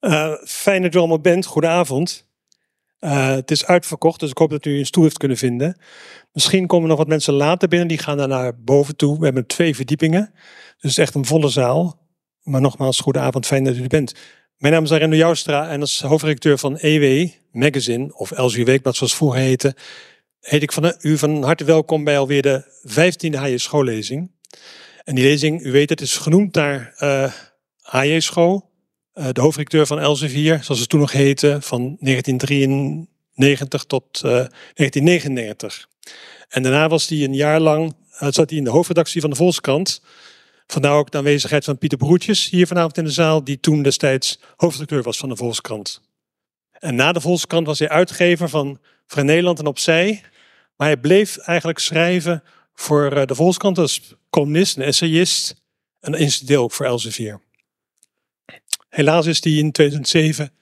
Uh, 0.00 0.32
fijn 0.44 0.82
dat 0.82 0.94
u 0.94 0.98
allemaal 0.98 1.20
bent. 1.20 1.46
Goedenavond. 1.46 2.28
Uh, 3.00 3.28
het 3.28 3.50
is 3.50 3.66
uitverkocht, 3.66 4.20
dus 4.20 4.30
ik 4.30 4.38
hoop 4.38 4.50
dat 4.50 4.64
u 4.64 4.78
een 4.78 4.86
stoel 4.86 5.02
heeft 5.02 5.18
kunnen 5.18 5.36
vinden. 5.36 5.76
Misschien 6.32 6.66
komen 6.66 6.88
nog 6.88 6.98
wat 6.98 7.08
mensen 7.08 7.34
later 7.34 7.68
binnen, 7.68 7.88
die 7.88 7.98
gaan 7.98 8.16
daar 8.16 8.28
naar 8.28 8.58
boven 8.58 8.96
toe. 8.96 9.18
We 9.18 9.24
hebben 9.24 9.46
twee 9.46 9.74
verdiepingen, 9.74 10.32
dus 10.80 10.98
echt 10.98 11.14
een 11.14 11.24
volle 11.24 11.48
zaal. 11.48 11.98
Maar 12.42 12.60
nogmaals, 12.60 13.00
goedenavond, 13.00 13.46
fijn 13.46 13.64
dat 13.64 13.76
u 13.76 13.82
er 13.82 13.88
bent. 13.88 14.14
Mijn 14.56 14.72
naam 14.72 14.84
is 14.84 14.92
Arendo 14.92 15.16
Joustra 15.16 15.68
en 15.68 15.80
als 15.80 16.00
hoofdredacteur 16.00 16.58
van 16.58 16.78
EW 16.78 17.28
Magazine, 17.52 18.14
of 18.16 18.38
LSU 18.38 18.64
Weekblad 18.64 18.96
zoals 18.96 19.14
vroeger 19.14 19.40
heette, 19.40 19.74
heet 20.40 20.62
ik 20.62 20.72
van 20.72 20.94
u 21.00 21.18
van 21.18 21.42
harte 21.42 21.64
welkom 21.64 22.04
bij 22.04 22.18
alweer 22.18 22.42
de 22.42 22.64
15e 22.88 23.38
HJ 23.38 23.56
schoollezing. 23.56 24.30
En 25.04 25.14
die 25.14 25.24
lezing, 25.24 25.64
u 25.64 25.72
weet 25.72 25.90
het, 25.90 26.00
is 26.00 26.16
genoemd 26.16 26.54
naar 26.54 26.94
uh, 26.98 27.32
HJ 27.82 28.20
school, 28.20 28.69
de 29.12 29.40
hoofdredacteur 29.40 29.86
van 29.86 30.00
Elsevier, 30.00 30.62
zoals 30.62 30.80
het 30.80 30.88
toen 30.88 31.00
nog 31.00 31.12
heette, 31.12 31.58
van 31.60 31.96
1993 32.00 33.84
tot 33.84 34.04
uh, 34.16 34.30
1999. 34.30 35.88
En 36.48 36.62
daarna 36.62 36.88
was 36.88 37.08
hij 37.08 37.24
een 37.24 37.34
jaar 37.34 37.60
lang, 37.60 37.94
uh, 38.12 38.28
zat 38.30 38.50
hij 38.50 38.58
in 38.58 38.64
de 38.64 38.70
hoofdredactie 38.70 39.20
van 39.20 39.30
de 39.30 39.36
Volkskrant. 39.36 40.02
Vandaar 40.66 40.92
ook 40.92 41.10
de 41.10 41.18
aanwezigheid 41.18 41.64
van 41.64 41.78
Pieter 41.78 41.98
Broertjes 41.98 42.50
hier 42.50 42.66
vanavond 42.66 42.96
in 42.96 43.04
de 43.04 43.10
zaal, 43.10 43.44
die 43.44 43.60
toen 43.60 43.82
destijds 43.82 44.40
hoofdredacteur 44.56 45.02
was 45.02 45.18
van 45.18 45.28
de 45.28 45.36
Volkskrant. 45.36 46.00
En 46.72 46.94
na 46.94 47.12
de 47.12 47.20
Volkskrant 47.20 47.66
was 47.66 47.78
hij 47.78 47.88
uitgever 47.88 48.48
van 48.48 48.78
Vrij 49.06 49.24
Nederland 49.24 49.58
en 49.58 49.66
Opzij. 49.66 50.20
Maar 50.76 50.88
hij 50.88 50.96
bleef 50.96 51.36
eigenlijk 51.36 51.78
schrijven 51.78 52.42
voor 52.74 53.26
de 53.26 53.34
Volkskrant 53.34 53.78
als 53.78 54.14
columnist, 54.30 54.76
een 54.76 54.82
essayist 54.82 55.54
en 56.00 56.14
incidenteel 56.14 56.62
ook 56.62 56.72
voor 56.72 56.86
Elsevier. 56.86 57.40
Helaas 58.90 59.26
is 59.26 59.44
hij 59.44 59.52
in 59.52 59.72
2007 59.72 60.52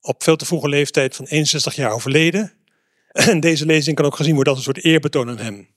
op 0.00 0.22
veel 0.22 0.36
te 0.36 0.44
vroege 0.44 0.68
leeftijd 0.68 1.16
van 1.16 1.24
61 1.24 1.74
jaar 1.74 1.92
overleden. 1.92 2.52
En 3.08 3.40
deze 3.40 3.66
lezing 3.66 3.96
kan 3.96 4.04
ook 4.06 4.16
gezien 4.16 4.34
worden 4.34 4.54
als 4.54 4.66
een 4.66 4.72
soort 4.72 4.84
eerbetoon 4.84 5.28
aan 5.28 5.38
hem. 5.38 5.68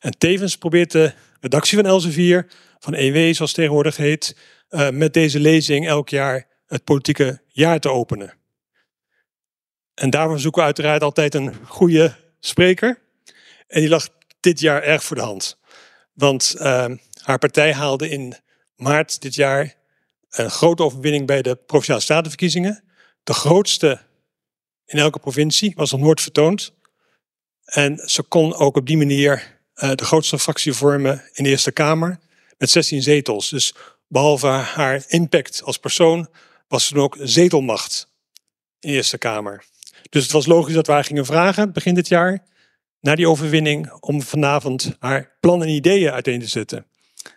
En 0.00 0.18
tevens 0.18 0.58
probeert 0.58 0.90
de 0.90 1.12
redactie 1.40 1.78
van 1.78 1.86
Elsevier, 1.86 2.46
van 2.78 2.94
EW 2.94 3.34
zoals 3.34 3.52
tegenwoordig 3.52 3.96
heet, 3.96 4.36
uh, 4.70 4.90
met 4.90 5.14
deze 5.14 5.40
lezing 5.40 5.86
elk 5.86 6.08
jaar 6.08 6.46
het 6.66 6.84
politieke 6.84 7.40
jaar 7.46 7.80
te 7.80 7.90
openen. 7.90 8.34
En 9.94 10.10
daarvoor 10.10 10.38
zoeken 10.38 10.60
we 10.60 10.66
uiteraard 10.66 11.02
altijd 11.02 11.34
een 11.34 11.54
goede 11.64 12.14
spreker. 12.40 13.00
En 13.66 13.80
die 13.80 13.88
lag 13.88 14.08
dit 14.40 14.60
jaar 14.60 14.82
erg 14.82 15.04
voor 15.04 15.16
de 15.16 15.22
hand. 15.22 15.58
Want 16.12 16.54
uh, 16.58 16.86
haar 17.22 17.38
partij 17.38 17.72
haalde 17.72 18.08
in 18.08 18.34
maart 18.76 19.22
dit 19.22 19.34
jaar 19.34 19.77
een 20.30 20.50
grote 20.50 20.82
overwinning 20.82 21.26
bij 21.26 21.42
de 21.42 21.56
provinciale 21.56 22.00
statenverkiezingen. 22.00 22.84
De 23.24 23.32
grootste 23.32 24.00
in 24.84 24.98
elke 24.98 25.18
provincie 25.18 25.72
was 25.76 25.90
nog 25.90 26.00
nooit 26.00 26.20
vertoond. 26.20 26.72
En 27.64 28.02
ze 28.04 28.22
kon 28.22 28.54
ook 28.54 28.76
op 28.76 28.86
die 28.86 28.96
manier 28.96 29.58
uh, 29.74 29.92
de 29.94 30.04
grootste 30.04 30.38
fractie 30.38 30.72
vormen 30.72 31.22
in 31.32 31.44
de 31.44 31.50
Eerste 31.50 31.72
Kamer 31.72 32.18
met 32.58 32.70
16 32.70 33.02
zetels. 33.02 33.48
Dus 33.48 33.74
behalve 34.06 34.46
haar 34.46 35.04
impact 35.06 35.62
als 35.62 35.78
persoon 35.78 36.28
was 36.68 36.86
ze 36.86 36.96
ook 36.96 37.16
zetelmacht 37.20 38.08
in 38.80 38.90
de 38.90 38.96
Eerste 38.96 39.18
Kamer. 39.18 39.64
Dus 40.10 40.22
het 40.22 40.32
was 40.32 40.46
logisch 40.46 40.74
dat 40.74 40.86
we 40.86 40.92
haar 40.92 41.04
gingen 41.04 41.26
vragen 41.26 41.72
begin 41.72 41.94
dit 41.94 42.08
jaar, 42.08 42.44
na 43.00 43.14
die 43.14 43.28
overwinning, 43.28 43.92
om 43.92 44.22
vanavond 44.22 44.96
haar 44.98 45.36
plannen 45.40 45.68
en 45.68 45.74
ideeën 45.74 46.10
uiteen 46.10 46.40
te 46.40 46.48
zetten. 46.48 46.86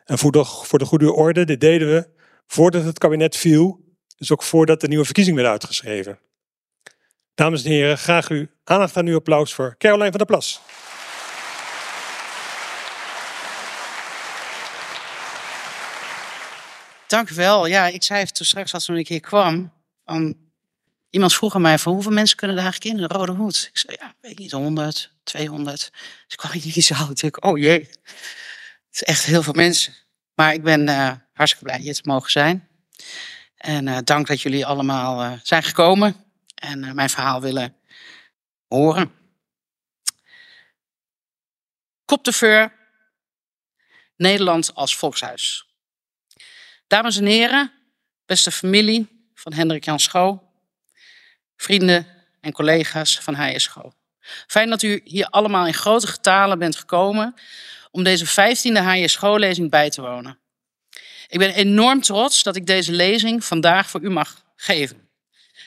En 0.05 0.17
voor 0.17 0.31
de, 0.31 0.45
voor 0.45 0.79
de 0.79 0.85
goede 0.85 1.13
orde, 1.13 1.45
dit 1.45 1.61
deden 1.61 1.87
we 1.93 2.07
voordat 2.47 2.83
het 2.83 2.97
kabinet 2.97 3.37
viel, 3.37 3.79
dus 4.17 4.31
ook 4.31 4.43
voordat 4.43 4.81
de 4.81 4.87
nieuwe 4.87 5.05
verkiezing 5.05 5.35
werd 5.35 5.47
uitgeschreven. 5.47 6.19
Dames 7.33 7.63
en 7.63 7.71
heren, 7.71 7.97
graag 7.97 8.29
u 8.29 8.49
aandacht 8.63 8.97
aan 8.97 9.07
uw 9.07 9.15
applaus 9.15 9.53
voor 9.53 9.75
Caroline 9.77 10.09
van 10.09 10.17
der 10.17 10.25
Plas. 10.25 10.61
Dank 17.07 17.29
u 17.29 17.35
wel. 17.35 17.65
Ja, 17.65 17.87
ik 17.87 18.03
zei 18.03 18.25
toen 18.25 18.45
straks 18.45 18.73
als 18.73 18.85
toen 18.85 18.97
ik 18.97 19.07
hier 19.07 19.19
kwam, 19.19 19.73
iemand 21.09 21.33
vroeg 21.33 21.55
aan 21.55 21.61
mij 21.61 21.79
van 21.79 21.93
hoeveel 21.93 22.11
mensen 22.11 22.37
kunnen 22.37 22.57
er 22.57 22.63
eigenlijk 22.63 22.93
in, 22.93 23.03
een 23.03 23.09
rode 23.09 23.31
hoed? 23.31 23.69
Ik 23.71 23.77
zei, 23.77 23.97
ja, 23.99 24.15
weet 24.21 24.37
niet, 24.37 24.51
100, 24.51 25.13
200. 25.23 25.77
Dus 25.77 25.91
ik 26.27 26.37
kwam 26.37 26.51
in 26.51 26.59
die 26.59 26.81
zaal 26.81 27.09
ik, 27.13 27.45
oh 27.45 27.57
jee, 27.57 27.79
het 27.79 28.91
is 28.91 29.03
echt 29.03 29.25
heel 29.25 29.43
veel 29.43 29.53
mensen. 29.53 29.93
Maar 30.41 30.53
ik 30.53 30.63
ben 30.63 30.87
uh, 30.87 31.11
hartstikke 31.33 31.65
blij 31.65 31.79
hier 31.79 31.93
te 31.93 32.01
mogen 32.03 32.31
zijn. 32.31 32.67
En 33.57 33.87
uh, 33.87 33.97
dank 34.03 34.27
dat 34.27 34.41
jullie 34.41 34.65
allemaal 34.65 35.23
uh, 35.23 35.39
zijn 35.43 35.63
gekomen 35.63 36.15
en 36.55 36.95
mijn 36.95 37.09
verhaal 37.09 37.41
willen 37.41 37.75
horen. 38.67 39.11
Kopteveur, 42.05 42.73
Nederland 44.15 44.75
als 44.75 44.95
volkshuis. 44.95 45.65
Dames 46.87 47.17
en 47.17 47.25
heren, 47.25 47.71
beste 48.25 48.51
familie 48.51 49.29
van 49.33 49.53
Hendrik 49.53 49.85
Jan 49.85 49.99
Schoo, 49.99 50.43
vrienden 51.55 52.07
en 52.39 52.51
collega's 52.51 53.19
van 53.19 53.33
HSGO. 53.33 53.93
Fijn 54.47 54.69
dat 54.69 54.81
u 54.81 55.01
hier 55.03 55.25
allemaal 55.25 55.67
in 55.67 55.73
grote 55.73 56.07
getalen 56.07 56.59
bent 56.59 56.75
gekomen 56.75 57.35
om 57.91 58.03
deze 58.03 58.25
15e 58.25 58.83
HSGO-lezing 58.83 59.69
bij 59.69 59.89
te 59.89 60.01
wonen. 60.01 60.39
Ik 61.27 61.39
ben 61.39 61.53
enorm 61.53 62.01
trots 62.01 62.43
dat 62.43 62.55
ik 62.55 62.65
deze 62.65 62.91
lezing 62.91 63.45
vandaag 63.45 63.89
voor 63.89 64.01
u 64.01 64.09
mag 64.09 64.43
geven. 64.55 65.09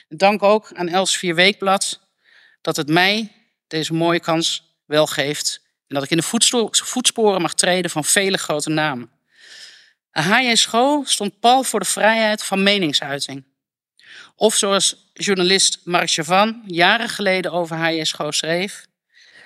Dank 0.09 0.43
ook 0.43 0.71
aan 0.73 0.87
Els 0.87 1.21
Weekblad 1.21 1.99
dat 2.61 2.75
het 2.75 2.87
mij 2.87 3.31
deze 3.67 3.93
mooie 3.93 4.19
kans 4.19 4.75
wel 4.85 5.07
geeft 5.07 5.61
en 5.87 5.95
dat 5.95 6.03
ik 6.03 6.09
in 6.09 6.17
de 6.17 6.45
voetsporen 6.71 7.41
mag 7.41 7.53
treden 7.53 7.91
van 7.91 8.03
vele 8.03 8.37
grote 8.37 8.69
namen. 8.69 9.09
H.J. 10.11 10.55
School 10.55 11.03
stond 11.05 11.39
pal 11.39 11.63
voor 11.63 11.79
de 11.79 11.85
vrijheid 11.85 12.43
van 12.43 12.63
meningsuiting. 12.63 13.45
Of 14.35 14.55
zoals 14.55 15.09
journalist 15.13 15.79
Mark 15.83 16.11
Chavan 16.11 16.63
jaren 16.65 17.09
geleden 17.09 17.51
over 17.51 17.75
H.J. 17.77 18.03
School 18.03 18.31
schreef, 18.31 18.85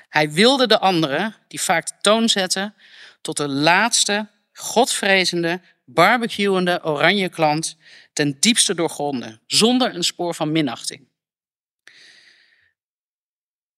hij 0.09 0.31
wilde 0.31 0.67
de 0.67 0.79
anderen, 0.79 1.35
die 1.47 1.61
vaak 1.61 1.87
de 1.87 1.93
toon 2.01 2.29
zetten, 2.29 2.75
tot 3.21 3.37
de 3.37 3.47
laatste, 3.47 4.27
godvrezende, 4.53 5.61
barbecuende 5.85 6.83
oranje 6.83 7.29
klant 7.29 7.77
ten 8.13 8.39
diepste 8.39 8.75
doorgronden, 8.75 9.41
zonder 9.47 9.95
een 9.95 10.03
spoor 10.03 10.35
van 10.35 10.51
minachting. 10.51 11.07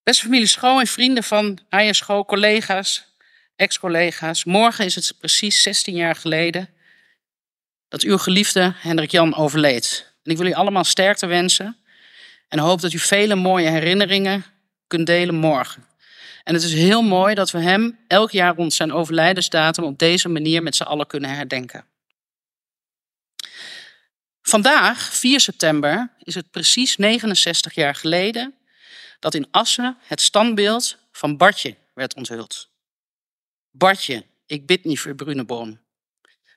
Beste 0.02 0.22
familie 0.22 0.46
Schoo 0.46 0.80
en 0.80 0.86
vrienden 0.86 1.24
van 1.24 1.58
H.J. 1.68 1.92
Schoo, 1.92 2.24
collega's, 2.24 3.04
ex-collega's, 3.56 4.44
morgen 4.44 4.84
is 4.84 4.94
het 4.94 5.14
precies 5.18 5.62
16 5.62 5.94
jaar 5.94 6.16
geleden 6.16 6.68
dat 7.88 8.02
uw 8.02 8.18
geliefde 8.18 8.74
Hendrik 8.76 9.10
Jan 9.10 9.34
overleed. 9.34 10.12
En 10.22 10.30
ik 10.30 10.36
wil 10.36 10.46
u 10.46 10.52
allemaal 10.52 10.84
sterkte 10.84 11.26
wensen 11.26 11.76
en 12.48 12.58
hoop 12.58 12.80
dat 12.80 12.92
u 12.92 12.98
vele 12.98 13.34
mooie 13.34 13.68
herinneringen 13.68 14.44
kunt 14.86 15.06
delen 15.06 15.34
morgen. 15.34 15.86
En 16.44 16.54
het 16.54 16.62
is 16.62 16.72
heel 16.72 17.02
mooi 17.02 17.34
dat 17.34 17.50
we 17.50 17.58
hem 17.58 17.98
elk 18.08 18.30
jaar 18.30 18.54
rond 18.54 18.72
zijn 18.72 18.92
overlijdensdatum 18.92 19.84
op 19.84 19.98
deze 19.98 20.28
manier 20.28 20.62
met 20.62 20.76
z'n 20.76 20.82
allen 20.82 21.06
kunnen 21.06 21.34
herdenken. 21.34 21.84
Vandaag, 24.42 25.14
4 25.14 25.40
september, 25.40 26.12
is 26.18 26.34
het 26.34 26.50
precies 26.50 26.96
69 26.96 27.74
jaar 27.74 27.94
geleden 27.94 28.54
dat 29.18 29.34
in 29.34 29.48
Assen 29.50 29.96
het 30.00 30.20
standbeeld 30.20 30.96
van 31.12 31.36
Bartje 31.36 31.76
werd 31.94 32.14
onthuld. 32.14 32.68
Bartje, 33.70 34.24
ik 34.46 34.66
bid 34.66 34.84
niet 34.84 35.00
voor 35.00 35.14
Bruneboom 35.14 35.80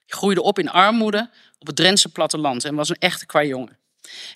groeide 0.07 0.41
op 0.41 0.59
in 0.59 0.69
armoede 0.69 1.29
op 1.59 1.67
het 1.67 1.75
Drentse 1.75 2.09
platteland 2.09 2.65
en 2.65 2.75
was 2.75 2.89
een 2.89 2.99
echte 2.99 3.25
kwajongen. 3.25 3.77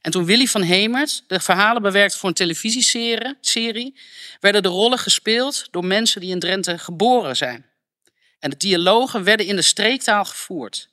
En 0.02 0.12
toen 0.12 0.25
Willy 0.25 0.46
van 0.46 0.62
Hemert 0.62 1.24
de 1.27 1.39
verhalen 1.39 1.81
bewerkte 1.81 2.18
voor 2.18 2.30
een 2.30 2.36
televisieserie, 2.36 3.95
werden 4.39 4.63
de 4.63 4.69
rollen 4.69 5.00
gespeeld 5.00 5.68
door 5.71 5.86
mensen 5.86 6.21
die 6.21 6.30
in 6.30 6.39
Drenthe 6.39 6.77
geboren 6.77 7.38
zijn. 7.38 7.66
En 8.39 8.50
de 8.50 8.57
dialogen 8.57 9.24
werden 9.24 9.45
in 9.45 9.56
de 9.56 9.62
streektaal 9.62 10.25
gevoerd. 10.25 10.89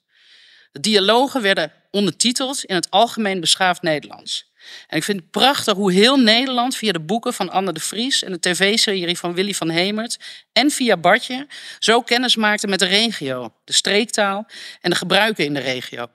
De 0.72 0.80
dialogen 0.80 1.42
werden 1.42 1.72
ondertiteld 1.90 2.64
in 2.64 2.74
het 2.74 2.90
algemeen 2.90 3.40
beschaafd 3.40 3.82
Nederlands. 3.82 4.54
En 4.86 4.96
ik 4.96 5.04
vind 5.04 5.20
het 5.20 5.30
prachtig 5.30 5.74
hoe 5.74 5.92
heel 5.92 6.16
Nederland 6.16 6.76
via 6.76 6.92
de 6.92 7.00
boeken 7.00 7.34
van 7.34 7.50
Anne 7.50 7.72
de 7.72 7.80
Vries 7.80 8.22
en 8.22 8.32
de 8.32 8.40
tv-serie 8.40 9.18
van 9.18 9.34
Willy 9.34 9.54
van 9.54 9.68
Hemert 9.68 10.18
en 10.52 10.70
via 10.70 10.96
Bartje 10.96 11.46
zo 11.78 12.02
kennis 12.02 12.36
maakte 12.36 12.66
met 12.66 12.78
de 12.78 12.86
regio, 12.86 13.54
de 13.64 13.72
streektaal 13.72 14.46
en 14.80 14.90
de 14.90 14.96
gebruiken 14.96 15.44
in 15.44 15.54
de 15.54 15.60
regio. 15.60 16.06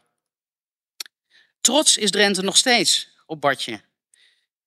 Trots 1.61 1.97
is 1.97 2.11
Drenthe 2.11 2.41
nog 2.41 2.57
steeds 2.57 3.09
op 3.25 3.41
Bartje, 3.41 3.81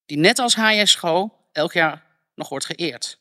die 0.06 0.19
net 0.19 0.38
als. 0.38 0.56
Schoo 0.85 1.32
elk 1.52 1.73
jaar 1.73 2.05
nog 2.35 2.49
wordt 2.49 2.64
geëerd. 2.64 3.19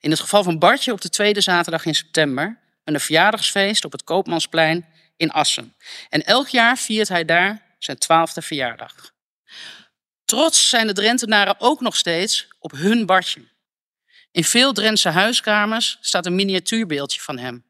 In 0.00 0.10
het 0.10 0.20
geval 0.20 0.42
van 0.42 0.58
Bartje 0.58 0.92
op 0.92 1.00
de 1.00 1.08
tweede 1.08 1.40
zaterdag 1.40 1.84
in 1.84 1.94
september, 1.94 2.58
een 2.84 3.00
verjaardagsfeest 3.00 3.84
op 3.84 3.92
het 3.92 4.04
Koopmansplein 4.04 4.86
in 5.16 5.30
Assen. 5.30 5.74
En 6.08 6.24
elk 6.24 6.48
jaar 6.48 6.78
viert 6.78 7.08
hij 7.08 7.24
daar 7.24 7.62
zijn 7.78 7.98
twaalfde 7.98 8.42
verjaardag. 8.42 9.12
Trots 10.24 10.68
zijn 10.68 10.86
de 10.86 10.92
Drentenaren 10.92 11.54
ook 11.58 11.80
nog 11.80 11.96
steeds 11.96 12.48
op 12.58 12.72
hun 12.72 13.06
Bartje. 13.06 13.48
In 14.30 14.44
veel 14.44 14.72
Drentse 14.72 15.08
huiskamers 15.08 15.98
staat 16.00 16.26
een 16.26 16.34
miniatuurbeeldje 16.34 17.20
van 17.20 17.38
hem. 17.38 17.64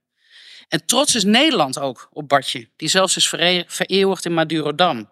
En 0.69 0.87
trots 0.87 1.15
is 1.15 1.25
Nederland 1.25 1.79
ook 1.79 2.09
op 2.13 2.29
Bartje, 2.29 2.69
die 2.77 2.89
zelfs 2.89 3.17
is 3.17 3.29
vereeuwigd 3.67 4.25
in 4.25 4.35
Madurodam. 4.35 5.09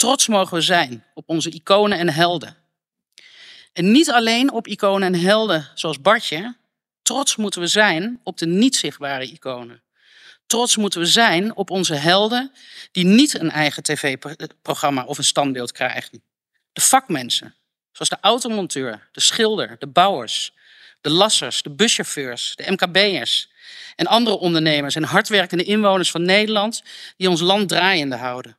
Trots 0.00 0.28
mogen 0.28 0.54
we 0.54 0.60
zijn 0.60 1.04
op 1.14 1.28
onze 1.28 1.50
iconen 1.50 1.98
en 1.98 2.08
helden. 2.08 2.56
En 3.72 3.92
niet 3.92 4.10
alleen 4.10 4.52
op 4.52 4.66
iconen 4.66 5.14
en 5.14 5.20
helden 5.20 5.68
zoals 5.74 6.00
Bartje, 6.00 6.56
trots 7.02 7.36
moeten 7.36 7.60
we 7.60 7.66
zijn 7.66 8.20
op 8.22 8.38
de 8.38 8.46
niet 8.46 8.76
zichtbare 8.76 9.24
iconen. 9.24 9.82
Trots 10.46 10.76
moeten 10.76 11.00
we 11.00 11.06
zijn 11.06 11.56
op 11.56 11.70
onze 11.70 11.94
helden 11.94 12.52
die 12.92 13.04
niet 13.04 13.40
een 13.40 13.50
eigen 13.50 13.82
tv-programma 13.82 15.04
of 15.04 15.18
een 15.18 15.24
standbeeld 15.24 15.72
krijgen. 15.72 16.22
De 16.72 16.80
vakmensen, 16.80 17.54
zoals 17.92 18.10
de 18.10 18.18
automonteur, 18.20 19.08
de 19.12 19.20
schilder, 19.20 19.76
de 19.78 19.86
bouwers, 19.86 20.52
de 21.00 21.10
lassers, 21.10 21.62
de 21.62 21.70
buschauffeurs, 21.70 22.52
de 22.56 22.70
MKB'ers 22.70 23.50
en 23.96 24.06
andere 24.06 24.38
ondernemers 24.38 24.94
en 24.94 25.04
hardwerkende 25.04 25.64
inwoners 25.64 26.10
van 26.10 26.22
Nederland 26.22 26.82
die 27.16 27.28
ons 27.28 27.40
land 27.40 27.68
draaiende 27.68 28.16
houden. 28.16 28.58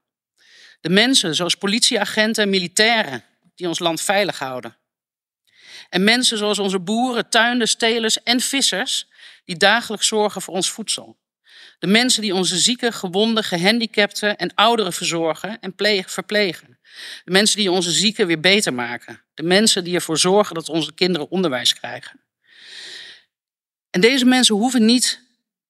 De 0.81 0.89
mensen 0.89 1.35
zoals 1.35 1.55
politieagenten 1.55 2.43
en 2.43 2.49
militairen 2.49 3.23
die 3.55 3.67
ons 3.67 3.79
land 3.79 4.01
veilig 4.01 4.39
houden. 4.39 4.77
En 5.89 6.03
mensen 6.03 6.37
zoals 6.37 6.59
onze 6.59 6.79
boeren, 6.79 7.29
tuinders, 7.29 7.75
telers 7.75 8.23
en 8.23 8.39
vissers 8.39 9.07
die 9.45 9.57
dagelijks 9.57 10.07
zorgen 10.07 10.41
voor 10.41 10.53
ons 10.53 10.69
voedsel. 10.69 11.19
De 11.79 11.87
mensen 11.87 12.21
die 12.21 12.33
onze 12.33 12.57
zieke, 12.57 12.91
gewonden, 12.91 13.43
gehandicapten 13.43 14.37
en 14.37 14.53
ouderen 14.55 14.93
verzorgen 14.93 15.59
en 15.59 15.73
verplegen. 16.05 16.79
De 17.23 17.31
mensen 17.31 17.57
die 17.57 17.71
onze 17.71 17.91
zieken 17.91 18.27
weer 18.27 18.39
beter 18.39 18.73
maken. 18.73 19.21
De 19.33 19.43
mensen 19.43 19.83
die 19.83 19.95
ervoor 19.95 20.17
zorgen 20.17 20.55
dat 20.55 20.69
onze 20.69 20.93
kinderen 20.93 21.29
onderwijs 21.29 21.73
krijgen. 21.73 22.19
En 23.89 24.01
deze 24.01 24.25
mensen 24.25 24.55
hoeven 24.55 24.85
niet 24.85 25.21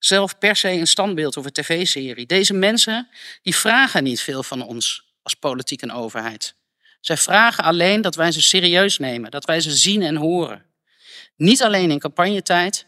zelf 0.03 0.37
per 0.37 0.55
se 0.55 0.69
een 0.69 0.87
standbeeld 0.87 1.37
of 1.37 1.45
een 1.45 1.51
tv-serie. 1.51 2.25
Deze 2.25 2.53
mensen 2.53 3.09
die 3.41 3.55
vragen 3.55 4.03
niet 4.03 4.21
veel 4.21 4.43
van 4.43 4.61
ons 4.61 5.05
als 5.23 5.33
politiek 5.33 5.81
en 5.81 5.91
overheid. 5.91 6.55
Zij 7.01 7.17
vragen 7.17 7.63
alleen 7.63 8.01
dat 8.01 8.15
wij 8.15 8.31
ze 8.31 8.41
serieus 8.41 8.97
nemen, 8.97 9.31
dat 9.31 9.45
wij 9.45 9.61
ze 9.61 9.71
zien 9.71 10.01
en 10.01 10.15
horen. 10.15 10.65
Niet 11.35 11.63
alleen 11.63 11.91
in 11.91 11.99
campagnetijd, 11.99 12.85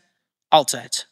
altijd. 0.48 1.08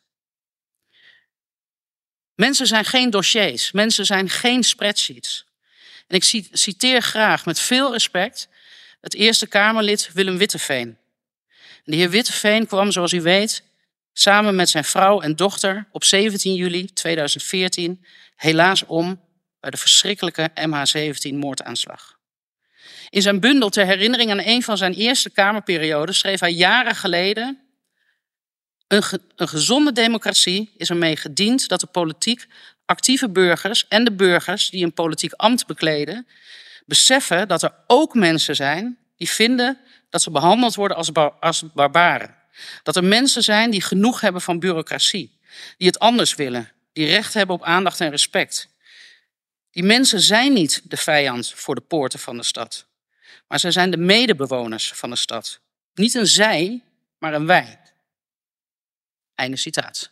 Mensen 2.35 2.67
zijn 2.67 2.85
geen 2.85 3.09
dossiers, 3.09 3.71
mensen 3.71 4.05
zijn 4.05 4.29
geen 4.29 4.63
spreadsheets. 4.63 5.45
En 6.07 6.15
ik 6.15 6.47
citeer 6.51 7.01
graag 7.01 7.45
met 7.45 7.59
veel 7.59 7.91
respect 7.91 8.47
het 9.01 9.13
Eerste 9.13 9.47
Kamerlid 9.47 10.09
Willem 10.13 10.37
Witteveen. 10.37 10.97
De 11.83 11.95
heer 11.95 12.09
Witteveen 12.09 12.67
kwam, 12.67 12.91
zoals 12.91 13.13
u 13.13 13.21
weet, 13.21 13.63
samen 14.13 14.55
met 14.55 14.69
zijn 14.69 14.83
vrouw 14.83 15.21
en 15.21 15.35
dochter 15.35 15.87
op 15.91 16.03
17 16.03 16.53
juli 16.53 16.85
2014 16.93 18.05
helaas 18.35 18.85
om 18.85 19.21
bij 19.59 19.69
de 19.69 19.77
verschrikkelijke 19.77 20.49
MH17-moordaanslag. 20.49 22.19
In 23.09 23.21
zijn 23.21 23.39
bundel 23.39 23.69
ter 23.69 23.85
herinnering 23.85 24.31
aan 24.31 24.41
een 24.43 24.63
van 24.63 24.77
zijn 24.77 24.93
eerste 24.93 25.29
Kamerperioden 25.29 26.15
schreef 26.15 26.39
hij 26.39 26.51
jaren 26.51 26.95
geleden: 26.95 27.59
een, 28.87 29.03
een 29.35 29.47
gezonde 29.47 29.91
democratie 29.91 30.71
is 30.77 30.89
ermee 30.89 31.15
gediend 31.15 31.67
dat 31.67 31.79
de 31.79 31.87
politiek 31.87 32.47
actieve 32.85 33.29
burgers 33.29 33.87
en 33.87 34.03
de 34.03 34.11
burgers 34.11 34.69
die 34.69 34.83
een 34.83 34.93
politiek 34.93 35.33
ambt 35.33 35.67
bekleden, 35.67 36.27
beseffen 36.85 37.47
dat 37.47 37.63
er 37.63 37.73
ook 37.87 38.13
mensen 38.13 38.55
zijn 38.55 38.97
die 39.17 39.29
vinden 39.29 39.77
dat 40.09 40.21
ze 40.21 40.31
behandeld 40.31 40.75
worden 40.75 40.97
als, 40.97 41.13
als 41.39 41.63
barbaren. 41.73 42.40
Dat 42.83 42.95
er 42.95 43.03
mensen 43.03 43.43
zijn 43.43 43.71
die 43.71 43.81
genoeg 43.81 44.21
hebben 44.21 44.41
van 44.41 44.59
bureaucratie, 44.59 45.39
die 45.77 45.87
het 45.87 45.99
anders 45.99 46.35
willen, 46.35 46.71
die 46.93 47.05
recht 47.05 47.33
hebben 47.33 47.55
op 47.55 47.63
aandacht 47.63 47.99
en 47.99 48.09
respect. 48.09 48.67
Die 49.71 49.83
mensen 49.83 50.21
zijn 50.21 50.53
niet 50.53 50.81
de 50.83 50.97
vijand 50.97 51.53
voor 51.55 51.75
de 51.75 51.81
poorten 51.81 52.19
van 52.19 52.37
de 52.37 52.43
stad, 52.43 52.85
maar 53.47 53.59
zij 53.59 53.71
zijn 53.71 53.91
de 53.91 53.97
medebewoners 53.97 54.91
van 54.91 55.09
de 55.09 55.15
stad. 55.15 55.59
Niet 55.93 56.13
een 56.13 56.27
zij, 56.27 56.83
maar 57.17 57.33
een 57.33 57.45
wij. 57.45 57.79
Einde 59.35 59.57
citaat. 59.57 60.11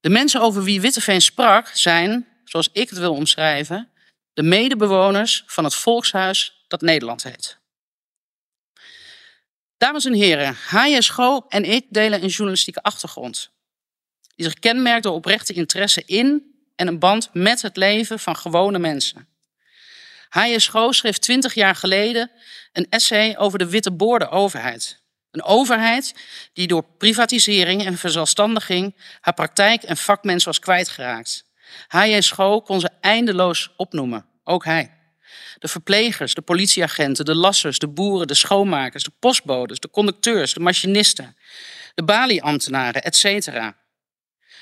De 0.00 0.08
mensen 0.08 0.40
over 0.40 0.62
wie 0.62 0.80
Witteveen 0.80 1.20
sprak 1.20 1.66
zijn, 1.66 2.28
zoals 2.44 2.68
ik 2.72 2.90
het 2.90 2.98
wil 2.98 3.14
omschrijven, 3.14 3.90
de 4.32 4.42
medebewoners 4.42 5.42
van 5.46 5.64
het 5.64 5.74
volkshuis 5.74 6.64
dat 6.68 6.80
Nederland 6.80 7.22
heet. 7.22 7.58
Dames 9.82 10.04
en 10.04 10.12
heren, 10.12 10.56
H.J. 10.68 11.00
Schoo 11.00 11.44
en 11.48 11.64
ik 11.64 11.86
delen 11.90 12.22
een 12.22 12.28
journalistieke 12.28 12.82
achtergrond. 12.82 13.50
Die 14.34 14.44
zich 14.44 14.58
kenmerkt 14.58 15.02
door 15.02 15.14
oprechte 15.14 15.52
interesse 15.52 16.02
in 16.06 16.54
en 16.76 16.86
een 16.86 16.98
band 16.98 17.30
met 17.32 17.62
het 17.62 17.76
leven 17.76 18.18
van 18.18 18.36
gewone 18.36 18.78
mensen. 18.78 19.28
H.J. 20.28 20.58
Schoo 20.58 20.92
schreef 20.92 21.18
twintig 21.18 21.54
jaar 21.54 21.74
geleden 21.74 22.30
een 22.72 22.86
essay 22.90 23.36
over 23.36 23.58
de 23.58 23.68
witte 23.68 23.90
boorde 23.90 24.28
overheid. 24.28 25.02
Een 25.30 25.42
overheid 25.42 26.14
die 26.52 26.66
door 26.66 26.84
privatisering 26.98 27.84
en 27.84 27.98
verzelfstandiging 27.98 28.94
haar 29.20 29.34
praktijk 29.34 29.82
en 29.82 29.96
vakmens 29.96 30.44
was 30.44 30.58
kwijtgeraakt. 30.58 31.44
H.J. 31.88 32.20
Schoo 32.20 32.60
kon 32.60 32.80
ze 32.80 32.90
eindeloos 33.00 33.72
opnoemen, 33.76 34.26
ook 34.44 34.64
hij. 34.64 35.01
De 35.58 35.68
verplegers, 35.68 36.34
de 36.34 36.40
politieagenten, 36.40 37.24
de 37.24 37.34
lassers, 37.34 37.78
de 37.78 37.88
boeren, 37.88 38.26
de 38.26 38.34
schoonmakers, 38.34 39.02
de 39.02 39.12
postbodes, 39.18 39.80
de 39.80 39.90
conducteurs, 39.90 40.54
de 40.54 40.60
machinisten, 40.60 41.36
de 41.94 42.04
balieambtenaren, 42.04 43.02
etc. 43.02 43.48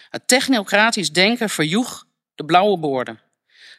Het 0.08 0.28
technocratisch 0.28 1.12
denken 1.12 1.50
verjoeg 1.50 2.04
de 2.34 2.44
blauwe 2.44 2.78
boorden. 2.78 3.20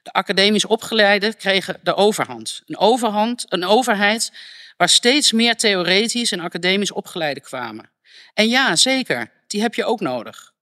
De 0.04 0.12
academisch 0.12 0.66
opgeleiden 0.66 1.38
kregen 1.38 1.80
de 1.84 1.96
overhand. 1.96 2.62
Een, 2.66 2.78
overhand, 2.78 3.46
een 3.50 3.66
overheid 3.66 4.32
waar 4.78 4.90
steeds 4.90 5.32
meer 5.32 5.56
theoretisch 5.56 6.32
en 6.32 6.40
academisch 6.40 6.92
opgeleiden 6.92 7.44
kwamen. 7.44 7.92
En 8.34 8.48
ja, 8.48 8.76
zeker, 8.76 9.32
die 9.48 9.62
heb 9.62 9.74
je 9.74 9.86
ook 9.86 10.00
nodig. 10.00 10.54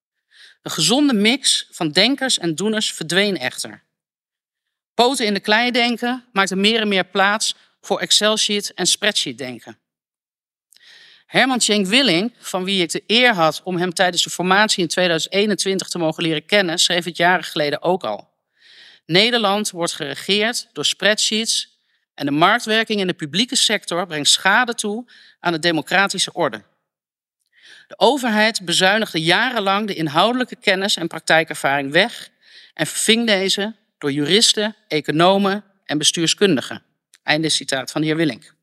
Een 0.61 0.71
gezonde 0.71 1.13
mix 1.13 1.67
van 1.71 1.91
denkers 1.91 2.37
en 2.37 2.55
doeners 2.55 2.93
verdween 2.93 3.37
echter. 3.37 3.83
Poten 4.99 5.25
in 5.25 5.33
de 5.33 5.39
klei 5.39 5.71
denken 5.71 6.25
maakte 6.31 6.55
meer 6.55 6.81
en 6.81 6.87
meer 6.87 7.05
plaats 7.05 7.55
voor 7.81 7.99
Excel-sheet 7.99 8.73
en 8.73 8.85
spreadsheet 8.85 9.37
denken. 9.37 9.77
Herman 11.25 11.61
Schenk 11.61 11.85
Willing, 11.85 12.33
van 12.39 12.63
wie 12.63 12.81
ik 12.81 12.91
de 12.91 13.03
eer 13.07 13.33
had 13.33 13.61
om 13.63 13.77
hem 13.77 13.93
tijdens 13.93 14.23
de 14.23 14.29
formatie 14.29 14.81
in 14.83 14.87
2021 14.87 15.87
te 15.87 15.97
mogen 15.97 16.23
leren 16.23 16.45
kennen, 16.45 16.79
schreef 16.79 17.05
het 17.05 17.17
jaren 17.17 17.43
geleden 17.43 17.81
ook 17.81 18.03
al. 18.03 18.29
Nederland 19.05 19.71
wordt 19.71 19.93
geregeerd 19.93 20.69
door 20.73 20.85
spreadsheets 20.85 21.77
en 22.15 22.25
de 22.25 22.31
marktwerking 22.31 22.99
in 22.99 23.07
de 23.07 23.13
publieke 23.13 23.55
sector 23.55 24.07
brengt 24.07 24.29
schade 24.29 24.73
toe 24.73 25.11
aan 25.39 25.53
de 25.53 25.59
democratische 25.59 26.33
orde. 26.33 26.63
De 27.87 27.99
overheid 27.99 28.65
bezuinigde 28.65 29.21
jarenlang 29.21 29.87
de 29.87 29.95
inhoudelijke 29.95 30.55
kennis 30.55 30.95
en 30.95 31.07
praktijkervaring 31.07 31.91
weg 31.91 32.29
en 32.73 32.87
verving 32.87 33.27
deze 33.27 33.75
door 33.99 34.11
juristen, 34.11 34.75
economen 34.87 35.63
en 35.85 35.97
bestuurskundigen. 35.97 36.83
Einde 37.23 37.49
citaat 37.49 37.91
van 37.91 38.01
de 38.01 38.07
heer 38.07 38.15
Willink. 38.15 38.53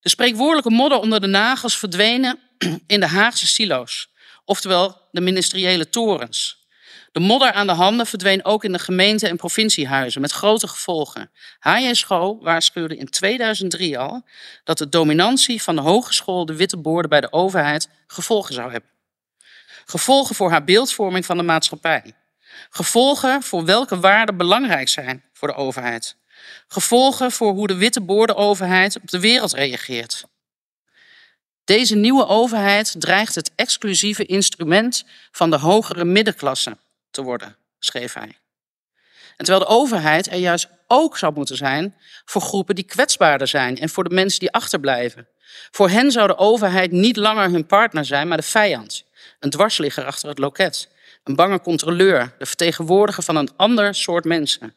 De 0.00 0.08
spreekwoordelijke 0.08 0.70
modder 0.70 0.98
onder 0.98 1.20
de 1.20 1.26
nagels 1.26 1.78
verdwenen 1.78 2.38
in 2.86 3.00
de 3.00 3.06
Haagse 3.06 3.46
silo's, 3.46 4.10
oftewel 4.44 5.08
de 5.10 5.20
ministeriële 5.20 5.88
torens. 5.88 6.58
De 7.12 7.20
modder 7.20 7.52
aan 7.52 7.66
de 7.66 7.72
handen 7.72 8.06
verdween 8.06 8.44
ook 8.44 8.64
in 8.64 8.72
de 8.72 8.78
gemeente- 8.78 9.28
en 9.28 9.36
provinciehuizen 9.36 10.20
met 10.20 10.32
grote 10.32 10.68
gevolgen. 10.68 11.30
Schoo 11.90 12.38
waarschuwde 12.40 12.96
in 12.96 13.10
2003 13.10 13.98
al 13.98 14.22
dat 14.64 14.78
de 14.78 14.88
dominantie 14.88 15.62
van 15.62 15.76
de 15.76 15.82
hogeschoolde 15.82 16.54
witte 16.54 16.76
boorden 16.76 17.10
bij 17.10 17.20
de 17.20 17.32
overheid 17.32 17.88
gevolgen 18.06 18.54
zou 18.54 18.70
hebben. 18.70 18.90
Gevolgen 19.84 20.34
voor 20.34 20.50
haar 20.50 20.64
beeldvorming 20.64 21.26
van 21.26 21.36
de 21.36 21.42
maatschappij. 21.42 22.14
Gevolgen 22.70 23.42
voor 23.42 23.64
welke 23.64 24.00
waarden 24.00 24.36
belangrijk 24.36 24.88
zijn 24.88 25.24
voor 25.32 25.48
de 25.48 25.54
overheid. 25.54 26.16
Gevolgen 26.68 27.32
voor 27.32 27.52
hoe 27.52 27.66
de 27.66 27.76
witte 27.76 28.00
boordenoverheid 28.00 28.96
op 28.96 29.10
de 29.10 29.20
wereld 29.20 29.52
reageert. 29.52 30.24
Deze 31.64 31.96
nieuwe 31.96 32.26
overheid 32.26 32.94
dreigt 32.98 33.34
het 33.34 33.50
exclusieve 33.54 34.24
instrument 34.26 35.04
van 35.30 35.50
de 35.50 35.58
hogere 35.58 36.04
middenklasse 36.04 36.76
te 37.10 37.22
worden, 37.22 37.56
schreef 37.78 38.12
hij. 38.12 38.38
En 39.36 39.46
terwijl 39.46 39.58
de 39.58 39.74
overheid 39.74 40.26
er 40.26 40.38
juist 40.38 40.68
ook 40.86 41.18
zou 41.18 41.32
moeten 41.34 41.56
zijn 41.56 41.96
voor 42.24 42.42
groepen 42.42 42.74
die 42.74 42.84
kwetsbaarder 42.84 43.46
zijn 43.46 43.78
en 43.78 43.88
voor 43.88 44.04
de 44.04 44.14
mensen 44.14 44.40
die 44.40 44.50
achterblijven. 44.50 45.28
Voor 45.70 45.88
hen 45.88 46.10
zou 46.10 46.26
de 46.26 46.36
overheid 46.36 46.90
niet 46.90 47.16
langer 47.16 47.50
hun 47.50 47.66
partner 47.66 48.04
zijn, 48.04 48.28
maar 48.28 48.36
de 48.36 48.42
vijand. 48.42 49.04
Een 49.38 49.50
dwarsligger 49.50 50.04
achter 50.04 50.28
het 50.28 50.38
loket. 50.38 50.88
Een 51.30 51.36
bange 51.36 51.60
controleur, 51.60 52.34
de 52.38 52.46
vertegenwoordiger 52.46 53.22
van 53.22 53.36
een 53.36 53.56
ander 53.56 53.94
soort 53.94 54.24
mensen. 54.24 54.74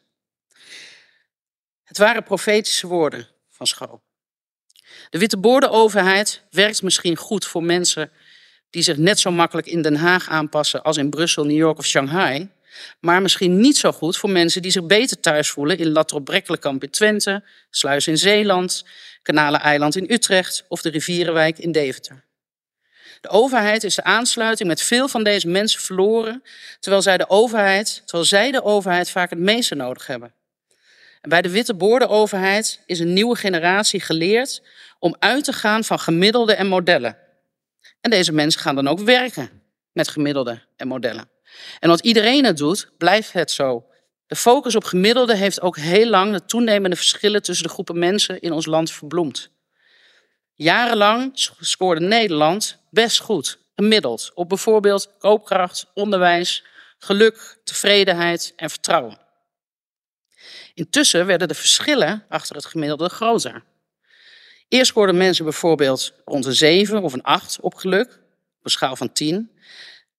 Het 1.84 1.98
waren 1.98 2.22
profetische 2.22 2.86
woorden 2.86 3.28
van 3.50 3.66
Schoo. 3.66 4.02
De 5.10 5.18
witte 5.18 5.68
overheid 5.70 6.42
werkt 6.50 6.82
misschien 6.82 7.16
goed 7.16 7.44
voor 7.44 7.62
mensen 7.62 8.10
die 8.70 8.82
zich 8.82 8.96
net 8.96 9.20
zo 9.20 9.30
makkelijk 9.30 9.66
in 9.66 9.82
Den 9.82 9.96
Haag 9.96 10.28
aanpassen 10.28 10.82
als 10.82 10.96
in 10.96 11.10
Brussel, 11.10 11.44
New 11.44 11.56
York 11.56 11.78
of 11.78 11.86
Shanghai. 11.86 12.48
Maar 13.00 13.22
misschien 13.22 13.60
niet 13.60 13.76
zo 13.76 13.92
goed 13.92 14.16
voor 14.16 14.30
mensen 14.30 14.62
die 14.62 14.70
zich 14.70 14.86
beter 14.86 15.20
thuis 15.20 15.50
voelen 15.50 15.78
in 15.78 15.92
Latrop-Brekkelenkamp 15.92 16.82
in 16.82 16.90
Twente, 16.90 17.44
Sluis 17.70 18.06
in 18.06 18.18
Zeeland, 18.18 18.84
Kanaleneiland 19.22 19.96
in 19.96 20.10
Utrecht 20.10 20.64
of 20.68 20.82
de 20.82 20.90
Rivierenwijk 20.90 21.58
in 21.58 21.72
Deventer. 21.72 22.23
De 23.24 23.30
overheid 23.30 23.84
is 23.84 23.94
de 23.94 24.04
aansluiting 24.04 24.68
met 24.68 24.82
veel 24.82 25.08
van 25.08 25.24
deze 25.24 25.48
mensen 25.48 25.80
verloren, 25.80 26.42
terwijl 26.80 27.02
zij 27.02 27.16
de 27.16 27.28
overheid, 27.28 28.02
terwijl 28.04 28.24
zij 28.24 28.50
de 28.50 28.62
overheid 28.62 29.10
vaak 29.10 29.30
het 29.30 29.38
meeste 29.38 29.74
nodig 29.74 30.06
hebben. 30.06 30.34
En 31.20 31.28
bij 31.28 31.42
de 31.42 31.50
witte 31.50 32.08
overheid 32.08 32.80
is 32.86 32.98
een 32.98 33.12
nieuwe 33.12 33.36
generatie 33.36 34.00
geleerd 34.00 34.62
om 34.98 35.16
uit 35.18 35.44
te 35.44 35.52
gaan 35.52 35.84
van 35.84 35.98
gemiddelden 35.98 36.56
en 36.56 36.66
modellen. 36.66 37.16
En 38.00 38.10
deze 38.10 38.32
mensen 38.32 38.60
gaan 38.60 38.74
dan 38.74 38.88
ook 38.88 39.00
werken 39.00 39.50
met 39.92 40.08
gemiddelden 40.08 40.62
en 40.76 40.88
modellen. 40.88 41.28
En 41.80 41.88
wat 41.88 42.00
iedereen 42.00 42.44
het 42.44 42.56
doet, 42.56 42.90
blijft 42.98 43.32
het 43.32 43.50
zo. 43.50 43.86
De 44.26 44.36
focus 44.36 44.76
op 44.76 44.84
gemiddelde 44.84 45.36
heeft 45.36 45.60
ook 45.60 45.76
heel 45.76 46.08
lang 46.08 46.32
de 46.32 46.44
toenemende 46.44 46.96
verschillen 46.96 47.42
tussen 47.42 47.66
de 47.66 47.72
groepen 47.72 47.98
mensen 47.98 48.40
in 48.40 48.52
ons 48.52 48.66
land 48.66 48.90
verbloemd. 48.90 49.52
Jarenlang 50.54 51.30
scoorde 51.60 52.00
Nederland 52.00 52.78
best 52.90 53.20
goed, 53.20 53.58
gemiddeld, 53.76 54.30
op 54.34 54.48
bijvoorbeeld 54.48 55.10
koopkracht, 55.18 55.86
onderwijs, 55.94 56.64
geluk, 56.98 57.58
tevredenheid 57.64 58.52
en 58.56 58.70
vertrouwen. 58.70 59.18
Intussen 60.74 61.26
werden 61.26 61.48
de 61.48 61.54
verschillen 61.54 62.24
achter 62.28 62.56
het 62.56 62.66
gemiddelde 62.66 63.08
groter. 63.08 63.62
Eerst 64.68 64.90
scoorden 64.90 65.16
mensen 65.16 65.44
bijvoorbeeld 65.44 66.12
rond 66.24 66.44
een 66.44 66.54
7 66.54 67.02
of 67.02 67.12
een 67.12 67.22
8 67.22 67.60
op 67.60 67.74
geluk, 67.74 68.12
op 68.58 68.64
een 68.64 68.70
schaal 68.70 68.96
van 68.96 69.12
10. 69.12 69.50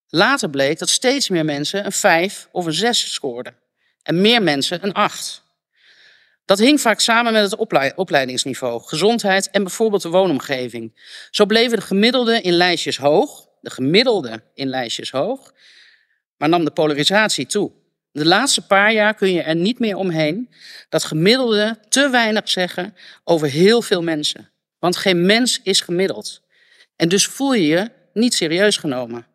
Later 0.08 0.50
bleek 0.50 0.80
dat 0.80 0.90
steeds 0.90 1.30
meer 1.30 1.46
mensen 1.46 1.86
een 1.86 1.92
5 1.92 2.48
of 2.52 2.66
een 2.66 2.74
6 2.74 3.14
scoorden 3.14 3.58
en 4.04 4.22
meer 4.22 4.42
mensen 4.42 4.84
een 4.84 4.94
8. 4.94 5.44
Dat 6.46 6.60
hing 6.60 6.82
vaak 6.82 7.00
samen 7.00 7.34
met 7.34 7.52
het 7.52 7.56
opleidingsniveau, 7.96 8.82
gezondheid 8.84 9.50
en 9.50 9.64
bijvoorbeeld 9.64 10.02
de 10.02 10.10
woonomgeving. 10.10 11.02
Zo 11.32 11.46
bleven 11.46 11.78
de 11.78 11.86
gemiddelde 11.86 12.42
in 12.42 12.54
lijstjes 12.54 12.98
hoog, 12.98 13.48
de 13.62 13.70
gemiddelde 13.70 14.44
in 14.54 14.68
lijstjes 14.68 15.12
hoog, 15.12 15.54
maar 16.38 16.50
nam 16.50 16.66
de 16.66 16.72
polarisatie 16.72 17.46
toe. 17.46 17.72
De 18.12 18.26
laatste 18.26 18.66
paar 18.66 18.94
jaar 18.94 19.14
kun 19.14 19.32
je 19.32 19.42
er 19.42 19.56
niet 19.56 19.80
meer 19.80 19.96
omheen 19.96 20.50
dat 20.90 21.04
gemiddelde 21.04 21.80
te 21.90 22.10
weinig 22.10 22.50
zeggen 22.50 22.96
over 23.24 23.48
heel 23.48 23.82
veel 23.82 24.02
mensen. 24.02 24.50
Want 24.80 24.98
geen 24.98 25.26
mens 25.26 25.60
is 25.64 25.82
gemiddeld. 25.82 26.42
En 26.96 27.10
dus 27.10 27.28
voel 27.28 27.54
je 27.54 27.68
je 27.68 27.92
niet 28.14 28.34
serieus 28.34 28.78
genomen. 28.78 29.28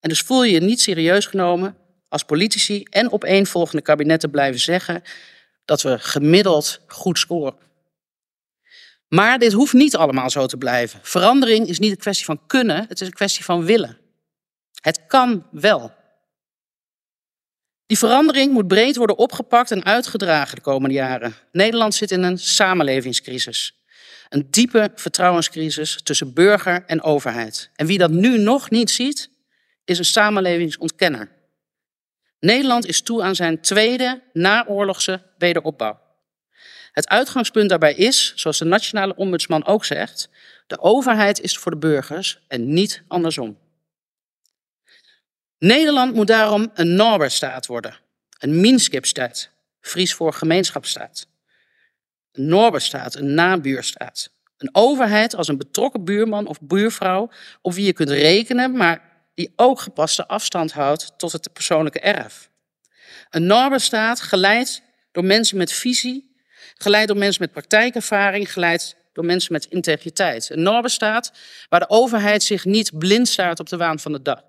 En 0.00 0.08
dus 0.08 0.20
voel 0.20 0.44
je 0.44 0.52
je 0.52 0.60
niet 0.60 0.80
serieus 0.80 1.26
genomen 1.26 1.76
als 2.12 2.22
politici 2.22 2.82
en 2.82 3.12
opeenvolgende 3.12 3.82
kabinetten 3.82 4.30
blijven 4.30 4.60
zeggen 4.60 5.02
dat 5.64 5.82
we 5.82 5.98
gemiddeld 5.98 6.80
goed 6.86 7.18
scoren. 7.18 7.54
Maar 9.08 9.38
dit 9.38 9.52
hoeft 9.52 9.72
niet 9.72 9.96
allemaal 9.96 10.30
zo 10.30 10.46
te 10.46 10.56
blijven. 10.56 11.00
Verandering 11.02 11.68
is 11.68 11.78
niet 11.78 11.90
een 11.90 11.96
kwestie 11.96 12.24
van 12.24 12.46
kunnen, 12.46 12.84
het 12.88 13.00
is 13.00 13.06
een 13.06 13.12
kwestie 13.12 13.44
van 13.44 13.64
willen. 13.64 13.98
Het 14.80 15.06
kan 15.06 15.46
wel. 15.50 15.92
Die 17.86 17.98
verandering 17.98 18.52
moet 18.52 18.68
breed 18.68 18.96
worden 18.96 19.18
opgepakt 19.18 19.70
en 19.70 19.84
uitgedragen 19.84 20.54
de 20.54 20.62
komende 20.62 20.94
jaren. 20.94 21.34
Nederland 21.52 21.94
zit 21.94 22.10
in 22.10 22.22
een 22.22 22.38
samenlevingscrisis. 22.38 23.76
Een 24.28 24.46
diepe 24.50 24.90
vertrouwenscrisis 24.94 26.00
tussen 26.02 26.32
burger 26.32 26.84
en 26.86 27.02
overheid. 27.02 27.70
En 27.74 27.86
wie 27.86 27.98
dat 27.98 28.10
nu 28.10 28.38
nog 28.38 28.70
niet 28.70 28.90
ziet, 28.90 29.30
is 29.84 29.98
een 29.98 30.04
samenlevingsontkenner. 30.04 31.40
Nederland 32.44 32.86
is 32.86 33.00
toe 33.00 33.22
aan 33.22 33.34
zijn 33.34 33.60
tweede 33.60 34.22
naoorlogse 34.32 35.22
wederopbouw. 35.38 36.00
Het 36.92 37.08
uitgangspunt 37.08 37.68
daarbij 37.68 37.94
is, 37.94 38.32
zoals 38.36 38.58
de 38.58 38.64
nationale 38.64 39.16
ombudsman 39.16 39.66
ook 39.66 39.84
zegt, 39.84 40.28
de 40.66 40.80
overheid 40.80 41.40
is 41.40 41.58
voor 41.58 41.70
de 41.72 41.78
burgers 41.78 42.40
en 42.48 42.72
niet 42.72 43.02
andersom. 43.08 43.58
Nederland 45.58 46.14
moet 46.14 46.26
daarom 46.26 46.70
een 46.74 46.94
Norbert-staat 46.94 47.66
worden, 47.66 47.96
een 48.38 48.60
Minskip-staat, 48.60 49.50
Fries 49.80 50.14
voor 50.14 50.32
gemeenschapsstaat. 50.32 51.26
Een 52.32 52.46
Norbert-staat, 52.46 53.14
een 53.14 53.34
nabuurstaat. 53.34 54.30
Een 54.56 54.68
overheid 54.72 55.34
als 55.34 55.48
een 55.48 55.58
betrokken 55.58 56.04
buurman 56.04 56.46
of 56.46 56.60
buurvrouw 56.60 57.30
op 57.60 57.72
wie 57.72 57.84
je 57.84 57.92
kunt 57.92 58.10
rekenen, 58.10 58.76
maar 58.76 59.11
die 59.34 59.52
ook 59.56 59.80
gepaste 59.80 60.26
afstand 60.26 60.72
houdt 60.72 61.12
tot 61.16 61.32
het 61.32 61.52
persoonlijke 61.52 62.00
erf. 62.00 62.50
Een 63.30 63.46
Norbert-staat 63.46 64.20
geleid 64.20 64.82
door 65.12 65.24
mensen 65.24 65.56
met 65.56 65.72
visie, 65.72 66.36
geleid 66.74 67.08
door 67.08 67.16
mensen 67.16 67.42
met 67.42 67.52
praktijkervaring, 67.52 68.52
geleid 68.52 68.96
door 69.12 69.24
mensen 69.24 69.52
met 69.52 69.66
integriteit. 69.70 70.50
Een 70.50 70.62
Norbert-staat 70.62 71.32
waar 71.68 71.80
de 71.80 71.88
overheid 71.88 72.42
zich 72.42 72.64
niet 72.64 72.98
blind 72.98 73.28
staart 73.28 73.60
op 73.60 73.68
de 73.68 73.76
waan 73.76 73.98
van 73.98 74.12
de 74.12 74.22
dag. 74.22 74.42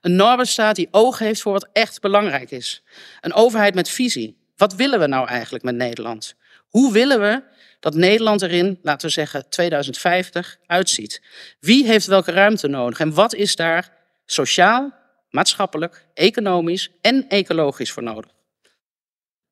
Een 0.00 0.16
Norbert-staat 0.16 0.76
die 0.76 0.88
oog 0.90 1.18
heeft 1.18 1.40
voor 1.40 1.52
wat 1.52 1.68
echt 1.72 2.00
belangrijk 2.00 2.50
is. 2.50 2.82
Een 3.20 3.32
overheid 3.32 3.74
met 3.74 3.88
visie. 3.88 4.40
Wat 4.56 4.74
willen 4.74 5.00
we 5.00 5.06
nou 5.06 5.28
eigenlijk 5.28 5.64
met 5.64 5.74
Nederland? 5.74 6.34
Hoe 6.68 6.92
willen 6.92 7.20
we 7.20 7.42
dat 7.80 7.94
Nederland 7.94 8.42
erin, 8.42 8.78
laten 8.82 9.06
we 9.06 9.12
zeggen 9.12 9.48
2050, 9.48 10.58
uitziet? 10.66 11.22
Wie 11.60 11.86
heeft 11.86 12.06
welke 12.06 12.32
ruimte 12.32 12.68
nodig 12.68 13.00
en 13.00 13.14
wat 13.14 13.34
is 13.34 13.56
daar 13.56 14.01
sociaal, 14.24 14.94
maatschappelijk, 15.30 16.06
economisch 16.14 16.90
en 17.00 17.28
ecologisch 17.28 17.92
voor 17.92 18.02
nodig? 18.02 18.30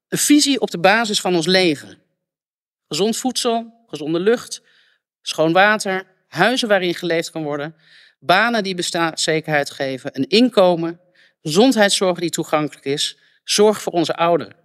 Een 0.09 0.19
visie 0.19 0.61
op 0.61 0.71
de 0.71 0.79
basis 0.79 1.21
van 1.21 1.35
ons 1.35 1.47
leven. 1.47 2.03
Gezond 2.89 3.17
voedsel, 3.17 3.85
gezonde 3.87 4.21
lucht, 4.21 4.63
schoon 5.23 5.53
water, 5.53 6.07
huizen 6.29 6.69
waarin 6.69 6.95
geleefd 6.95 7.31
kan 7.31 7.43
worden, 7.43 7.75
banen 8.19 8.63
die 8.63 8.75
bestaanszekerheid 8.75 9.71
geven, 9.71 10.11
een 10.15 10.29
inkomen, 10.29 11.01
gezondheidszorg 11.43 12.19
die 12.19 12.31
toegankelijk 12.31 12.87
is, 12.87 13.19
zorg 13.45 13.83
voor 13.83 13.93
onze 13.93 14.15
ouderen, 14.15 14.57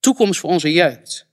toekomst 0.00 0.40
voor 0.40 0.50
onze 0.50 0.72
jeugd. 0.72 1.26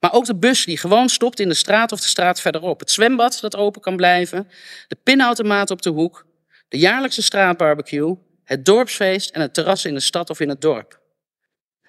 Maar 0.00 0.12
ook 0.12 0.24
de 0.24 0.36
bus 0.36 0.64
die 0.64 0.78
gewoon 0.78 1.08
stopt 1.08 1.40
in 1.40 1.48
de 1.48 1.54
straat 1.54 1.92
of 1.92 2.00
de 2.00 2.06
straat 2.06 2.40
verderop, 2.40 2.80
het 2.80 2.90
zwembad 2.90 3.38
dat 3.40 3.56
open 3.56 3.80
kan 3.80 3.96
blijven, 3.96 4.48
de 4.88 4.96
pinautomaat 5.02 5.70
op 5.70 5.82
de 5.82 5.90
hoek, 5.90 6.26
de 6.74 6.80
jaarlijkse 6.80 7.22
straatbarbecue, 7.22 8.16
het 8.44 8.64
dorpsfeest 8.64 9.30
en 9.30 9.40
het 9.40 9.54
terras 9.54 9.84
in 9.84 9.94
de 9.94 10.00
stad 10.00 10.30
of 10.30 10.40
in 10.40 10.48
het 10.48 10.60
dorp. 10.60 11.00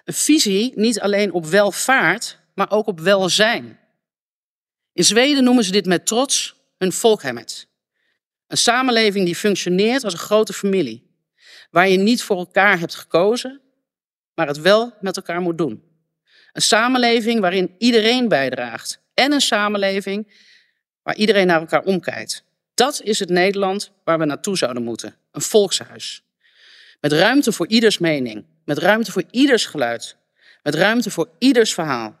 Een 0.04 0.14
visie 0.14 0.72
niet 0.74 1.00
alleen 1.00 1.32
op 1.32 1.46
welvaart, 1.46 2.38
maar 2.54 2.70
ook 2.70 2.86
op 2.86 3.00
welzijn. 3.00 3.78
In 4.92 5.04
Zweden 5.04 5.44
noemen 5.44 5.64
ze 5.64 5.72
dit 5.72 5.86
met 5.86 6.06
trots 6.06 6.56
een 6.78 6.92
volkhemmet. 6.92 7.68
Een 8.46 8.56
samenleving 8.56 9.24
die 9.24 9.34
functioneert 9.34 10.04
als 10.04 10.12
een 10.12 10.18
grote 10.18 10.52
familie, 10.52 11.10
waar 11.70 11.88
je 11.88 11.98
niet 11.98 12.22
voor 12.22 12.36
elkaar 12.36 12.78
hebt 12.78 12.94
gekozen, 12.94 13.60
maar 14.34 14.46
het 14.46 14.60
wel 14.60 14.94
met 15.00 15.16
elkaar 15.16 15.40
moet 15.40 15.58
doen. 15.58 15.82
Een 16.52 16.62
samenleving 16.62 17.40
waarin 17.40 17.74
iedereen 17.78 18.28
bijdraagt 18.28 19.00
en 19.14 19.32
een 19.32 19.40
samenleving 19.40 20.44
waar 21.02 21.16
iedereen 21.16 21.46
naar 21.46 21.60
elkaar 21.60 21.82
omkijkt. 21.82 22.45
Dat 22.76 23.00
is 23.02 23.18
het 23.18 23.28
Nederland 23.28 23.90
waar 24.04 24.18
we 24.18 24.24
naartoe 24.24 24.56
zouden 24.56 24.82
moeten. 24.82 25.16
Een 25.30 25.40
volkshuis. 25.40 26.22
Met 27.00 27.12
ruimte 27.12 27.52
voor 27.52 27.66
ieders 27.66 27.98
mening, 27.98 28.46
met 28.64 28.78
ruimte 28.78 29.12
voor 29.12 29.24
ieders 29.30 29.66
geluid, 29.66 30.16
met 30.62 30.74
ruimte 30.74 31.10
voor 31.10 31.28
ieders 31.38 31.74
verhaal, 31.74 32.18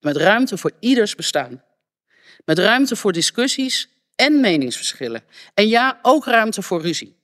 met 0.00 0.16
ruimte 0.16 0.56
voor 0.58 0.72
ieders 0.80 1.14
bestaan. 1.14 1.62
Met 2.44 2.58
ruimte 2.58 2.96
voor 2.96 3.12
discussies 3.12 3.88
en 4.14 4.40
meningsverschillen. 4.40 5.24
En 5.54 5.68
ja, 5.68 5.98
ook 6.02 6.24
ruimte 6.24 6.62
voor 6.62 6.82
ruzie. 6.82 7.16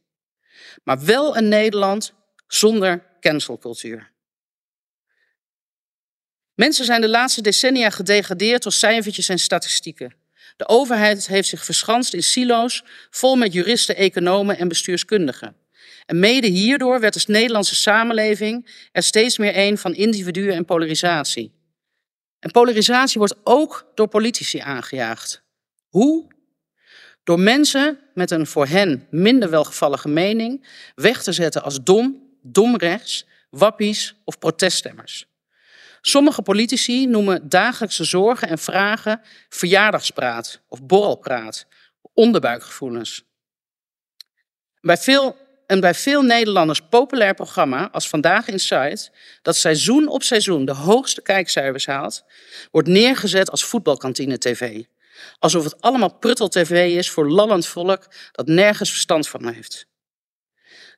Maar 0.85 1.05
wel 1.05 1.37
een 1.37 1.49
Nederland 1.49 2.13
zonder 2.47 3.07
cancelcultuur. 3.21 4.11
Mensen 6.55 6.85
zijn 6.85 7.01
de 7.01 7.09
laatste 7.09 7.43
decennia 7.43 7.91
gedegradeerd 7.91 8.63
tot 8.63 8.73
cijfertjes 8.73 9.29
en 9.29 9.39
statistieken. 9.39 10.20
De 10.61 10.69
overheid 10.69 11.27
heeft 11.27 11.49
zich 11.49 11.65
verschanst 11.65 12.15
in 12.15 12.23
silo's 12.23 12.85
vol 13.11 13.37
met 13.37 13.53
juristen, 13.53 13.97
economen 13.97 14.59
en 14.59 14.69
bestuurskundigen. 14.69 15.57
En 16.07 16.19
mede 16.19 16.47
hierdoor 16.47 17.01
werd 17.01 17.27
de 17.27 17.33
Nederlandse 17.33 17.75
samenleving 17.75 18.87
er 18.93 19.03
steeds 19.03 19.39
meer 19.39 19.53
een 19.57 19.79
van 19.79 19.95
individuen 19.95 20.55
en 20.55 20.65
polarisatie. 20.65 21.53
En 22.39 22.51
polarisatie 22.51 23.19
wordt 23.19 23.37
ook 23.45 23.91
door 23.95 24.09
politici 24.09 24.59
aangejaagd. 24.59 25.43
Hoe? 25.89 26.27
Door 27.25 27.41
mensen 27.41 27.99
met 28.15 28.31
een 28.31 28.47
voor 28.47 28.67
hen 28.67 29.07
minder 29.11 29.51
welgevallige 29.51 30.09
mening 30.09 30.67
weg 30.95 31.23
te 31.23 31.33
zetten 31.33 31.63
als 31.63 31.83
dom, 31.83 32.37
domrechts, 32.43 33.27
wappies 33.51 34.15
of 34.25 34.39
proteststemmers. 34.39 35.30
Sommige 36.01 36.43
politici 36.43 37.07
noemen 37.07 37.49
dagelijkse 37.49 38.05
zorgen 38.05 38.49
en 38.49 38.59
vragen 38.59 39.21
verjaardagspraat 39.49 40.61
of 40.69 40.83
borrelpraat, 40.83 41.67
onderbuikgevoelens. 42.15 43.25
Bij 44.81 44.97
veel, 44.97 45.37
en 45.67 45.81
bij 45.81 45.95
veel 45.95 46.23
Nederlanders 46.23 46.81
populair 46.81 47.35
programma 47.35 47.91
als 47.91 48.09
Vandaag 48.09 48.49
in 48.49 48.61
Sight, 48.61 49.11
dat 49.43 49.57
seizoen 49.57 50.09
op 50.09 50.23
seizoen 50.23 50.65
de 50.65 50.75
hoogste 50.75 51.23
kijkcijfers 51.23 51.87
haalt, 51.87 52.25
wordt 52.71 52.89
neergezet 52.89 53.51
als 53.51 53.65
voetbalkantine 53.65 54.39
tv. 54.39 54.85
Alsof 55.39 55.65
het 55.65 55.81
allemaal 55.81 56.15
pruttel 56.15 56.49
tv 56.49 56.97
is 56.97 57.11
voor 57.11 57.31
lallend 57.31 57.67
volk 57.67 58.07
dat 58.33 58.47
nergens 58.47 58.91
verstand 58.91 59.29
van 59.29 59.53
heeft 59.53 59.90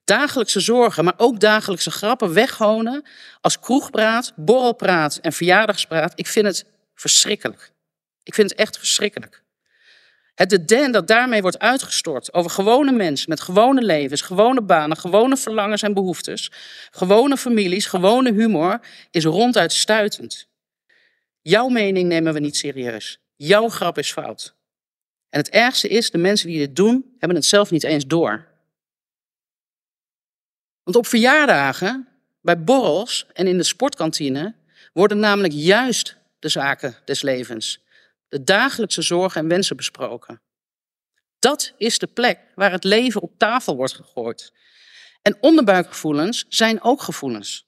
dagelijkse 0.05 0.61
zorgen, 0.61 1.05
maar 1.05 1.15
ook 1.17 1.41
dagelijkse 1.41 1.91
grappen 1.91 2.33
weghonen 2.33 3.05
als 3.41 3.59
kroegpraat, 3.59 4.33
borrelpraat 4.37 5.17
en 5.17 5.33
verjaardagspraat. 5.33 6.13
Ik 6.15 6.27
vind 6.27 6.47
het 6.47 6.65
verschrikkelijk. 6.95 7.73
Ik 8.23 8.35
vind 8.35 8.51
het 8.51 8.59
echt 8.59 8.79
verschrikkelijk. 8.79 9.43
Het 10.35 10.69
deden 10.69 10.93
dat 10.93 11.07
daarmee 11.07 11.43
wordt 11.43 11.59
uitgestort 11.59 12.35
over 12.35 12.51
gewone 12.51 12.93
mensen 12.93 13.29
met 13.29 13.41
gewone 13.41 13.83
levens, 13.83 14.21
gewone 14.21 14.63
banen, 14.63 14.97
gewone 14.97 15.37
verlangens 15.37 15.83
en 15.83 15.95
behoeftes, 15.95 16.51
gewone 16.91 17.37
families, 17.37 17.87
gewone 17.87 18.33
humor, 18.33 18.81
is 19.11 19.25
ronduit 19.25 19.73
stuitend. 19.73 20.47
Jouw 21.41 21.69
mening 21.69 22.09
nemen 22.09 22.33
we 22.33 22.41
niet 22.41 22.57
serieus. 22.57 23.19
Jouw 23.37 23.69
grap 23.69 23.99
is 23.99 24.13
fout. 24.13 24.55
En 25.29 25.39
het 25.39 25.51
ergste 25.51 25.89
is, 25.89 26.11
de 26.11 26.19
mensen 26.19 26.49
die 26.49 26.59
dit 26.59 26.77
doen, 26.77 27.15
hebben 27.19 27.37
het 27.37 27.47
zelf 27.47 27.71
niet 27.71 27.85
eens 27.85 28.07
door. 28.07 28.52
Want 30.83 30.97
op 30.97 31.07
verjaardagen, 31.07 32.09
bij 32.41 32.63
borrels 32.63 33.27
en 33.33 33.47
in 33.47 33.57
de 33.57 33.63
sportkantine 33.63 34.55
worden 34.93 35.19
namelijk 35.19 35.53
juist 35.53 36.17
de 36.39 36.49
zaken 36.49 36.97
des 37.05 37.23
levens, 37.23 37.85
de 38.29 38.45
dagelijkse 38.45 39.03
zorgen 39.03 39.41
en 39.41 39.49
wensen 39.49 39.77
besproken. 39.77 40.41
Dat 41.39 41.73
is 41.77 41.99
de 41.99 42.07
plek 42.07 42.39
waar 42.55 42.71
het 42.71 42.85
leven 42.85 43.21
op 43.21 43.39
tafel 43.39 43.77
wordt 43.77 43.95
gegooid. 43.95 44.53
En 45.23 45.37
onderbuikgevoelens 45.41 46.45
zijn 46.49 46.83
ook 46.83 47.03
gevoelens. 47.03 47.67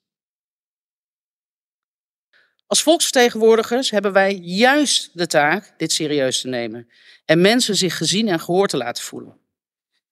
Als 2.67 2.83
volksvertegenwoordigers 2.83 3.89
hebben 3.89 4.11
wij 4.11 4.35
juist 4.35 5.09
de 5.13 5.27
taak 5.27 5.73
dit 5.77 5.91
serieus 5.91 6.41
te 6.41 6.47
nemen 6.47 6.89
en 7.25 7.41
mensen 7.41 7.75
zich 7.75 7.97
gezien 7.97 8.27
en 8.27 8.39
gehoord 8.39 8.69
te 8.69 8.77
laten 8.77 9.03
voelen. 9.03 9.37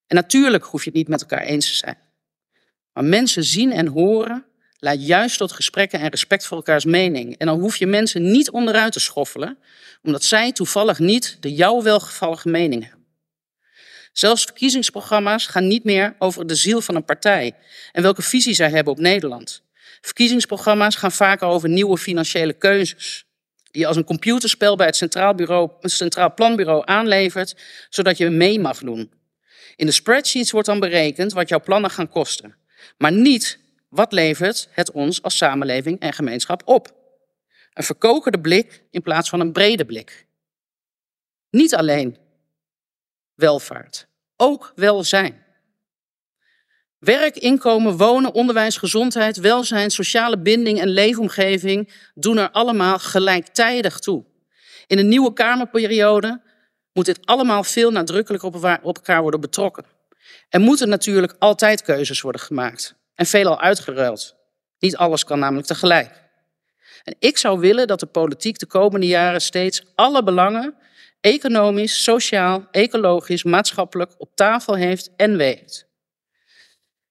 En 0.07 0.15
natuurlijk 0.15 0.63
hoef 0.63 0.83
je 0.83 0.89
het 0.89 0.97
niet 0.97 1.07
met 1.07 1.21
elkaar 1.21 1.41
eens 1.41 1.67
te 1.67 1.75
zijn. 1.75 1.97
Maar 2.93 3.03
mensen 3.03 3.43
zien 3.43 3.71
en 3.71 3.87
horen 3.87 4.45
leidt 4.79 5.05
juist 5.05 5.37
tot 5.37 5.51
gesprekken 5.51 5.99
en 5.99 6.09
respect 6.09 6.45
voor 6.45 6.57
elkaars 6.57 6.85
mening. 6.85 7.37
En 7.37 7.47
dan 7.47 7.59
hoef 7.59 7.75
je 7.75 7.87
mensen 7.87 8.31
niet 8.31 8.51
onderuit 8.51 8.93
te 8.93 8.99
schoffelen, 8.99 9.57
omdat 10.03 10.23
zij 10.23 10.51
toevallig 10.51 10.99
niet 10.99 11.37
de 11.39 11.53
jou 11.53 11.83
welgevallige 11.83 12.49
mening 12.49 12.83
hebben. 12.83 13.01
Zelfs 14.13 14.43
verkiezingsprogramma's 14.43 15.47
gaan 15.47 15.67
niet 15.67 15.83
meer 15.83 16.15
over 16.19 16.47
de 16.47 16.55
ziel 16.55 16.81
van 16.81 16.95
een 16.95 17.05
partij 17.05 17.55
en 17.91 18.01
welke 18.01 18.21
visie 18.21 18.53
zij 18.53 18.69
hebben 18.69 18.93
op 18.93 18.99
Nederland. 18.99 19.63
Verkiezingsprogramma's 20.01 20.95
gaan 20.95 21.11
vaker 21.11 21.47
over 21.47 21.69
nieuwe 21.69 21.97
financiële 21.97 22.53
keuzes, 22.53 23.25
die 23.71 23.81
je 23.81 23.87
als 23.87 23.97
een 23.97 24.03
computerspel 24.03 24.75
bij 24.75 24.85
het 24.85 24.95
Centraal, 24.95 25.35
Bureau, 25.35 25.71
het 25.79 25.91
Centraal 25.91 26.33
Planbureau 26.33 26.81
aanlevert, 26.85 27.55
zodat 27.89 28.17
je 28.17 28.29
mee 28.29 28.59
mag 28.59 28.77
doen. 28.77 29.11
In 29.75 29.85
de 29.85 29.91
spreadsheets 29.91 30.51
wordt 30.51 30.67
dan 30.67 30.79
berekend 30.79 31.33
wat 31.33 31.49
jouw 31.49 31.61
plannen 31.61 31.91
gaan 31.91 32.09
kosten. 32.09 32.55
Maar 32.97 33.11
niet 33.11 33.59
wat 33.89 34.11
levert 34.11 34.67
het 34.71 34.91
ons 34.91 35.21
als 35.21 35.37
samenleving 35.37 35.99
en 35.99 36.13
gemeenschap 36.13 36.61
op. 36.65 36.93
Een 37.73 37.83
verkokerde 37.83 38.39
blik 38.39 38.83
in 38.91 39.01
plaats 39.01 39.29
van 39.29 39.39
een 39.39 39.51
brede 39.51 39.85
blik. 39.85 40.25
Niet 41.49 41.75
alleen 41.75 42.17
welvaart, 43.35 44.07
ook 44.37 44.71
welzijn. 44.75 45.41
Werk, 46.97 47.35
inkomen, 47.35 47.97
wonen, 47.97 48.33
onderwijs, 48.33 48.77
gezondheid, 48.77 49.37
welzijn, 49.37 49.91
sociale 49.91 50.37
binding 50.37 50.79
en 50.79 50.87
leefomgeving 50.87 51.93
doen 52.13 52.37
er 52.37 52.51
allemaal 52.51 52.99
gelijktijdig 52.99 53.99
toe. 53.99 54.25
In 54.87 54.97
een 54.97 55.07
nieuwe 55.07 55.33
Kamerperiode 55.33 56.41
moet 56.93 57.05
dit 57.05 57.25
allemaal 57.25 57.63
veel 57.63 57.91
nadrukkelijker 57.91 58.49
op 58.81 58.95
elkaar 58.95 59.21
worden 59.21 59.41
betrokken. 59.41 59.85
Er 60.49 60.59
moeten 60.59 60.89
natuurlijk 60.89 61.35
altijd 61.39 61.81
keuzes 61.81 62.21
worden 62.21 62.41
gemaakt 62.41 62.95
en 63.15 63.25
veelal 63.25 63.61
uitgeruild. 63.61 64.35
Niet 64.79 64.97
alles 64.97 65.23
kan 65.23 65.39
namelijk 65.39 65.67
tegelijk. 65.67 66.21
En 67.03 67.15
ik 67.19 67.37
zou 67.37 67.59
willen 67.59 67.87
dat 67.87 67.99
de 67.99 68.05
politiek 68.05 68.59
de 68.59 68.65
komende 68.65 69.07
jaren 69.07 69.41
steeds 69.41 69.83
alle 69.95 70.23
belangen, 70.23 70.75
economisch, 71.21 72.03
sociaal, 72.03 72.67
ecologisch, 72.71 73.43
maatschappelijk, 73.43 74.13
op 74.17 74.35
tafel 74.35 74.75
heeft 74.75 75.09
en 75.15 75.37
weegt. 75.37 75.91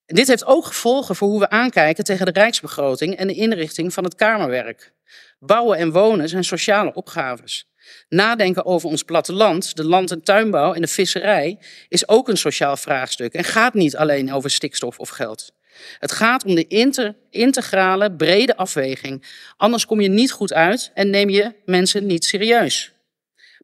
En 0.06 0.14
dit 0.14 0.26
heeft 0.26 0.44
ook 0.44 0.64
gevolgen 0.64 1.16
voor 1.16 1.28
hoe 1.28 1.40
we 1.40 1.50
aankijken 1.50 2.04
tegen 2.04 2.26
de 2.26 2.32
rijksbegroting 2.32 3.16
en 3.16 3.26
de 3.26 3.34
inrichting 3.34 3.92
van 3.92 4.04
het 4.04 4.14
Kamerwerk. 4.14 4.92
Bouwen 5.38 5.78
en 5.78 5.92
wonen 5.92 6.28
zijn 6.28 6.44
sociale 6.44 6.94
opgaves. 6.94 7.71
Nadenken 8.08 8.64
over 8.64 8.88
ons 8.88 9.02
platteland, 9.02 9.76
de 9.76 9.84
land- 9.84 10.10
en 10.10 10.22
tuinbouw 10.22 10.72
en 10.72 10.80
de 10.80 10.86
visserij 10.86 11.58
is 11.88 12.08
ook 12.08 12.28
een 12.28 12.36
sociaal 12.36 12.76
vraagstuk 12.76 13.32
en 13.32 13.44
gaat 13.44 13.74
niet 13.74 13.96
alleen 13.96 14.32
over 14.32 14.50
stikstof 14.50 14.98
of 14.98 15.08
geld. 15.08 15.52
Het 15.98 16.12
gaat 16.12 16.44
om 16.44 16.54
de 16.54 17.14
integrale, 17.30 18.12
brede 18.12 18.56
afweging. 18.56 19.24
Anders 19.56 19.86
kom 19.86 20.00
je 20.00 20.08
niet 20.08 20.32
goed 20.32 20.52
uit 20.52 20.90
en 20.94 21.10
neem 21.10 21.28
je 21.28 21.54
mensen 21.64 22.06
niet 22.06 22.24
serieus. 22.24 22.92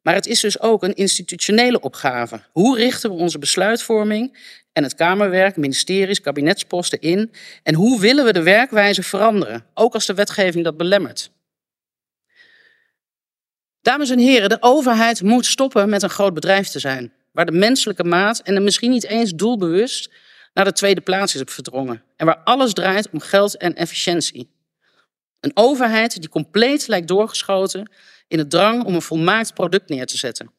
Maar 0.03 0.13
het 0.13 0.27
is 0.27 0.39
dus 0.39 0.59
ook 0.59 0.83
een 0.83 0.93
institutionele 0.93 1.79
opgave. 1.79 2.41
Hoe 2.51 2.77
richten 2.77 3.09
we 3.09 3.15
onze 3.15 3.39
besluitvorming 3.39 4.37
en 4.73 4.83
het 4.83 4.95
Kamerwerk, 4.95 5.55
ministeries, 5.55 6.21
kabinetsposten 6.21 7.01
in? 7.01 7.31
En 7.63 7.73
hoe 7.75 7.99
willen 7.99 8.25
we 8.25 8.33
de 8.33 8.43
werkwijze 8.43 9.03
veranderen, 9.03 9.65
ook 9.73 9.93
als 9.93 10.05
de 10.05 10.13
wetgeving 10.13 10.63
dat 10.63 10.77
belemmert? 10.77 11.31
Dames 13.81 14.09
en 14.09 14.19
heren, 14.19 14.49
de 14.49 14.57
overheid 14.59 15.21
moet 15.21 15.45
stoppen 15.45 15.89
met 15.89 16.03
een 16.03 16.09
groot 16.09 16.33
bedrijf 16.33 16.67
te 16.67 16.79
zijn, 16.79 17.13
waar 17.31 17.45
de 17.45 17.51
menselijke 17.51 18.03
maat 18.03 18.39
en 18.39 18.63
misschien 18.63 18.91
niet 18.91 19.05
eens 19.05 19.31
doelbewust 19.31 20.11
naar 20.53 20.65
de 20.65 20.73
tweede 20.73 21.01
plaats 21.01 21.35
is 21.35 21.41
verdrongen 21.45 22.03
en 22.15 22.25
waar 22.25 22.41
alles 22.43 22.73
draait 22.73 23.09
om 23.09 23.19
geld 23.19 23.57
en 23.57 23.75
efficiëntie. 23.75 24.57
Een 25.39 25.51
overheid 25.53 26.19
die 26.19 26.29
compleet 26.29 26.87
lijkt 26.87 27.07
doorgeschoten 27.07 27.91
in 28.27 28.37
het 28.37 28.49
drang 28.49 28.83
om 28.83 28.95
een 28.95 29.01
volmaakt 29.01 29.53
product 29.53 29.89
neer 29.89 30.05
te 30.05 30.17
zetten. 30.17 30.51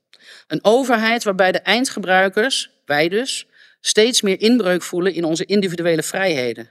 Een 0.46 0.64
overheid 0.64 1.24
waarbij 1.24 1.52
de 1.52 1.58
eindgebruikers, 1.58 2.70
wij 2.84 3.08
dus, 3.08 3.46
steeds 3.80 4.22
meer 4.22 4.40
inbreuk 4.40 4.82
voelen 4.82 5.14
in 5.14 5.24
onze 5.24 5.44
individuele 5.44 6.02
vrijheden. 6.02 6.68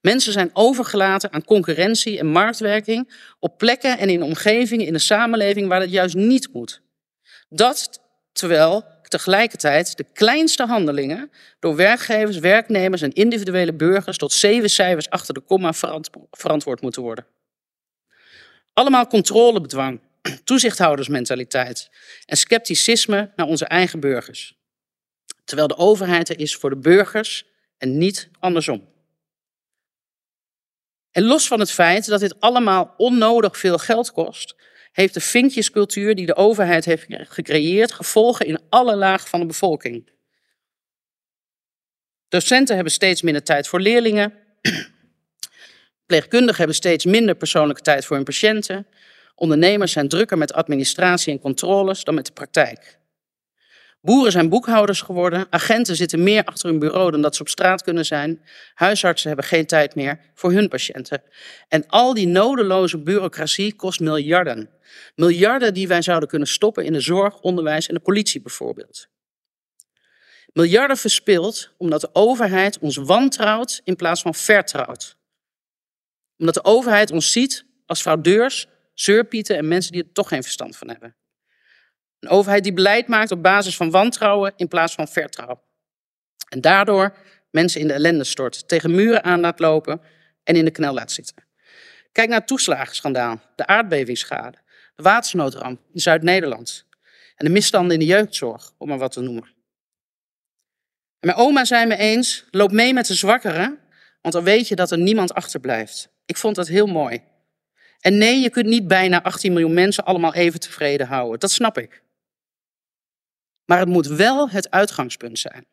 Mensen 0.00 0.32
zijn 0.32 0.50
overgelaten 0.52 1.32
aan 1.32 1.44
concurrentie 1.44 2.18
en 2.18 2.26
marktwerking 2.26 3.12
op 3.38 3.58
plekken 3.58 3.98
en 3.98 4.08
in 4.08 4.22
omgevingen 4.22 4.86
in 4.86 4.92
de 4.92 4.98
samenleving 4.98 5.68
waar 5.68 5.80
dat 5.80 5.90
juist 5.90 6.14
niet 6.14 6.52
moet. 6.52 6.82
Dat 7.48 8.00
terwijl 8.32 8.84
tegelijkertijd 9.02 9.96
de 9.96 10.06
kleinste 10.12 10.66
handelingen 10.66 11.30
door 11.58 11.76
werkgevers, 11.76 12.38
werknemers 12.38 13.02
en 13.02 13.12
individuele 13.12 13.74
burgers 13.74 14.16
tot 14.16 14.32
zeven 14.32 14.70
cijfers 14.70 15.10
achter 15.10 15.34
de 15.34 15.40
komma 15.40 15.72
verantwoord 16.30 16.80
moeten 16.80 17.02
worden. 17.02 17.26
Allemaal 18.72 19.06
controlebedwang, 19.06 20.00
toezichthoudersmentaliteit 20.44 21.90
en 22.26 22.36
scepticisme 22.36 23.32
naar 23.36 23.46
onze 23.46 23.64
eigen 23.64 24.00
burgers. 24.00 24.58
Terwijl 25.44 25.68
de 25.68 25.76
overheid 25.76 26.28
er 26.28 26.38
is 26.38 26.56
voor 26.56 26.70
de 26.70 26.78
burgers 26.78 27.44
en 27.78 27.98
niet 27.98 28.28
andersom. 28.38 28.89
En 31.12 31.24
los 31.24 31.46
van 31.46 31.60
het 31.60 31.70
feit 31.70 32.06
dat 32.06 32.20
dit 32.20 32.40
allemaal 32.40 32.94
onnodig 32.96 33.58
veel 33.58 33.78
geld 33.78 34.12
kost, 34.12 34.56
heeft 34.92 35.14
de 35.14 35.20
vinkjescultuur 35.20 36.14
die 36.14 36.26
de 36.26 36.36
overheid 36.36 36.84
heeft 36.84 37.06
gecreëerd 37.08 37.92
gevolgen 37.92 38.46
in 38.46 38.60
alle 38.68 38.96
lagen 38.96 39.28
van 39.28 39.40
de 39.40 39.46
bevolking. 39.46 40.10
Docenten 42.28 42.74
hebben 42.74 42.92
steeds 42.92 43.22
minder 43.22 43.42
tijd 43.42 43.68
voor 43.68 43.80
leerlingen. 43.80 44.32
Pleegkundigen 46.06 46.56
hebben 46.56 46.76
steeds 46.76 47.04
minder 47.04 47.34
persoonlijke 47.34 47.82
tijd 47.82 48.04
voor 48.04 48.16
hun 48.16 48.24
patiënten. 48.24 48.86
Ondernemers 49.34 49.92
zijn 49.92 50.08
drukker 50.08 50.38
met 50.38 50.52
administratie 50.52 51.32
en 51.32 51.40
controles 51.40 52.04
dan 52.04 52.14
met 52.14 52.26
de 52.26 52.32
praktijk. 52.32 52.99
Boeren 54.02 54.32
zijn 54.32 54.48
boekhouders 54.48 55.00
geworden. 55.00 55.46
Agenten 55.50 55.96
zitten 55.96 56.22
meer 56.22 56.44
achter 56.44 56.68
hun 56.68 56.78
bureau 56.78 57.10
dan 57.10 57.22
dat 57.22 57.36
ze 57.36 57.42
op 57.42 57.48
straat 57.48 57.82
kunnen 57.82 58.06
zijn. 58.06 58.42
Huisartsen 58.74 59.28
hebben 59.28 59.46
geen 59.46 59.66
tijd 59.66 59.94
meer 59.94 60.20
voor 60.34 60.52
hun 60.52 60.68
patiënten. 60.68 61.22
En 61.68 61.86
al 61.86 62.14
die 62.14 62.26
nodeloze 62.26 62.98
bureaucratie 62.98 63.74
kost 63.74 64.00
miljarden. 64.00 64.70
Miljarden 65.14 65.74
die 65.74 65.88
wij 65.88 66.02
zouden 66.02 66.28
kunnen 66.28 66.48
stoppen 66.48 66.84
in 66.84 66.92
de 66.92 67.00
zorg, 67.00 67.40
onderwijs 67.40 67.88
en 67.88 67.94
de 67.94 68.00
politie 68.00 68.40
bijvoorbeeld. 68.40 69.08
Miljarden 70.52 70.96
verspild 70.96 71.74
omdat 71.76 72.00
de 72.00 72.10
overheid 72.12 72.78
ons 72.78 72.96
wantrouwt 72.96 73.80
in 73.84 73.96
plaats 73.96 74.22
van 74.22 74.34
vertrouwt. 74.34 75.16
Omdat 76.38 76.54
de 76.54 76.64
overheid 76.64 77.10
ons 77.10 77.32
ziet 77.32 77.64
als 77.86 78.00
fraudeurs, 78.00 78.66
zeurpieten 78.94 79.56
en 79.56 79.68
mensen 79.68 79.92
die 79.92 80.02
er 80.02 80.12
toch 80.12 80.28
geen 80.28 80.42
verstand 80.42 80.76
van 80.76 80.88
hebben. 80.88 81.16
Een 82.20 82.28
overheid 82.28 82.62
die 82.62 82.72
beleid 82.72 83.08
maakt 83.08 83.30
op 83.30 83.42
basis 83.42 83.76
van 83.76 83.90
wantrouwen 83.90 84.52
in 84.56 84.68
plaats 84.68 84.94
van 84.94 85.08
vertrouwen. 85.08 85.60
En 86.48 86.60
daardoor 86.60 87.16
mensen 87.50 87.80
in 87.80 87.86
de 87.86 87.92
ellende 87.92 88.24
stort, 88.24 88.68
tegen 88.68 88.94
muren 88.94 89.24
aan 89.24 89.40
laat 89.40 89.58
lopen 89.58 90.00
en 90.44 90.56
in 90.56 90.64
de 90.64 90.70
knel 90.70 90.94
laat 90.94 91.12
zitten. 91.12 91.36
Kijk 92.12 92.28
naar 92.28 92.38
het 92.38 92.46
toeslagenschandaal, 92.46 93.40
de 93.56 93.66
aardbevingsschade, 93.66 94.58
de 94.94 95.02
watersnoodramp 95.02 95.80
in 95.92 96.00
Zuid-Nederland 96.00 96.86
en 97.36 97.46
de 97.46 97.52
misstanden 97.52 97.92
in 97.92 97.98
de 97.98 98.04
jeugdzorg, 98.04 98.72
om 98.78 98.88
maar 98.88 98.98
wat 98.98 99.12
te 99.12 99.20
noemen. 99.20 99.44
En 101.20 101.26
mijn 101.26 101.38
oma 101.38 101.64
zei 101.64 101.86
me 101.86 101.96
eens, 101.96 102.44
loop 102.50 102.72
mee 102.72 102.92
met 102.92 103.06
de 103.06 103.14
zwakkeren, 103.14 103.78
want 104.20 104.34
dan 104.34 104.44
weet 104.44 104.68
je 104.68 104.74
dat 104.74 104.90
er 104.90 104.98
niemand 104.98 105.34
achterblijft. 105.34 106.08
Ik 106.26 106.36
vond 106.36 106.56
dat 106.56 106.68
heel 106.68 106.86
mooi. 106.86 107.22
En 108.00 108.18
nee, 108.18 108.40
je 108.40 108.50
kunt 108.50 108.66
niet 108.66 108.88
bijna 108.88 109.22
18 109.22 109.52
miljoen 109.52 109.74
mensen 109.74 110.04
allemaal 110.04 110.34
even 110.34 110.60
tevreden 110.60 111.06
houden. 111.06 111.40
Dat 111.40 111.50
snap 111.50 111.78
ik. 111.78 112.02
Maar 113.70 113.78
het 113.78 113.88
moet 113.88 114.06
wel 114.06 114.50
het 114.50 114.70
uitgangspunt 114.70 115.38
zijn. 115.38 115.66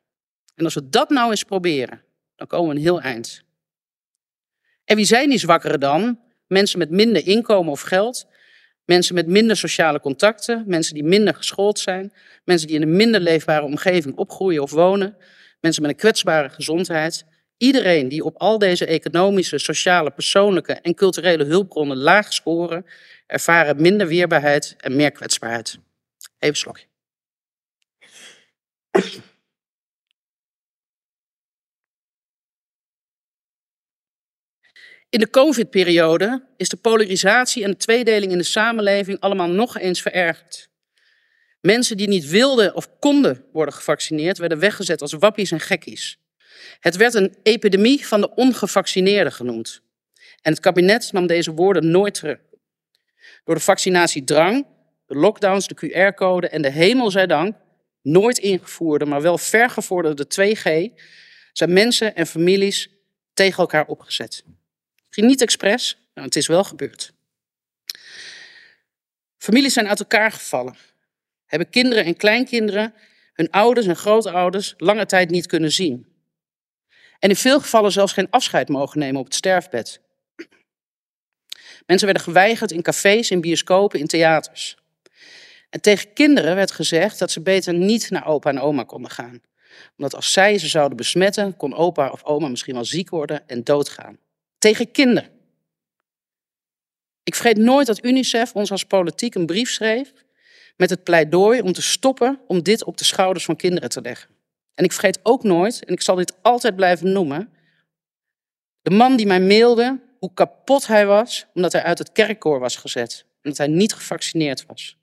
En 0.56 0.64
als 0.64 0.74
we 0.74 0.90
dat 0.90 1.10
nou 1.10 1.30
eens 1.30 1.44
proberen, 1.44 2.02
dan 2.36 2.48
komen 2.48 2.70
we 2.70 2.76
een 2.76 2.82
heel 2.82 3.02
eind. 3.02 3.44
En 4.86 4.96
wie 4.96 5.06
zijn 5.06 5.30
die 5.30 5.38
zwakkeren 5.38 5.80
dan? 5.80 6.20
Mensen 6.48 6.80
met 6.80 6.90
minder 6.90 7.28
inkomen 7.28 7.72
of 7.72 7.82
geld, 7.82 8.28
mensen 8.86 9.16
met 9.16 9.28
minder 9.28 9.58
sociale 9.58 10.00
contacten, 10.00 10.64
mensen 10.68 10.94
die 10.94 11.04
minder 11.04 11.34
geschoold 11.36 11.80
zijn, 11.80 12.14
mensen 12.44 12.68
die 12.68 12.76
in 12.76 12.82
een 12.82 12.96
minder 12.96 13.22
leefbare 13.22 13.66
omgeving 13.66 14.16
opgroeien 14.16 14.62
of 14.62 14.72
wonen, 14.72 15.18
mensen 15.62 15.82
met 15.82 15.92
een 15.92 15.98
kwetsbare 15.98 16.50
gezondheid. 16.50 17.26
Iedereen 17.58 18.10
die 18.10 18.24
op 18.24 18.38
al 18.38 18.58
deze 18.58 18.86
economische, 18.86 19.58
sociale, 19.58 20.12
persoonlijke 20.12 20.74
en 20.74 20.96
culturele 20.96 21.44
hulpbronnen 21.44 21.98
laag 21.98 22.34
scoren, 22.34 22.86
ervaren 23.28 23.82
minder 23.82 24.08
weerbaarheid 24.08 24.76
en 24.78 24.96
meer 24.96 25.12
kwetsbaarheid. 25.12 25.80
Even 26.40 26.58
slokje. 26.58 26.86
In 35.10 35.20
de 35.20 35.30
COVID-periode 35.30 36.48
is 36.58 36.70
de 36.70 36.78
polarisatie 36.78 37.64
en 37.64 37.72
de 37.72 37.78
tweedeling 37.78 38.32
in 38.32 38.38
de 38.38 38.44
samenleving 38.44 39.20
allemaal 39.20 39.50
nog 39.50 39.78
eens 39.78 40.02
verergerd. 40.02 40.70
Mensen 41.62 41.98
die 41.98 42.08
niet 42.08 42.30
wilden 42.30 42.76
of 42.76 43.00
konden 43.00 43.46
worden 43.52 43.74
gevaccineerd, 43.74 44.38
werden 44.38 44.60
weggezet 44.60 45.02
als 45.02 45.14
wappies 45.14 45.52
en 45.52 45.60
gekkies. 45.60 46.20
Het 46.80 46.96
werd 46.96 47.14
een 47.14 47.36
epidemie 47.44 48.08
van 48.08 48.22
de 48.22 48.36
ongevaccineerden 48.36 49.34
genoemd. 49.34 49.82
En 50.42 50.52
het 50.52 50.62
kabinet 50.62 51.12
nam 51.12 51.28
deze 51.28 51.52
woorden 51.52 51.92
nooit 51.92 52.14
terug. 52.14 52.40
Door 53.44 53.56
de 53.56 53.62
vaccinatiedrang, 53.62 54.66
de 55.06 55.16
lockdowns, 55.16 55.68
de 55.68 55.76
QR-code 55.76 56.50
en 56.50 56.62
de 56.62 56.72
hemel 56.72 57.12
zij 57.12 57.28
dank, 57.28 57.56
nooit 58.08 58.38
ingevoerde, 58.38 59.06
maar 59.06 59.22
wel 59.22 59.38
vergevorderde 59.38 60.26
2G, 60.26 60.94
zijn 61.54 61.74
mensen 61.74 62.16
en 62.16 62.28
families 62.28 62.90
tegen 63.34 63.58
elkaar 63.58 63.88
opgezet. 63.88 64.44
Ging 65.10 65.28
niet 65.28 65.42
expres, 65.42 65.98
maar 66.14 66.24
het 66.24 66.36
is 66.36 66.48
wel 66.48 66.64
gebeurd. 66.64 67.14
Families 69.38 69.74
zijn 69.74 69.88
uit 69.88 70.00
elkaar 70.00 70.32
gevallen. 70.32 70.76
Hebben 71.46 71.70
kinderen 71.70 72.06
en 72.06 72.18
kleinkinderen 72.18 72.94
hun 73.34 73.52
ouders 73.52 73.88
en 73.88 73.96
grootouders 73.96 74.74
lange 74.78 75.06
tijd 75.06 75.30
niet 75.30 75.46
kunnen 75.46 75.72
zien. 75.72 76.08
En 77.20 77.30
in 77.30 77.36
veel 77.36 77.60
gevallen 77.60 77.92
zelfs 77.92 78.14
geen 78.14 78.30
afscheid 78.30 78.70
mogen 78.70 79.00
nemen 79.00 79.20
op 79.20 79.26
het 79.26 79.36
sterfbed. 79.36 80.02
Mensen 81.86 82.06
werden 82.06 82.24
geweigerd 82.24 82.72
in 82.72 82.82
cafés, 82.82 83.32
in 83.32 83.42
bioscopen, 83.42 84.00
in 84.00 84.08
theaters. 84.08 84.78
En 85.78 85.84
tegen 85.84 86.14
kinderen 86.14 86.56
werd 86.56 86.72
gezegd 86.72 87.20
dat 87.20 87.32
ze 87.32 87.42
beter 87.42 87.74
niet 87.74 88.10
naar 88.10 88.28
opa 88.28 88.50
en 88.50 88.60
oma 88.60 88.84
konden 88.84 89.12
gaan. 89.12 89.42
Omdat 89.98 90.16
als 90.16 90.32
zij 90.32 90.58
ze 90.58 90.68
zouden 90.68 90.98
besmetten, 90.98 91.58
kon 91.58 91.74
opa 91.74 92.10
of 92.10 92.24
oma 92.24 92.48
misschien 92.48 92.74
wel 92.74 92.86
ziek 92.86 93.10
worden 93.10 93.48
en 93.48 93.64
doodgaan 93.64 94.18
tegen 94.58 94.92
kinderen. 94.92 95.30
Ik 97.24 97.36
vergeet 97.36 97.58
nooit 97.58 97.88
dat 97.88 98.04
UNICEF 98.04 98.54
ons 98.54 98.72
als 98.72 98.84
politiek 98.84 99.36
een 99.36 99.46
brief 99.46 99.70
schreef 99.70 100.14
met 100.78 100.90
het 100.90 101.04
pleidooi 101.04 101.62
om 101.62 101.74
te 101.74 101.82
stoppen 101.82 102.40
om 102.48 102.64
dit 102.64 102.84
op 102.84 102.98
de 102.98 103.06
schouders 103.06 103.46
van 103.46 103.56
kinderen 103.56 103.90
te 103.90 104.02
leggen. 104.02 104.30
En 104.74 104.84
ik 104.84 104.92
vergeet 104.92 105.20
ook 105.24 105.44
nooit, 105.44 105.86
en 105.86 105.94
ik 105.94 106.02
zal 106.02 106.16
dit 106.16 106.34
altijd 106.42 106.76
blijven 106.76 107.12
noemen, 107.12 107.54
de 108.82 108.92
man 108.92 109.16
die 109.16 109.28
mij 109.28 109.42
mailde 109.42 110.00
hoe 110.20 110.34
kapot 110.34 110.88
hij 110.88 111.06
was 111.06 111.46
omdat 111.54 111.72
hij 111.72 111.84
uit 111.84 111.98
het 111.98 112.12
kerkkoor 112.12 112.60
was 112.60 112.76
gezet. 112.76 113.26
Omdat 113.44 113.58
hij 113.58 113.68
niet 113.68 113.94
gevaccineerd 113.94 114.66
was. 114.66 114.98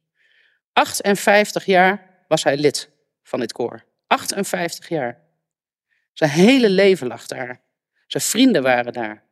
58 0.75 1.65
jaar 1.65 2.25
was 2.29 2.45
hij 2.45 2.57
lid 2.57 2.91
van 3.23 3.41
dit 3.41 3.53
koor. 3.53 3.85
58 4.07 4.89
jaar. 4.89 5.23
Zijn 6.13 6.31
hele 6.31 6.71
leven 6.71 7.07
lag 7.07 7.27
daar. 7.27 7.63
Zijn 8.07 8.23
vrienden 8.23 8.63
waren 8.63 8.93
daar 8.93 9.25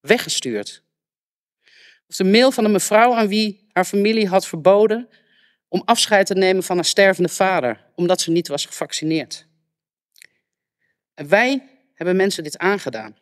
weggestuurd. 0.00 0.82
Of 2.06 2.16
de 2.16 2.24
mail 2.24 2.50
van 2.50 2.64
een 2.64 2.70
mevrouw 2.70 3.14
aan 3.14 3.28
wie 3.28 3.68
haar 3.72 3.84
familie 3.84 4.28
had 4.28 4.46
verboden 4.46 5.08
om 5.68 5.82
afscheid 5.84 6.26
te 6.26 6.34
nemen 6.34 6.62
van 6.62 6.76
haar 6.76 6.84
stervende 6.84 7.28
vader, 7.28 7.84
omdat 7.94 8.20
ze 8.20 8.30
niet 8.30 8.48
was 8.48 8.66
gevaccineerd. 8.66 9.46
En 11.14 11.28
wij 11.28 11.68
hebben 11.94 12.16
mensen 12.16 12.42
dit 12.42 12.58
aangedaan. 12.58 13.18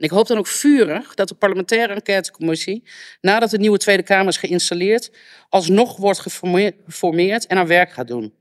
En 0.00 0.06
ik 0.06 0.12
hoop 0.12 0.26
dan 0.26 0.38
ook 0.38 0.46
vurig 0.46 1.14
dat 1.14 1.28
de 1.28 1.34
parlementaire 1.34 1.94
enquêtecommissie, 1.94 2.82
nadat 3.20 3.50
de 3.50 3.58
nieuwe 3.58 3.78
Tweede 3.78 4.02
Kamer 4.02 4.28
is 4.28 4.36
geïnstalleerd, 4.36 5.10
alsnog 5.48 5.96
wordt 5.96 6.18
geformeerd 6.18 7.46
en 7.46 7.56
haar 7.56 7.66
werk 7.66 7.92
gaat 7.92 8.08
doen. 8.08 8.34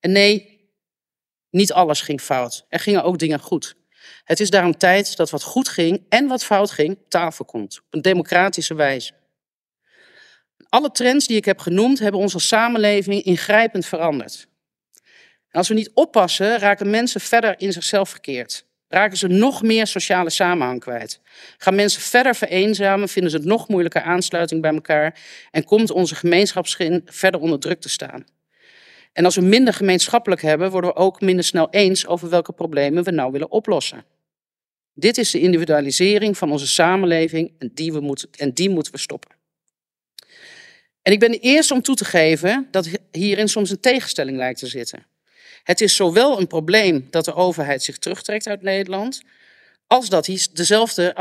En 0.00 0.12
nee, 0.12 0.60
niet 1.50 1.72
alles 1.72 2.00
ging 2.00 2.20
fout. 2.20 2.66
Er 2.68 2.78
gingen 2.78 3.02
ook 3.02 3.18
dingen 3.18 3.40
goed. 3.40 3.76
Het 4.24 4.40
is 4.40 4.50
daarom 4.50 4.76
tijd 4.76 5.16
dat 5.16 5.30
wat 5.30 5.42
goed 5.42 5.68
ging 5.68 6.06
en 6.08 6.26
wat 6.26 6.44
fout 6.44 6.70
ging 6.70 6.98
tafel 7.08 7.44
komt, 7.44 7.78
op 7.78 7.94
een 7.94 8.02
democratische 8.02 8.74
wijze. 8.74 9.12
Alle 10.68 10.90
trends 10.90 11.26
die 11.26 11.36
ik 11.36 11.44
heb 11.44 11.58
genoemd 11.58 11.98
hebben 11.98 12.20
onze 12.20 12.38
samenleving 12.38 13.22
ingrijpend 13.22 13.86
veranderd. 13.86 14.46
En 15.48 15.58
als 15.58 15.68
we 15.68 15.74
niet 15.74 15.90
oppassen, 15.94 16.58
raken 16.58 16.90
mensen 16.90 17.20
verder 17.20 17.60
in 17.60 17.72
zichzelf 17.72 18.08
verkeerd. 18.08 18.70
Raken 18.92 19.18
ze 19.18 19.26
nog 19.26 19.62
meer 19.62 19.86
sociale 19.86 20.30
samenhang 20.30 20.80
kwijt. 20.80 21.20
Gaan 21.58 21.74
mensen 21.74 22.02
verder 22.02 22.34
vereenzamen, 22.34 23.08
vinden 23.08 23.30
ze 23.30 23.36
het 23.36 23.46
nog 23.46 23.68
moeilijker 23.68 24.02
aansluiting 24.02 24.62
bij 24.62 24.72
elkaar 24.72 25.20
en 25.50 25.64
komt 25.64 25.90
onze 25.90 26.14
gemeenschapsgin 26.14 27.02
verder 27.04 27.40
onder 27.40 27.58
druk 27.58 27.80
te 27.80 27.88
staan. 27.88 28.24
En 29.12 29.24
als 29.24 29.34
we 29.34 29.42
minder 29.42 29.74
gemeenschappelijk 29.74 30.42
hebben, 30.42 30.70
worden 30.70 30.90
we 30.90 30.96
ook 30.96 31.20
minder 31.20 31.44
snel 31.44 31.70
eens 31.70 32.06
over 32.06 32.28
welke 32.28 32.52
problemen 32.52 33.04
we 33.04 33.10
nou 33.10 33.32
willen 33.32 33.50
oplossen. 33.50 34.04
Dit 34.94 35.18
is 35.18 35.30
de 35.30 35.40
individualisering 35.40 36.38
van 36.38 36.50
onze 36.50 36.66
samenleving 36.66 37.52
en 37.58 37.70
die, 37.74 37.92
we 37.92 38.00
moeten, 38.00 38.28
en 38.36 38.52
die 38.52 38.70
moeten 38.70 38.92
we 38.92 38.98
stoppen. 38.98 39.30
En 41.02 41.12
ik 41.12 41.18
ben 41.18 41.30
de 41.30 41.38
eerste 41.38 41.74
om 41.74 41.82
toe 41.82 41.94
te 41.94 42.04
geven 42.04 42.68
dat 42.70 42.88
hierin 43.10 43.48
soms 43.48 43.70
een 43.70 43.80
tegenstelling 43.80 44.36
lijkt 44.36 44.58
te 44.58 44.66
zitten. 44.66 45.06
Het 45.62 45.80
is 45.80 45.96
zowel 45.96 46.38
een 46.38 46.46
probleem 46.46 47.06
dat 47.10 47.24
de 47.24 47.34
overheid 47.34 47.82
zich 47.82 47.98
terugtrekt 47.98 48.46
uit 48.46 48.62
Nederland, 48.62 49.22
als 49.86 50.08
dat 50.08 50.48
dezelfde 50.52 51.14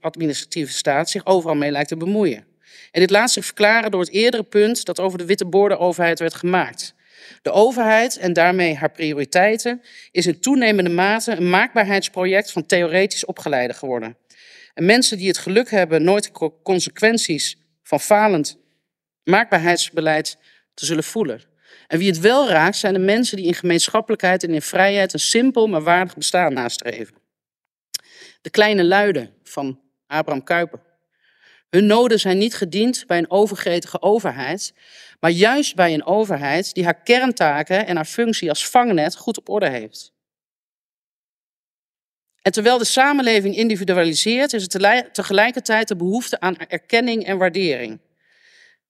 administratieve 0.00 0.72
staat 0.72 1.10
zich 1.10 1.26
overal 1.26 1.56
mee 1.56 1.70
lijkt 1.70 1.88
te 1.88 1.96
bemoeien. 1.96 2.46
En 2.90 3.00
dit 3.00 3.10
laat 3.10 3.30
zich 3.30 3.44
verklaren 3.44 3.90
door 3.90 4.00
het 4.00 4.10
eerdere 4.10 4.42
punt 4.42 4.84
dat 4.84 5.00
over 5.00 5.18
de 5.18 5.24
witte 5.24 5.46
borden 5.46 5.78
overheid 5.78 6.18
werd 6.18 6.34
gemaakt. 6.34 6.94
De 7.42 7.50
overheid 7.50 8.16
en 8.16 8.32
daarmee 8.32 8.74
haar 8.74 8.90
prioriteiten 8.90 9.82
is 10.10 10.26
in 10.26 10.40
toenemende 10.40 10.90
mate 10.90 11.32
een 11.32 11.50
maakbaarheidsproject 11.50 12.52
van 12.52 12.66
theoretisch 12.66 13.24
opgeleiden 13.24 13.76
geworden. 13.76 14.16
En 14.74 14.84
mensen 14.84 15.18
die 15.18 15.28
het 15.28 15.38
geluk 15.38 15.70
hebben 15.70 16.02
nooit 16.02 16.30
consequenties 16.62 17.56
van 17.82 18.00
falend 18.00 18.58
maakbaarheidsbeleid 19.24 20.38
te 20.74 20.84
zullen 20.84 21.04
voelen. 21.04 21.47
En 21.88 21.98
wie 21.98 22.08
het 22.08 22.20
wel 22.20 22.48
raakt, 22.48 22.76
zijn 22.76 22.92
de 22.92 22.98
mensen 22.98 23.36
die 23.36 23.46
in 23.46 23.54
gemeenschappelijkheid 23.54 24.42
en 24.42 24.54
in 24.54 24.62
vrijheid 24.62 25.12
een 25.12 25.18
simpel 25.18 25.66
maar 25.66 25.82
waardig 25.82 26.16
bestaan 26.16 26.52
nastreven. 26.52 27.14
De 28.40 28.50
kleine 28.50 28.84
luiden 28.84 29.34
van 29.42 29.80
Abraham 30.06 30.44
Kuyper. 30.44 30.80
Hun 31.70 31.86
noden 31.86 32.20
zijn 32.20 32.38
niet 32.38 32.54
gediend 32.54 33.06
bij 33.06 33.18
een 33.18 33.30
overgretige 33.30 34.02
overheid, 34.02 34.74
maar 35.20 35.30
juist 35.30 35.74
bij 35.74 35.94
een 35.94 36.04
overheid 36.04 36.74
die 36.74 36.84
haar 36.84 37.02
kerntaken 37.02 37.86
en 37.86 37.96
haar 37.96 38.04
functie 38.04 38.48
als 38.48 38.68
vangnet 38.68 39.16
goed 39.16 39.38
op 39.38 39.48
orde 39.48 39.68
heeft. 39.68 40.12
En 42.42 42.52
terwijl 42.52 42.78
de 42.78 42.84
samenleving 42.84 43.56
individualiseert, 43.56 44.52
is 44.52 44.62
het 44.62 45.14
tegelijkertijd 45.14 45.88
de 45.88 45.96
behoefte 45.96 46.40
aan 46.40 46.56
erkenning 46.56 47.24
en 47.24 47.38
waardering. 47.38 48.00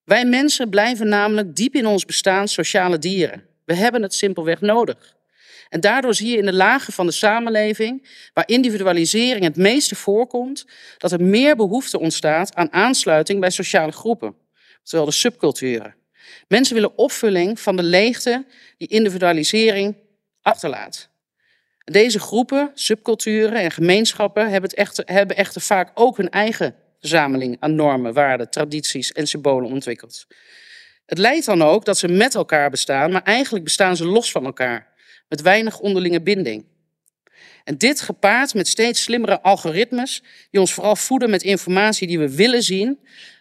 Wij 0.09 0.25
mensen 0.25 0.71
blijven 0.71 1.09
namelijk 1.09 1.57
diep 1.57 1.75
in 1.75 1.87
ons 1.87 2.05
bestaan 2.05 2.49
sociale 2.49 2.99
dieren. 2.99 3.47
We 3.65 3.75
hebben 3.75 4.03
het 4.03 4.15
simpelweg 4.15 4.61
nodig. 4.61 5.17
En 5.69 5.81
daardoor 5.81 6.15
zie 6.15 6.31
je 6.31 6.37
in 6.37 6.45
de 6.45 6.53
lagen 6.53 6.93
van 6.93 7.07
de 7.07 7.13
samenleving, 7.13 8.09
waar 8.33 8.49
individualisering 8.49 9.45
het 9.45 9.57
meeste 9.57 9.95
voorkomt, 9.95 10.67
dat 10.99 11.13
er 11.13 11.23
meer 11.23 11.57
behoefte 11.57 11.99
ontstaat 11.99 12.55
aan 12.55 12.73
aansluiting 12.73 13.41
bij 13.41 13.51
sociale 13.51 13.93
groepen, 13.93 14.35
terwijl 14.83 15.09
de 15.09 15.15
subculturen. 15.15 15.95
Mensen 16.47 16.75
willen 16.75 16.99
opvulling 16.99 17.61
van 17.61 17.77
de 17.77 17.83
leegte 17.83 18.47
die 18.77 18.89
individualisering 18.89 19.97
achterlaat. 20.43 21.09
Deze 21.85 22.19
groepen, 22.21 22.71
subculturen 22.75 23.61
en 23.61 23.71
gemeenschappen 23.71 24.51
hebben, 24.51 24.71
het 24.75 25.03
hebben 25.05 25.37
echter 25.37 25.61
vaak 25.61 25.91
ook 25.95 26.17
hun 26.17 26.31
eigen 26.31 26.75
verzameling 27.01 27.57
aan 27.61 27.75
normen, 27.75 28.13
waarden, 28.13 28.51
tradities 28.51 29.13
en 29.13 29.27
symbolen 29.27 29.71
ontwikkeld. 29.71 30.27
Het 31.07 31.19
leidt 31.19 31.47
dan 31.47 31.63
ook 31.63 31.85
dat 31.85 31.99
ze 31.99 32.09
met 32.09 32.35
elkaar 32.35 32.71
bestaan, 32.71 33.13
maar 33.13 33.23
eigenlijk 33.23 33.65
bestaan 33.65 33.97
ze 33.97 34.05
los 34.05 34.31
van 34.31 34.45
elkaar, 34.45 34.89
met 35.29 35.43
weinig 35.43 35.79
onderlinge 35.79 36.23
binding. 36.23 36.65
En 37.65 37.79
dit 37.79 38.01
gepaard 38.01 38.55
met 38.55 38.69
steeds 38.69 39.03
slimmere 39.03 39.43
algoritmes, 39.43 40.23
die 40.51 40.61
ons 40.61 40.73
vooral 40.73 40.97
voeden 40.97 41.31
met 41.31 41.43
informatie 41.43 42.07
die 42.07 42.19
we 42.19 42.35
willen 42.35 42.63
zien, 42.63 42.99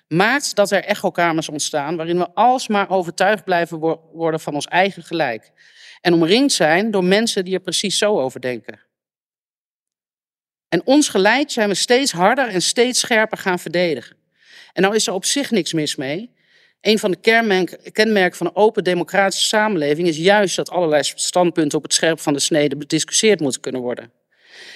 maakt 0.08 0.56
dat 0.56 0.72
er 0.72 0.84
echokamers 0.84 1.50
ontstaan 1.50 1.96
waarin 1.96 2.18
we 2.18 2.34
alsmaar 2.34 2.90
overtuigd 2.90 3.44
blijven 3.44 3.80
worden 4.14 4.40
van 4.40 4.54
ons 4.54 4.66
eigen 4.66 5.04
gelijk. 5.04 5.52
En 6.02 6.14
omringd 6.14 6.54
zijn 6.54 6.92
door 6.92 7.04
mensen 7.04 7.46
die 7.46 7.54
er 7.54 7.60
precies 7.60 7.98
zo 7.98 8.20
over 8.20 8.42
denken. 8.42 8.87
En 10.78 10.86
ons 10.86 11.10
gelijk 11.10 11.50
zijn 11.50 11.70
we 11.70 11.76
steeds 11.76 12.12
harder 12.12 12.48
en 12.48 12.62
steeds 12.62 13.00
scherper 13.00 13.38
gaan 13.38 13.60
verdedigen. 13.60 14.16
En 14.74 14.82
nou 14.82 14.96
is 14.96 15.08
er 15.08 15.14
op 15.14 15.26
zich 15.26 15.52
niks 15.52 15.74
mis 15.74 15.96
mee. 15.96 16.32
Een 16.82 17.00
van 17.00 17.12
de 17.12 17.18
kenmerken 17.92 18.38
van 18.38 18.48
een 18.48 18.56
open 18.56 18.84
democratische 18.84 19.46
samenleving 19.46 20.08
is 20.08 20.18
juist 20.18 20.56
dat 20.56 20.70
allerlei 20.70 21.04
standpunten 21.04 21.78
op 21.78 21.84
het 21.84 21.94
scherp 21.94 22.20
van 22.20 22.34
de 22.34 22.40
snede 22.40 22.78
bediscussieerd 22.78 23.40
moeten 23.40 23.62
kunnen 23.62 23.82
worden. 23.82 24.12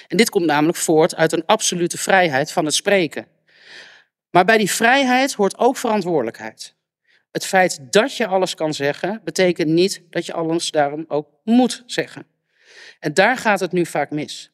En 0.08 0.16
dit 0.16 0.30
komt 0.30 0.46
namelijk 0.46 0.78
voort 0.78 1.14
uit 1.14 1.32
een 1.32 1.46
absolute 1.46 1.98
vrijheid 1.98 2.52
van 2.52 2.64
het 2.64 2.74
spreken. 2.74 3.26
Maar 4.30 4.44
bij 4.44 4.58
die 4.58 4.70
vrijheid 4.70 5.32
hoort 5.32 5.58
ook 5.58 5.76
verantwoordelijkheid. 5.76 6.74
Het 7.30 7.46
feit 7.46 7.78
dat 7.90 8.16
je 8.16 8.26
alles 8.26 8.54
kan 8.54 8.74
zeggen, 8.74 9.20
betekent 9.24 9.68
niet 9.68 10.02
dat 10.10 10.26
je 10.26 10.32
alles 10.32 10.70
daarom 10.70 11.04
ook 11.08 11.28
moet 11.44 11.82
zeggen. 11.86 12.26
En 13.00 13.14
daar 13.14 13.36
gaat 13.36 13.60
het 13.60 13.72
nu 13.72 13.86
vaak 13.86 14.10
mis. 14.10 14.52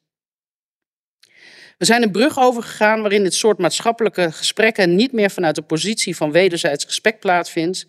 We 1.78 1.84
zijn 1.84 2.02
een 2.02 2.10
brug 2.10 2.38
overgegaan 2.38 3.00
waarin 3.00 3.22
dit 3.22 3.34
soort 3.34 3.58
maatschappelijke 3.58 4.32
gesprekken 4.32 4.94
niet 4.94 5.12
meer 5.12 5.30
vanuit 5.30 5.54
de 5.54 5.62
positie 5.62 6.16
van 6.16 6.32
wederzijds 6.32 6.84
respect 6.84 7.20
plaatsvindt, 7.20 7.86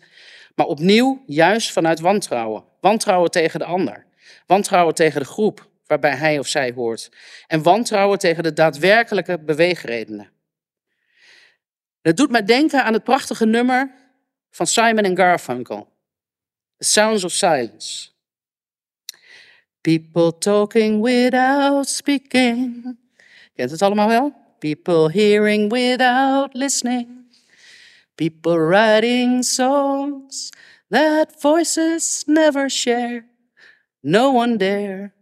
maar 0.54 0.66
opnieuw 0.66 1.22
juist 1.26 1.72
vanuit 1.72 2.00
wantrouwen. 2.00 2.64
Wantrouwen 2.80 3.30
tegen 3.30 3.58
de 3.58 3.64
ander. 3.64 4.06
Wantrouwen 4.46 4.94
tegen 4.94 5.20
de 5.20 5.26
groep 5.26 5.68
waarbij 5.86 6.14
hij 6.14 6.38
of 6.38 6.46
zij 6.46 6.72
hoort. 6.72 7.10
En 7.46 7.62
wantrouwen 7.62 8.18
tegen 8.18 8.42
de 8.42 8.52
daadwerkelijke 8.52 9.38
beweegredenen. 9.38 10.30
Het 12.02 12.16
doet 12.16 12.30
mij 12.30 12.44
denken 12.44 12.84
aan 12.84 12.92
het 12.92 13.04
prachtige 13.04 13.46
nummer 13.46 13.94
van 14.50 14.66
Simon 14.66 15.16
Garfunkel. 15.16 15.88
The 16.76 16.84
Sounds 16.84 17.24
of 17.24 17.32
Silence. 17.32 18.08
People 19.80 20.38
talking 20.38 21.02
without 21.02 21.88
speaking. 21.88 22.98
Kent 23.60 23.72
het 23.72 23.82
allemaal 23.82 24.08
wel? 24.08 24.34
People 24.58 25.12
hearing 25.12 25.72
without 25.72 26.54
listening. 26.54 27.08
People 28.14 28.58
writing 28.58 29.44
songs 29.44 30.50
that 30.88 31.32
voices 31.38 32.22
never 32.26 32.70
share. 32.70 33.24
No 34.00 34.32
one 34.34 34.56
dare 34.56 35.12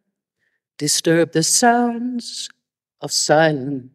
disturb 0.76 1.30
the 1.30 1.42
sounds 1.42 2.50
of 2.98 3.10
silence. 3.10 3.88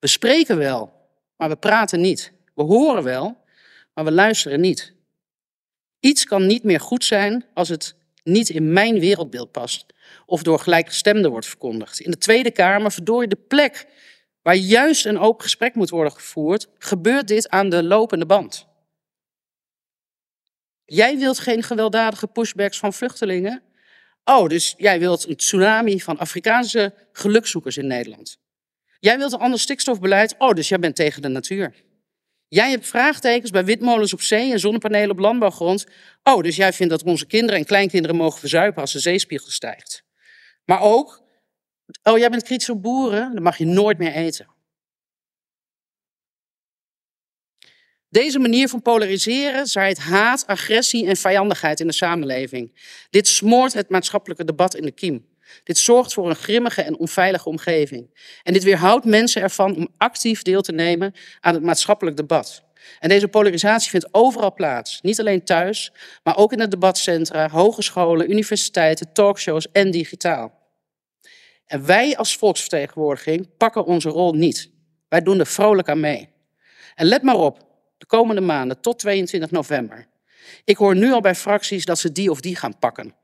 We 0.00 0.06
spreken 0.06 0.56
wel, 0.56 0.92
maar 1.36 1.48
we 1.48 1.56
praten 1.56 2.00
niet. 2.00 2.32
We 2.54 2.62
horen 2.62 3.02
wel, 3.02 3.44
maar 3.94 4.04
we 4.04 4.12
luisteren 4.12 4.60
niet. 4.60 4.92
Iets 6.00 6.24
kan 6.24 6.46
niet 6.46 6.62
meer 6.62 6.80
goed 6.80 7.04
zijn 7.04 7.44
als 7.54 7.68
het 7.68 7.94
niet 8.24 8.48
in 8.48 8.72
mijn 8.72 9.00
wereldbeeld 9.00 9.50
past 9.50 9.86
of 10.26 10.42
door 10.42 10.58
gelijkgestemden 10.58 11.30
wordt 11.30 11.46
verkondigd. 11.46 12.00
In 12.00 12.10
de 12.10 12.18
Tweede 12.18 12.50
Kamer, 12.50 12.92
verdorie 12.92 13.28
de 13.28 13.36
plek 13.48 13.86
waar 14.42 14.56
juist 14.56 15.06
een 15.06 15.18
open 15.18 15.42
gesprek 15.42 15.74
moet 15.74 15.90
worden 15.90 16.12
gevoerd, 16.12 16.68
gebeurt 16.78 17.28
dit 17.28 17.48
aan 17.48 17.68
de 17.68 17.82
lopende 17.82 18.26
band. 18.26 18.66
Jij 20.84 21.18
wilt 21.18 21.38
geen 21.38 21.62
gewelddadige 21.62 22.26
pushbacks 22.26 22.78
van 22.78 22.92
vluchtelingen? 22.92 23.62
Oh, 24.24 24.48
dus 24.48 24.74
jij 24.76 24.98
wilt 24.98 25.28
een 25.28 25.36
tsunami 25.36 26.00
van 26.00 26.18
Afrikaanse 26.18 26.94
gelukzoekers 27.12 27.76
in 27.76 27.86
Nederland. 27.86 28.38
Jij 28.98 29.18
wilt 29.18 29.32
een 29.32 29.38
ander 29.38 29.60
stikstofbeleid? 29.60 30.34
Oh, 30.38 30.52
dus 30.52 30.68
jij 30.68 30.78
bent 30.78 30.96
tegen 30.96 31.22
de 31.22 31.28
natuur. 31.28 31.74
Jij 32.48 32.70
hebt 32.70 32.86
vraagtekens 32.86 33.50
bij 33.50 33.64
windmolens 33.64 34.12
op 34.12 34.20
zee 34.20 34.52
en 34.52 34.60
zonnepanelen 34.60 35.10
op 35.10 35.18
landbouwgrond. 35.18 35.86
Oh, 36.22 36.42
dus 36.42 36.56
jij 36.56 36.72
vindt 36.72 36.92
dat 36.92 37.02
onze 37.02 37.26
kinderen 37.26 37.58
en 37.58 37.66
kleinkinderen 37.66 38.16
mogen 38.16 38.40
verzuipen 38.40 38.80
als 38.80 38.92
de 38.92 38.98
zeespiegel 38.98 39.50
stijgt. 39.50 40.04
Maar 40.64 40.80
ook, 40.80 41.22
oh, 42.02 42.18
jij 42.18 42.30
bent 42.30 42.42
kritisch 42.42 42.70
op 42.70 42.82
boeren, 42.82 43.34
dan 43.34 43.42
mag 43.42 43.58
je 43.58 43.66
nooit 43.66 43.98
meer 43.98 44.12
eten. 44.12 44.52
Deze 48.08 48.38
manier 48.38 48.68
van 48.68 48.82
polariseren 48.82 49.66
zaait 49.66 49.98
haat, 49.98 50.46
agressie 50.46 51.06
en 51.06 51.16
vijandigheid 51.16 51.80
in 51.80 51.86
de 51.86 51.92
samenleving. 51.92 52.74
Dit 53.10 53.28
smoort 53.28 53.72
het 53.72 53.88
maatschappelijke 53.88 54.44
debat 54.44 54.74
in 54.74 54.82
de 54.82 54.92
kiem. 54.92 55.26
Dit 55.64 55.78
zorgt 55.78 56.12
voor 56.12 56.28
een 56.28 56.36
grimmige 56.36 56.82
en 56.82 56.98
onveilige 56.98 57.48
omgeving. 57.48 58.10
En 58.42 58.52
dit 58.52 58.62
weerhoudt 58.62 59.04
mensen 59.04 59.42
ervan 59.42 59.76
om 59.76 59.88
actief 59.96 60.42
deel 60.42 60.62
te 60.62 60.72
nemen 60.72 61.14
aan 61.40 61.54
het 61.54 61.62
maatschappelijk 61.62 62.16
debat. 62.16 62.62
En 63.00 63.08
deze 63.08 63.28
polarisatie 63.28 63.90
vindt 63.90 64.08
overal 64.10 64.52
plaats. 64.52 65.00
Niet 65.00 65.20
alleen 65.20 65.44
thuis, 65.44 65.92
maar 66.22 66.36
ook 66.36 66.52
in 66.52 66.58
de 66.58 66.68
debatcentra, 66.68 67.48
hogescholen, 67.48 68.30
universiteiten, 68.30 69.12
talkshows 69.12 69.70
en 69.72 69.90
digitaal. 69.90 70.62
En 71.66 71.86
wij 71.86 72.16
als 72.16 72.36
volksvertegenwoordiging 72.36 73.56
pakken 73.56 73.84
onze 73.84 74.08
rol 74.08 74.32
niet. 74.32 74.70
Wij 75.08 75.22
doen 75.22 75.38
er 75.38 75.46
vrolijk 75.46 75.88
aan 75.88 76.00
mee. 76.00 76.28
En 76.94 77.06
let 77.06 77.22
maar 77.22 77.38
op, 77.38 77.58
de 77.98 78.06
komende 78.06 78.40
maanden 78.40 78.80
tot 78.80 78.98
22 78.98 79.50
november. 79.50 80.06
Ik 80.64 80.76
hoor 80.76 80.96
nu 80.96 81.12
al 81.12 81.20
bij 81.20 81.34
fracties 81.34 81.84
dat 81.84 81.98
ze 81.98 82.12
die 82.12 82.30
of 82.30 82.40
die 82.40 82.56
gaan 82.56 82.78
pakken 82.78 83.14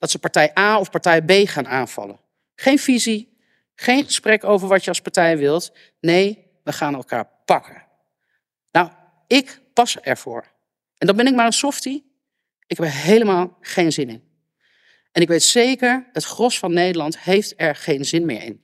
dat 0.00 0.10
ze 0.10 0.18
partij 0.18 0.58
A 0.58 0.78
of 0.78 0.90
partij 0.90 1.22
B 1.22 1.48
gaan 1.48 1.68
aanvallen. 1.68 2.20
Geen 2.54 2.78
visie, 2.78 3.38
geen 3.74 4.04
gesprek 4.04 4.44
over 4.44 4.68
wat 4.68 4.82
je 4.82 4.88
als 4.88 5.00
partij 5.00 5.38
wilt. 5.38 5.72
Nee, 6.00 6.46
we 6.64 6.72
gaan 6.72 6.94
elkaar 6.94 7.28
pakken. 7.44 7.86
Nou, 8.72 8.90
ik 9.26 9.60
pas 9.72 9.98
ervoor. 9.98 10.44
En 10.98 11.06
dan 11.06 11.16
ben 11.16 11.26
ik 11.26 11.34
maar 11.34 11.46
een 11.46 11.52
softie. 11.52 12.12
Ik 12.66 12.76
heb 12.76 12.86
er 12.86 12.92
helemaal 12.92 13.56
geen 13.60 13.92
zin 13.92 14.08
in. 14.08 14.22
En 15.12 15.22
ik 15.22 15.28
weet 15.28 15.42
zeker, 15.42 16.06
het 16.12 16.24
gros 16.24 16.58
van 16.58 16.72
Nederland 16.72 17.18
heeft 17.18 17.52
er 17.56 17.76
geen 17.76 18.04
zin 18.04 18.26
meer 18.26 18.42
in. 18.42 18.60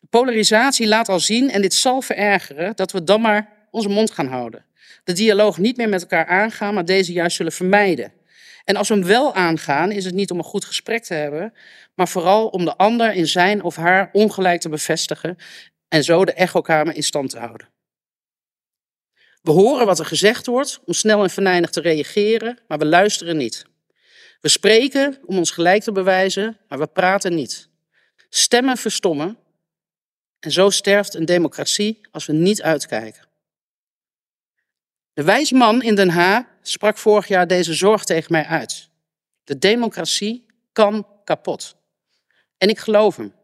De 0.00 0.06
polarisatie 0.10 0.86
laat 0.86 1.08
al 1.08 1.20
zien, 1.20 1.50
en 1.50 1.62
dit 1.62 1.74
zal 1.74 2.02
verergeren, 2.02 2.76
dat 2.76 2.92
we 2.92 3.04
dan 3.04 3.20
maar 3.20 3.66
onze 3.70 3.88
mond 3.88 4.10
gaan 4.10 4.26
houden. 4.26 4.64
De 5.04 5.12
dialoog 5.12 5.58
niet 5.58 5.76
meer 5.76 5.88
met 5.88 6.00
elkaar 6.00 6.26
aangaan, 6.26 6.74
maar 6.74 6.84
deze 6.84 7.12
juist 7.12 7.36
zullen 7.36 7.52
vermijden. 7.52 8.12
En 8.64 8.76
als 8.76 8.88
we 8.88 8.94
hem 8.94 9.04
wel 9.04 9.34
aangaan, 9.34 9.90
is 9.90 10.04
het 10.04 10.14
niet 10.14 10.30
om 10.30 10.38
een 10.38 10.44
goed 10.44 10.64
gesprek 10.64 11.04
te 11.04 11.14
hebben, 11.14 11.54
maar 11.94 12.08
vooral 12.08 12.48
om 12.48 12.64
de 12.64 12.76
ander 12.76 13.12
in 13.12 13.26
zijn 13.26 13.62
of 13.62 13.76
haar 13.76 14.10
ongelijk 14.12 14.60
te 14.60 14.68
bevestigen 14.68 15.36
en 15.88 16.04
zo 16.04 16.24
de 16.24 16.32
echokamer 16.32 16.94
in 16.94 17.02
stand 17.02 17.30
te 17.30 17.38
houden. 17.38 17.68
We 19.42 19.50
horen 19.50 19.86
wat 19.86 19.98
er 19.98 20.06
gezegd 20.06 20.46
wordt 20.46 20.80
om 20.84 20.92
snel 20.92 21.22
en 21.22 21.30
venijnig 21.30 21.70
te 21.70 21.80
reageren, 21.80 22.58
maar 22.68 22.78
we 22.78 22.86
luisteren 22.86 23.36
niet. 23.36 23.64
We 24.40 24.48
spreken 24.48 25.18
om 25.24 25.38
ons 25.38 25.50
gelijk 25.50 25.82
te 25.82 25.92
bewijzen, 25.92 26.58
maar 26.68 26.78
we 26.78 26.86
praten 26.86 27.34
niet. 27.34 27.68
Stemmen 28.28 28.76
verstommen 28.76 29.38
en 30.40 30.50
zo 30.50 30.70
sterft 30.70 31.14
een 31.14 31.24
democratie 31.24 32.00
als 32.10 32.26
we 32.26 32.32
niet 32.32 32.62
uitkijken. 32.62 33.31
De 35.14 35.22
wijs 35.22 35.50
man 35.50 35.82
in 35.82 35.94
Den 35.94 36.10
Haag 36.10 36.44
sprak 36.62 36.98
vorig 36.98 37.28
jaar 37.28 37.46
deze 37.46 37.74
zorg 37.74 38.04
tegen 38.04 38.32
mij 38.32 38.44
uit. 38.44 38.88
De 39.44 39.58
democratie 39.58 40.46
kan 40.72 41.06
kapot. 41.24 41.76
En 42.58 42.68
ik 42.68 42.78
geloof 42.78 43.16
hem. 43.16 43.34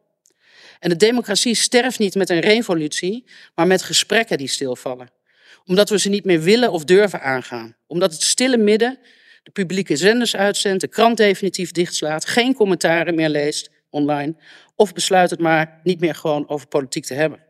En 0.78 0.88
de 0.88 0.96
democratie 0.96 1.54
sterft 1.54 1.98
niet 1.98 2.14
met 2.14 2.30
een 2.30 2.40
revolutie, 2.40 3.24
maar 3.54 3.66
met 3.66 3.82
gesprekken 3.82 4.38
die 4.38 4.48
stilvallen. 4.48 5.10
Omdat 5.64 5.88
we 5.88 5.98
ze 5.98 6.08
niet 6.08 6.24
meer 6.24 6.40
willen 6.40 6.72
of 6.72 6.84
durven 6.84 7.20
aangaan. 7.20 7.76
Omdat 7.86 8.12
het 8.12 8.22
stille 8.22 8.56
midden 8.56 8.98
de 9.42 9.50
publieke 9.50 9.96
zenders 9.96 10.36
uitzendt, 10.36 10.80
de 10.80 10.88
krant 10.88 11.16
definitief 11.16 11.70
dichtslaat, 11.70 12.26
geen 12.26 12.54
commentaren 12.54 13.14
meer 13.14 13.28
leest 13.28 13.70
online 13.90 14.36
of 14.74 14.92
besluit 14.92 15.30
het 15.30 15.40
maar 15.40 15.80
niet 15.82 16.00
meer 16.00 16.14
gewoon 16.14 16.48
over 16.48 16.66
politiek 16.66 17.04
te 17.04 17.14
hebben. 17.14 17.40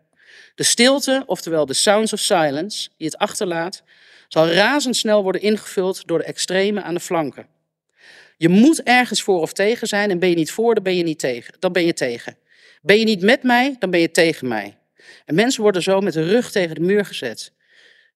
De 0.55 0.63
stilte, 0.63 1.23
oftewel 1.27 1.67
de 1.67 1.75
sounds 1.75 2.13
of 2.13 2.21
silence, 2.21 2.89
die 2.97 3.07
het 3.07 3.19
achterlaat, 3.19 3.83
zal 4.29 4.49
razendsnel 4.49 5.23
worden 5.23 5.41
ingevuld 5.41 6.07
door 6.07 6.19
de 6.19 6.25
extremen 6.25 6.85
aan 6.85 6.95
de 6.95 7.01
flanken. 7.01 7.47
Je 8.37 8.49
moet 8.49 8.83
ergens 8.83 9.23
voor 9.23 9.41
of 9.41 9.53
tegen 9.53 9.87
zijn 9.87 10.11
en 10.11 10.19
ben 10.19 10.29
je 10.29 10.35
niet 10.35 10.51
voor, 10.51 10.75
dan 10.75 10.83
ben 10.83 10.97
je 10.97 11.03
niet 11.03 11.19
tegen. 11.19 11.55
Dan 11.59 11.73
ben 11.73 11.85
je 11.85 11.93
tegen. 11.93 12.37
Ben 12.83 12.99
je 12.99 13.05
niet 13.05 13.23
met 13.23 13.43
mij, 13.43 13.77
dan 13.79 13.91
ben 13.91 14.01
je 14.01 14.11
tegen 14.11 14.49
mij. 14.49 14.79
En 15.25 15.35
mensen 15.35 15.63
worden 15.63 15.83
zo 15.83 16.01
met 16.01 16.13
de 16.13 16.23
rug 16.23 16.51
tegen 16.51 16.75
de 16.75 16.81
muur 16.81 17.05
gezet. 17.05 17.53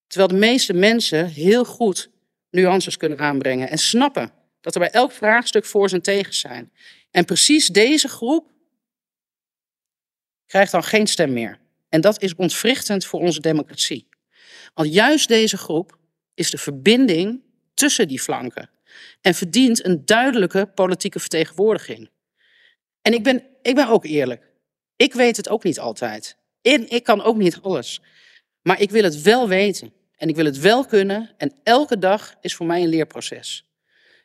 Terwijl 0.07 0.31
de 0.31 0.47
meeste 0.47 0.73
mensen 0.73 1.27
heel 1.27 1.65
goed 1.65 2.11
nuances 2.51 2.97
kunnen 2.97 3.19
aanbrengen 3.19 3.69
en 3.69 3.79
snappen 3.79 4.33
dat 4.61 4.75
er 4.75 4.81
bij 4.81 4.91
elk 4.91 5.13
vraagstuk 5.13 5.65
voor's 5.65 5.93
en 5.93 6.03
tegens 6.03 6.39
zijn. 6.39 6.73
En 7.11 7.25
precies 7.25 7.67
deze 7.67 8.09
groep 8.09 8.51
krijgt 10.47 10.73
dan 10.73 10.85
geen 10.85 11.07
stem 11.07 11.33
meer. 11.33 11.59
En 11.89 12.01
dat 12.01 12.23
is 12.23 12.35
ontwrichtend 12.35 13.05
voor 13.05 13.21
onze 13.21 13.41
democratie. 13.41 14.09
Want 14.75 14.93
juist 14.93 15.29
deze 15.29 15.57
groep 15.57 15.99
is 16.43 16.51
de 16.51 16.59
verbinding 16.59 17.43
tussen 17.75 18.09
die 18.09 18.21
flanken 18.21 18.71
en 19.21 19.35
verdient 19.35 19.85
een 19.85 20.05
duidelijke 20.05 20.67
politieke 20.67 21.21
vertegenwoordiging. 21.21 22.11
En 23.03 23.13
ik 23.13 23.23
ben, 23.23 23.45
ik 23.63 23.75
ben 23.75 23.89
ook 23.89 24.05
eerlijk. 24.05 24.51
Ik 24.97 25.13
weet 25.13 25.37
het 25.37 25.49
ook 25.49 25.65
niet 25.65 25.79
altijd. 25.79 26.37
En 26.63 26.91
ik 26.91 27.05
kan 27.05 27.23
ook 27.23 27.37
niet 27.37 27.59
alles. 27.61 28.01
Maar 28.63 28.81
ik 28.81 28.91
wil 28.91 29.03
het 29.03 29.23
wel 29.23 29.49
weten. 29.49 29.93
En 30.17 30.29
ik 30.29 30.37
wil 30.37 30.45
het 30.45 30.59
wel 30.59 30.85
kunnen. 30.85 31.31
En 31.37 31.53
elke 31.63 31.99
dag 31.99 32.35
is 32.41 32.55
voor 32.55 32.67
mij 32.67 32.83
een 32.83 32.89
leerproces. 32.89 33.65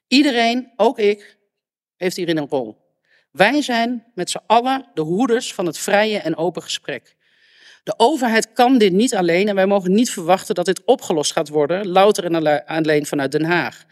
Iedereen, 0.08 0.72
ook 0.76 1.00
ik, 1.00 1.38
heeft 1.96 2.16
hierin 2.16 2.38
een 2.38 2.48
rol. 2.48 2.78
Wij 3.32 3.62
zijn 3.62 4.12
met 4.16 4.30
z'n 4.30 4.44
allen 4.48 4.90
de 4.94 5.02
hoeders 5.02 5.54
van 5.54 5.66
het 5.66 5.78
vrije 5.78 6.18
en 6.18 6.36
open 6.36 6.64
gesprek. 6.64 7.17
De 7.88 7.94
overheid 7.98 8.54
kan 8.54 8.78
dit 8.78 8.94
niet 8.94 9.16
alleen 9.16 9.48
en 9.48 9.56
wij 9.56 9.66
mogen 9.66 9.92
niet 9.92 10.10
verwachten 10.10 10.56
dat 10.56 10.66
dit 10.66 10.84
opgelost 10.86 11.32
gaat 11.32 11.50
worden, 11.50 11.88
louter 11.88 12.24
en 12.24 12.66
alleen 12.66 13.06
vanuit 13.06 13.32
Den 13.32 13.44
Haag. 13.44 13.86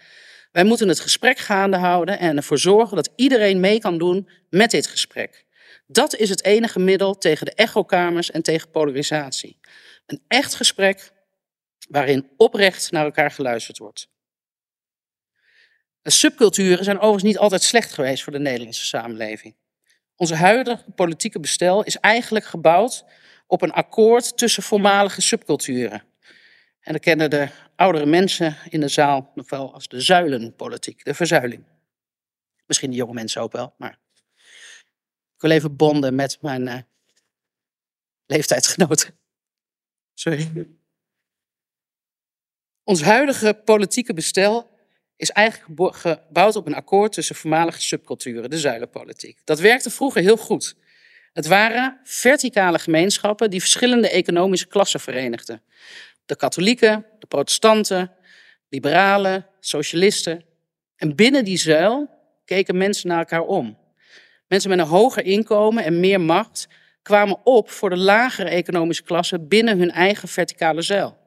Wij 0.51 0.63
moeten 0.63 0.88
het 0.88 0.99
gesprek 0.99 1.38
gaande 1.38 1.77
houden 1.77 2.19
en 2.19 2.38
ervoor 2.38 2.58
zorgen 2.58 2.95
dat 2.95 3.10
iedereen 3.15 3.60
mee 3.60 3.79
kan 3.79 3.97
doen 3.97 4.29
met 4.49 4.71
dit 4.71 4.88
gesprek. 4.88 5.45
Dat 5.88 6.15
is 6.15 6.29
het 6.29 6.43
enige 6.43 6.79
middel 6.79 7.17
tegen 7.17 7.45
de 7.45 7.53
echokamers 7.53 8.31
en 8.31 8.41
tegen 8.41 8.69
polarisatie. 8.69 9.58
Een 10.05 10.21
echt 10.27 10.55
gesprek 10.55 11.12
waarin 11.89 12.29
oprecht 12.38 12.91
naar 12.91 13.05
elkaar 13.05 13.31
geluisterd 13.31 13.77
wordt. 13.77 14.08
Subculturen 16.03 16.84
zijn 16.84 16.97
overigens 16.97 17.23
niet 17.23 17.38
altijd 17.38 17.63
slecht 17.63 17.93
geweest 17.93 18.23
voor 18.23 18.34
de 18.34 18.39
Nederlandse 18.39 18.86
samenleving. 18.86 19.55
Onze 20.15 20.36
huidige 20.36 20.84
politieke 20.95 21.39
bestel 21.39 21.84
is 21.84 21.97
eigenlijk 21.97 22.45
gebouwd 22.45 23.05
op 23.47 23.62
een 23.62 23.71
akkoord 23.71 24.38
tussen 24.38 24.63
voormalige 24.63 25.21
subculturen. 25.21 26.03
En 26.79 26.93
dat 26.93 27.01
kennen 27.01 27.29
de 27.29 27.49
oudere 27.75 28.05
mensen 28.05 28.58
in 28.69 28.79
de 28.79 28.88
zaal 28.88 29.31
nog 29.36 29.49
wel 29.49 29.73
als 29.73 29.88
de 29.88 30.01
zuilenpolitiek, 30.01 31.05
de 31.05 31.13
verzuiling. 31.13 31.63
Misschien 32.65 32.89
de 32.89 32.95
jonge 32.95 33.13
mensen 33.13 33.41
ook 33.41 33.51
wel, 33.51 33.73
maar 33.77 33.99
ik 35.36 35.41
wil 35.41 35.51
even 35.51 35.75
bonden 35.75 36.15
met 36.15 36.38
mijn 36.41 36.67
uh, 36.67 36.77
leeftijdsgenoten. 38.25 39.17
Sorry. 40.13 40.67
Ons 42.84 43.01
huidige 43.01 43.62
politieke 43.65 44.13
bestel 44.13 44.69
is 45.15 45.29
eigenlijk 45.29 45.95
gebouwd 45.95 46.55
op 46.55 46.65
een 46.65 46.75
akkoord 46.75 47.13
tussen 47.13 47.36
voormalige 47.36 47.81
subculturen, 47.81 48.49
de 48.49 48.60
zuilenpolitiek. 48.60 49.41
Dat 49.43 49.60
werkte 49.60 49.89
vroeger 49.89 50.21
heel 50.21 50.38
goed. 50.38 50.75
Het 51.35 51.47
waren 51.47 51.99
verticale 52.03 52.79
gemeenschappen 52.79 53.49
die 53.49 53.59
verschillende 53.59 54.09
economische 54.09 54.67
klassen 54.67 54.99
verenigden. 54.99 55.61
De 56.25 56.35
katholieken, 56.35 57.05
de 57.19 57.27
protestanten, 57.27 58.11
liberalen, 58.69 59.45
socialisten. 59.59 60.43
En 60.95 61.15
binnen 61.15 61.45
die 61.45 61.57
zuil 61.57 62.09
keken 62.45 62.77
mensen 62.77 63.07
naar 63.07 63.17
elkaar 63.17 63.41
om. 63.41 63.77
Mensen 64.47 64.69
met 64.69 64.79
een 64.79 64.85
hoger 64.85 65.25
inkomen 65.25 65.83
en 65.83 65.99
meer 65.99 66.21
macht 66.21 66.67
kwamen 67.01 67.37
op 67.43 67.69
voor 67.69 67.89
de 67.89 67.97
lagere 67.97 68.49
economische 68.49 69.03
klasse 69.03 69.39
binnen 69.39 69.79
hun 69.79 69.91
eigen 69.91 70.27
verticale 70.27 70.81
zuil. 70.81 71.17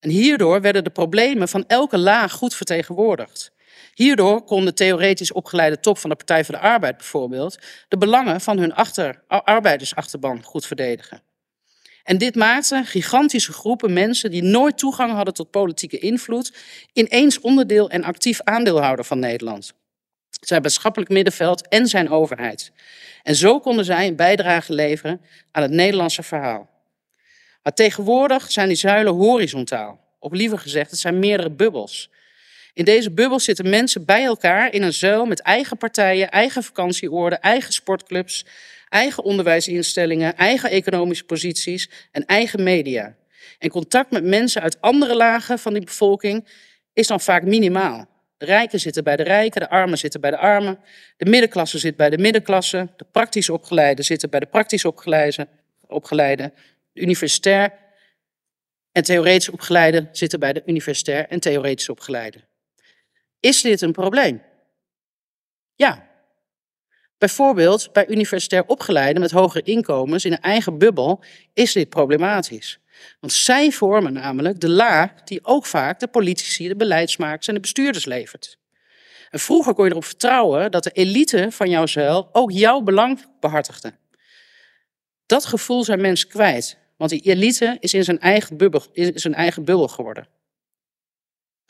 En 0.00 0.10
hierdoor 0.10 0.60
werden 0.60 0.84
de 0.84 0.90
problemen 0.90 1.48
van 1.48 1.64
elke 1.66 1.98
laag 1.98 2.32
goed 2.32 2.54
vertegenwoordigd. 2.54 3.52
Hierdoor 3.94 4.44
kon 4.44 4.64
de 4.64 4.72
theoretisch 4.72 5.32
opgeleide 5.32 5.80
top 5.80 5.98
van 5.98 6.10
de 6.10 6.16
Partij 6.16 6.44
voor 6.44 6.54
de 6.54 6.60
Arbeid 6.60 6.96
bijvoorbeeld 6.96 7.58
de 7.88 7.98
belangen 7.98 8.40
van 8.40 8.58
hun 8.58 8.74
achter, 8.74 9.22
arbeidersachterban 9.28 10.42
goed 10.42 10.66
verdedigen. 10.66 11.22
En 12.02 12.18
dit 12.18 12.34
maakte 12.34 12.82
gigantische 12.84 13.52
groepen 13.52 13.92
mensen 13.92 14.30
die 14.30 14.42
nooit 14.42 14.78
toegang 14.78 15.12
hadden 15.12 15.34
tot 15.34 15.50
politieke 15.50 15.98
invloed, 15.98 16.52
ineens 16.92 17.40
onderdeel 17.40 17.90
en 17.90 18.04
actief 18.04 18.40
aandeelhouder 18.40 19.04
van 19.04 19.18
Nederland. 19.18 19.72
Zijn 20.40 20.62
maatschappelijk 20.62 21.10
middenveld 21.10 21.68
en 21.68 21.86
zijn 21.86 22.10
overheid. 22.10 22.72
En 23.22 23.34
zo 23.34 23.60
konden 23.60 23.84
zij 23.84 24.06
een 24.06 24.16
bijdrage 24.16 24.72
leveren 24.72 25.20
aan 25.52 25.62
het 25.62 25.70
Nederlandse 25.70 26.22
verhaal. 26.22 26.68
Maar 27.62 27.74
tegenwoordig 27.74 28.50
zijn 28.50 28.68
die 28.68 28.76
zuilen 28.76 29.12
horizontaal. 29.12 30.00
Of 30.18 30.32
liever 30.32 30.58
gezegd, 30.58 30.90
het 30.90 31.00
zijn 31.00 31.18
meerdere 31.18 31.50
bubbels. 31.50 32.10
In 32.74 32.84
deze 32.84 33.10
bubbel 33.10 33.40
zitten 33.40 33.68
mensen 33.68 34.04
bij 34.04 34.24
elkaar 34.24 34.72
in 34.72 34.82
een 34.82 34.92
zuil 34.92 35.26
met 35.26 35.40
eigen 35.40 35.76
partijen, 35.76 36.30
eigen 36.30 36.62
vakantieoorden, 36.62 37.40
eigen 37.40 37.72
sportclubs, 37.72 38.46
eigen 38.88 39.24
onderwijsinstellingen, 39.24 40.36
eigen 40.36 40.70
economische 40.70 41.24
posities 41.24 41.90
en 42.12 42.24
eigen 42.26 42.62
media. 42.62 43.16
En 43.58 43.70
contact 43.70 44.10
met 44.10 44.24
mensen 44.24 44.62
uit 44.62 44.80
andere 44.80 45.16
lagen 45.16 45.58
van 45.58 45.72
die 45.72 45.84
bevolking 45.84 46.48
is 46.92 47.06
dan 47.06 47.20
vaak 47.20 47.42
minimaal. 47.42 48.08
De 48.36 48.46
rijken 48.46 48.80
zitten 48.80 49.04
bij 49.04 49.16
de 49.16 49.22
rijken, 49.22 49.60
de 49.60 49.70
armen 49.70 49.98
zitten 49.98 50.20
bij 50.20 50.30
de 50.30 50.36
armen, 50.36 50.78
de 51.16 51.30
middenklasse 51.30 51.78
zit 51.78 51.96
bij 51.96 52.10
de 52.10 52.18
middenklasse, 52.18 52.88
de 52.96 53.06
praktisch 53.12 53.50
opgeleiden 53.50 54.04
zitten 54.04 54.30
bij 54.30 54.40
de 54.40 54.46
praktisch 54.46 54.84
opgeleide, 54.84 56.52
de 56.92 57.00
universitair 57.00 57.72
en 58.92 59.02
theoretisch 59.02 59.48
opgeleiden 59.48 60.08
zitten 60.12 60.40
bij 60.40 60.52
de 60.52 60.62
universitair 60.66 61.26
en 61.28 61.40
theoretisch 61.40 61.88
opgeleiden. 61.88 62.49
Is 63.40 63.62
dit 63.62 63.80
een 63.80 63.92
probleem? 63.92 64.42
Ja. 65.74 66.08
Bijvoorbeeld 67.18 67.92
bij 67.92 68.08
universitair 68.08 68.64
opgeleiden 68.66 69.22
met 69.22 69.30
hogere 69.30 69.62
inkomens 69.62 70.24
in 70.24 70.32
een 70.32 70.40
eigen 70.40 70.78
bubbel 70.78 71.22
is 71.52 71.72
dit 71.72 71.88
problematisch. 71.88 72.80
Want 73.20 73.32
zij 73.32 73.70
vormen 73.70 74.12
namelijk 74.12 74.60
de 74.60 74.68
laag 74.68 75.22
die 75.22 75.44
ook 75.44 75.66
vaak 75.66 76.00
de 76.00 76.08
politici, 76.08 76.68
de 76.68 76.76
beleidsmakers 76.76 77.48
en 77.48 77.54
de 77.54 77.60
bestuurders 77.60 78.04
levert. 78.04 78.58
En 79.30 79.38
vroeger 79.38 79.74
kon 79.74 79.84
je 79.84 79.90
erop 79.90 80.04
vertrouwen 80.04 80.70
dat 80.70 80.84
de 80.84 80.90
elite 80.90 81.46
van 81.50 81.70
jouw 81.70 81.86
zuil 81.86 82.28
ook 82.32 82.50
jouw 82.50 82.80
belang 82.80 83.26
behartigde. 83.40 83.94
Dat 85.26 85.44
gevoel 85.44 85.84
zijn 85.84 86.00
mensen 86.00 86.28
kwijt, 86.28 86.78
want 86.96 87.10
die 87.10 87.20
elite 87.20 87.76
is 87.80 87.94
in 87.94 88.04
zijn 88.04 88.20
eigen 88.20 88.56
bubbel, 88.56 88.82
in 88.92 89.18
zijn 89.18 89.34
eigen 89.34 89.64
bubbel 89.64 89.88
geworden. 89.88 90.28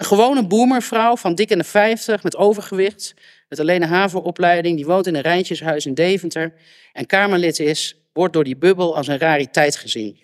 Een 0.00 0.06
gewone 0.06 0.46
boemervrouw 0.46 1.16
van 1.16 1.34
dik 1.34 1.50
in 1.50 1.58
de 1.58 1.64
50 1.64 2.22
met 2.22 2.36
overgewicht, 2.36 3.14
met 3.48 3.60
alleen 3.60 3.82
een 3.82 3.88
havenopleiding, 3.88 4.76
die 4.76 4.86
woont 4.86 5.06
in 5.06 5.14
een 5.14 5.20
rijtjeshuis 5.20 5.86
in 5.86 5.94
Deventer 5.94 6.54
en 6.92 7.06
Kamerlid 7.06 7.58
is, 7.58 7.96
wordt 8.12 8.32
door 8.32 8.44
die 8.44 8.56
bubbel 8.56 8.96
als 8.96 9.06
een 9.06 9.18
rariteit 9.18 9.76
gezien. 9.76 10.18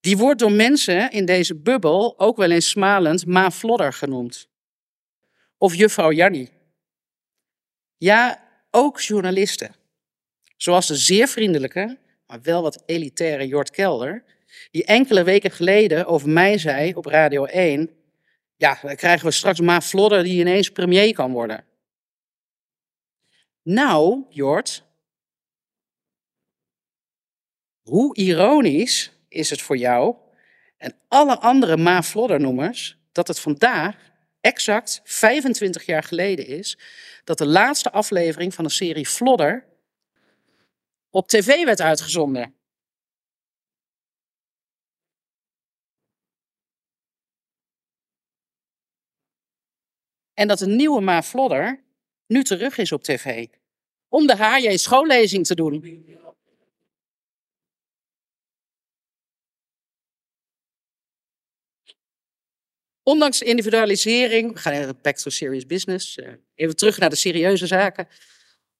Die 0.00 0.16
wordt 0.16 0.40
door 0.40 0.52
mensen 0.52 1.10
in 1.10 1.24
deze 1.24 1.54
bubbel 1.54 2.18
ook 2.18 2.36
wel 2.36 2.50
eens 2.50 2.68
smalend 2.68 3.26
Ma 3.26 3.50
Flodder 3.50 3.92
genoemd. 3.92 4.48
Of 5.58 5.74
juffrouw 5.74 6.12
Jannie. 6.12 6.50
Ja, 7.96 8.48
ook 8.70 9.00
journalisten. 9.00 9.74
Zoals 10.56 10.86
de 10.86 10.96
zeer 10.96 11.28
vriendelijke 11.28 11.98
maar 12.30 12.42
wel 12.42 12.62
wat 12.62 12.82
elitaire 12.86 13.46
Jort 13.46 13.70
Kelder, 13.70 14.24
die 14.70 14.84
enkele 14.84 15.22
weken 15.22 15.50
geleden 15.50 16.06
over 16.06 16.28
mij 16.28 16.58
zei 16.58 16.94
op 16.94 17.06
Radio 17.06 17.44
1, 17.44 17.90
ja, 18.56 18.78
dan 18.82 18.96
krijgen 18.96 19.26
we 19.26 19.32
straks 19.32 19.60
Ma 19.60 19.80
Flodder 19.80 20.22
die 20.22 20.40
ineens 20.40 20.70
premier 20.70 21.14
kan 21.14 21.32
worden. 21.32 21.64
Nou, 23.62 24.24
Jort, 24.28 24.84
hoe 27.82 28.16
ironisch 28.16 29.12
is 29.28 29.50
het 29.50 29.62
voor 29.62 29.76
jou 29.76 30.16
en 30.76 30.94
alle 31.08 31.38
andere 31.38 31.76
Ma 31.76 32.02
Flodder-noemers 32.02 32.98
dat 33.12 33.28
het 33.28 33.40
vandaag 33.40 33.96
exact 34.40 35.00
25 35.04 35.86
jaar 35.86 36.02
geleden 36.02 36.46
is 36.46 36.78
dat 37.24 37.38
de 37.38 37.46
laatste 37.46 37.90
aflevering 37.90 38.54
van 38.54 38.64
de 38.64 38.70
serie 38.70 39.06
Flodder 39.06 39.68
op 41.10 41.28
tv 41.28 41.64
werd 41.64 41.80
uitgezonden. 41.80 42.54
En 50.34 50.48
dat 50.48 50.60
een 50.60 50.76
nieuwe 50.76 51.00
Ma 51.00 51.22
Flodder 51.22 51.84
nu 52.26 52.42
terug 52.42 52.78
is 52.78 52.92
op 52.92 53.02
tv. 53.02 53.46
Om 54.08 54.26
de 54.26 54.36
HJ 54.36 54.76
schoollezing 54.76 55.46
te 55.46 55.54
doen. 55.54 56.04
Ondanks 63.02 63.42
individualisering, 63.42 64.52
we 64.52 64.58
gaan 64.58 64.72
even 64.72 64.98
back 65.02 65.16
to 65.16 65.30
serious 65.30 65.66
business, 65.66 66.16
eh, 66.16 66.32
even 66.54 66.76
terug 66.76 66.98
naar 66.98 67.10
de 67.10 67.16
serieuze 67.16 67.66
zaken. 67.66 68.08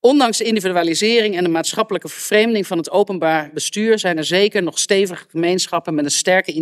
Ondanks 0.03 0.39
de 0.39 0.45
individualisering 0.45 1.37
en 1.37 1.45
de 1.45 1.51
maatschappelijke 1.51 2.09
vervreemding 2.09 2.67
van 2.67 2.79
het 2.79 2.91
openbaar 2.91 3.51
bestuur 3.55 3.99
zijn 3.99 4.17
er 4.17 4.25
zeker 4.25 4.63
nog 4.63 4.79
stevige 4.79 5.25
gemeenschappen 5.29 5.95
met 5.95 6.05
een 6.05 6.11
sterke 6.11 6.53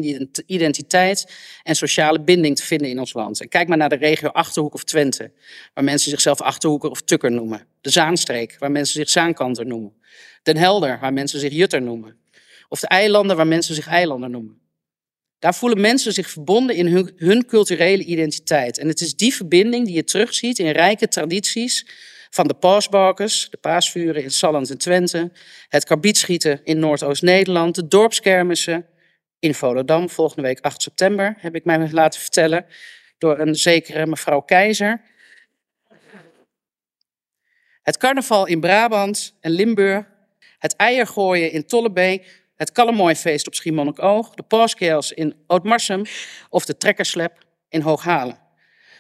identiteit 0.46 1.32
en 1.62 1.74
sociale 1.74 2.20
binding 2.20 2.56
te 2.56 2.62
vinden 2.62 2.88
in 2.88 2.98
ons 2.98 3.12
land. 3.12 3.48
Kijk 3.48 3.68
maar 3.68 3.76
naar 3.76 3.88
de 3.88 3.96
regio 3.96 4.28
Achterhoek 4.28 4.74
of 4.74 4.84
Twente, 4.84 5.32
waar 5.74 5.84
mensen 5.84 6.10
zichzelf 6.10 6.40
Achterhoeker 6.40 6.90
of 6.90 7.02
Tukker 7.02 7.30
noemen. 7.30 7.66
De 7.80 7.90
Zaanstreek, 7.90 8.56
waar 8.58 8.70
mensen 8.70 8.94
zich 8.94 9.10
Zaankanter 9.10 9.66
noemen. 9.66 9.92
Den 10.42 10.56
Helder, 10.56 10.98
waar 11.00 11.12
mensen 11.12 11.40
zich 11.40 11.52
Jutter 11.52 11.82
noemen. 11.82 12.16
Of 12.68 12.80
de 12.80 12.86
eilanden, 12.86 13.36
waar 13.36 13.46
mensen 13.46 13.74
zich 13.74 13.86
Eilander 13.86 14.30
noemen. 14.30 14.60
Daar 15.38 15.54
voelen 15.54 15.80
mensen 15.80 16.12
zich 16.12 16.30
verbonden 16.30 16.76
in 16.76 16.86
hun, 16.86 17.12
hun 17.16 17.46
culturele 17.46 18.04
identiteit. 18.04 18.78
En 18.78 18.88
het 18.88 19.00
is 19.00 19.16
die 19.16 19.34
verbinding 19.34 19.86
die 19.86 19.94
je 19.94 20.04
terugziet 20.04 20.58
in 20.58 20.70
rijke 20.70 21.08
tradities 21.08 21.86
van 22.30 22.48
de 22.48 22.54
paasbalkers, 22.54 23.50
de 23.50 23.56
paasvuren 23.56 24.22
in 24.22 24.30
Salland 24.30 24.70
en 24.70 24.78
Twente, 24.78 25.32
het 25.68 25.84
karbietschieten 25.84 26.60
in 26.64 26.78
Noordoost-Nederland, 26.78 27.74
de 27.74 27.88
dorpskermissen 27.88 28.86
in 29.38 29.54
Volendam, 29.54 30.08
volgende 30.10 30.42
week 30.42 30.60
8 30.60 30.82
september, 30.82 31.36
heb 31.38 31.54
ik 31.54 31.64
mij 31.64 31.90
laten 31.90 32.20
vertellen 32.20 32.66
door 33.18 33.38
een 33.38 33.54
zekere 33.54 34.06
mevrouw 34.06 34.40
Keizer. 34.40 35.00
Het 37.82 37.96
carnaval 37.96 38.46
in 38.46 38.60
Brabant 38.60 39.36
en 39.40 39.50
Limburg, 39.50 40.06
het 40.58 40.76
eiergooien 40.76 41.52
in 41.52 41.66
Tollebeek, 41.66 42.46
het 42.56 42.72
Kallemooifeest 42.72 43.46
op 43.46 43.54
Schiermonnikoog, 43.54 44.34
de 44.34 44.42
Paaskels 44.42 45.12
in 45.12 45.34
Oudmarsum 45.46 46.02
of 46.48 46.64
de 46.64 46.76
Trekkerslep 46.76 47.44
in 47.68 47.80
Hooghalen. 47.80 48.47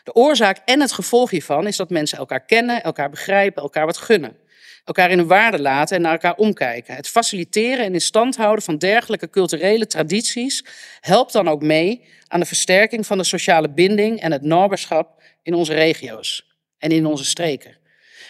De 0.08 0.14
oorzaak 0.14 0.58
en 0.64 0.80
het 0.80 0.92
gevolg 0.92 1.30
hiervan 1.30 1.66
is 1.66 1.76
dat 1.76 1.90
mensen 1.90 2.18
elkaar 2.18 2.44
kennen, 2.44 2.82
elkaar 2.82 3.10
begrijpen, 3.10 3.62
elkaar 3.62 3.86
wat 3.86 3.96
gunnen. 3.96 4.36
Elkaar 4.84 5.10
in 5.10 5.18
hun 5.18 5.26
waarde 5.26 5.60
laten 5.60 5.96
en 5.96 6.02
naar 6.02 6.12
elkaar 6.12 6.34
omkijken. 6.34 6.94
Het 6.94 7.08
faciliteren 7.08 7.84
en 7.84 7.92
in 7.92 8.00
stand 8.00 8.36
houden 8.36 8.64
van 8.64 8.78
dergelijke 8.78 9.30
culturele 9.30 9.86
tradities 9.86 10.64
helpt 11.00 11.32
dan 11.32 11.48
ook 11.48 11.62
mee 11.62 12.04
aan 12.28 12.40
de 12.40 12.46
versterking 12.46 13.06
van 13.06 13.18
de 13.18 13.24
sociale 13.24 13.70
binding 13.70 14.20
en 14.20 14.32
het 14.32 14.42
naberschap 14.42 15.22
in 15.42 15.54
onze 15.54 15.74
regio's 15.74 16.56
en 16.78 16.90
in 16.90 17.06
onze 17.06 17.24
streken. 17.24 17.76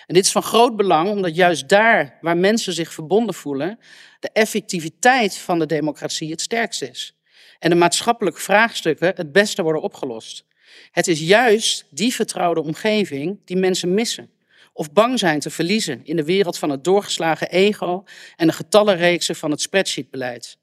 En 0.06 0.14
dit 0.14 0.24
is 0.24 0.32
van 0.32 0.42
groot 0.42 0.76
belang 0.76 1.08
omdat 1.08 1.36
juist 1.36 1.68
daar 1.68 2.18
waar 2.20 2.36
mensen 2.36 2.72
zich 2.72 2.92
verbonden 2.92 3.34
voelen, 3.34 3.78
de 4.20 4.30
effectiviteit 4.32 5.36
van 5.36 5.58
de 5.58 5.66
democratie 5.66 6.30
het 6.30 6.40
sterkst 6.40 6.82
is. 6.82 7.16
En 7.58 7.70
de 7.70 7.76
maatschappelijke 7.76 8.40
vraagstukken 8.40 9.12
het 9.16 9.32
beste 9.32 9.62
worden 9.62 9.82
opgelost. 9.82 10.46
Het 10.90 11.08
is 11.08 11.20
juist 11.20 11.84
die 11.90 12.14
vertrouwde 12.14 12.62
omgeving 12.62 13.38
die 13.44 13.56
mensen 13.56 13.94
missen. 13.94 14.30
Of 14.72 14.92
bang 14.92 15.18
zijn 15.18 15.40
te 15.40 15.50
verliezen 15.50 16.00
in 16.04 16.16
de 16.16 16.24
wereld 16.24 16.58
van 16.58 16.70
het 16.70 16.84
doorgeslagen 16.84 17.50
ego 17.50 18.04
en 18.36 18.46
de 18.46 18.52
getallenreeksen 18.52 19.36
van 19.36 19.50
het 19.50 19.60
spreadsheetbeleid. 19.60 20.58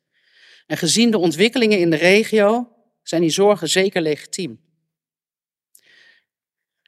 En 0.67 0.77
gezien 0.77 1.11
de 1.11 1.17
ontwikkelingen 1.17 1.79
in 1.79 1.89
de 1.89 1.95
regio 1.95 2.71
zijn 3.03 3.21
die 3.21 3.29
zorgen 3.29 3.69
zeker 3.69 4.01
legitiem. 4.01 4.59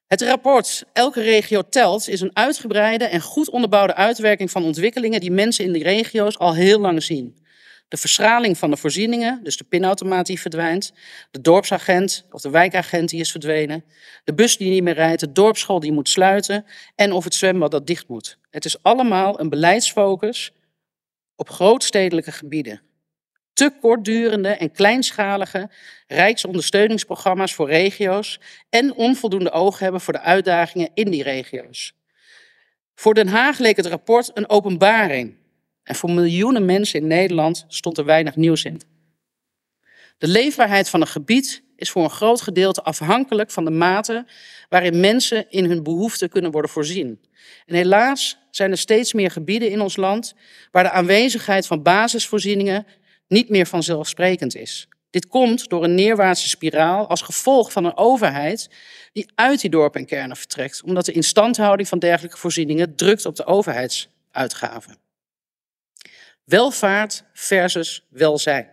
Het 0.08 0.22
rapport 0.22 0.84
Elke 0.94 1.22
regio 1.22 1.62
telt 1.70 2.08
is 2.08 2.22
een 2.22 2.36
uitgebreide 2.36 3.06
en 3.06 3.22
goed 3.22 3.50
onderbouwde 3.50 3.96
uitwerking 3.96 4.52
van 4.52 4.64
ontwikkelingen 4.64 5.20
die 5.20 5.32
mensen 5.32 5.66
in 5.66 5.72
die 5.72 5.84
regio's 5.84 6.38
al 6.38 6.56
heel 6.56 6.80
lang 6.80 7.04
zien. 7.04 7.38
De 7.88 7.98
verschraling 7.98 8.58
van 8.58 8.70
de 8.70 8.78
voorzieningen, 8.78 9.44
dus 9.44 9.58
de 9.58 9.64
pinautomaat 9.64 10.26
die 10.26 10.40
verdwijnt, 10.40 10.94
de 11.32 11.42
dorpsagent 11.42 12.26
of 12.32 12.42
de 12.42 12.50
wijkagent 12.50 13.10
die 13.10 13.20
is 13.20 13.32
verdwenen, 13.32 13.84
de 14.24 14.34
bus 14.34 14.58
die 14.58 14.70
niet 14.70 14.84
meer 14.84 14.94
rijdt, 14.94 15.20
de 15.20 15.32
dorpsschool 15.32 15.80
die 15.80 15.92
moet 15.92 16.10
sluiten 16.10 16.66
en 16.96 17.12
of 17.12 17.24
het 17.24 17.34
zwembad 17.34 17.72
dat 17.72 17.88
dicht 17.88 18.08
moet. 18.08 18.38
Het 18.50 18.66
is 18.66 18.84
allemaal 18.84 19.40
een 19.40 19.50
beleidsfocus 19.50 20.52
op 21.36 21.50
grootstedelijke 21.50 22.32
gebieden. 22.32 22.82
Te 23.54 23.72
kortdurende 23.82 24.50
en 24.50 24.72
kleinschalige 24.72 25.70
rijksondersteuningsprogramma's 26.08 27.54
voor 27.54 27.68
regio's 27.68 28.40
en 28.70 28.94
onvoldoende 28.94 29.52
oog 29.52 29.80
hebben 29.80 30.02
voor 30.02 30.14
de 30.14 30.22
uitdagingen 30.22 30.90
in 30.94 31.12
die 31.12 31.24
regio's. 31.24 31.96
Voor 32.96 33.14
Den 33.14 33.28
Haag 33.28 33.58
leek 33.58 33.76
het 33.76 33.86
rapport 33.86 34.32
een 34.34 34.50
openbaring 34.50 35.36
en 35.88 35.96
voor 35.96 36.12
miljoenen 36.12 36.66
mensen 36.66 37.00
in 37.00 37.08
Nederland 37.08 37.66
stond 37.68 37.98
er 37.98 38.06
weinig 38.06 38.36
nieuws 38.36 38.64
in. 38.64 38.82
De 40.18 40.28
leefbaarheid 40.28 40.90
van 40.90 41.02
een 41.02 41.08
gebied 41.08 41.64
is 41.76 41.90
voor 41.90 42.04
een 42.04 42.10
groot 42.10 42.42
gedeelte 42.42 42.84
afhankelijk 42.84 43.52
van 43.52 43.66
de 43.66 43.72
mate 43.72 44.26
waarin 44.70 45.00
mensen 45.00 45.46
in 45.50 45.66
hun 45.66 45.84
behoeften 45.84 46.30
kunnen 46.30 46.52
worden 46.52 46.72
voorzien. 46.72 47.22
En 47.66 47.76
helaas 47.76 48.38
zijn 48.52 48.72
er 48.72 48.78
steeds 48.78 49.14
meer 49.14 49.32
gebieden 49.32 49.70
in 49.70 49.82
ons 49.82 49.96
land 49.96 50.34
waar 50.72 50.84
de 50.84 50.92
aanwezigheid 50.92 51.68
van 51.68 51.82
basisvoorzieningen 51.82 52.86
niet 53.28 53.50
meer 53.50 53.66
vanzelfsprekend 53.66 54.56
is. 54.56 54.88
Dit 55.10 55.28
komt 55.28 55.70
door 55.70 55.84
een 55.84 55.96
neerwaartse 55.96 56.50
spiraal 56.50 57.08
als 57.08 57.22
gevolg 57.22 57.72
van 57.72 57.86
een 57.86 57.98
overheid 57.98 58.70
die 59.14 59.32
uit 59.36 59.62
die 59.62 59.70
dorpen 59.70 60.00
en 60.00 60.08
kernen 60.08 60.38
vertrekt, 60.38 60.84
omdat 60.84 61.06
de 61.06 61.12
instandhouding 61.12 61.88
van 61.88 62.00
dergelijke 62.00 62.38
voorzieningen 62.38 62.96
drukt 62.96 63.26
op 63.26 63.36
de 63.36 63.46
overheidsuitgaven. 63.46 65.07
Welvaart 66.48 67.24
versus 67.34 68.06
welzijn. 68.10 68.70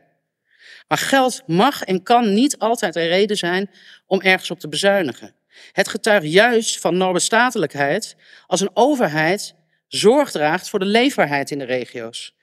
Maar 0.88 0.98
geld 0.98 1.42
mag 1.46 1.82
en 1.82 2.02
kan 2.02 2.34
niet 2.34 2.58
altijd 2.58 2.96
een 2.96 3.06
reden 3.06 3.36
zijn 3.36 3.70
om 4.06 4.20
ergens 4.20 4.50
op 4.50 4.60
te 4.60 4.68
bezuinigen. 4.68 5.34
Het 5.72 5.88
getuigt 5.88 6.26
juist 6.26 6.80
van 6.80 6.96
noorbestatelijkheid 6.96 8.16
als 8.46 8.60
een 8.60 8.70
overheid 8.74 9.54
zorg 9.88 10.30
draagt 10.30 10.68
voor 10.68 10.78
de 10.78 10.84
leefbaarheid 10.84 11.50
in 11.50 11.58
de 11.58 11.64
regio's. 11.64 12.34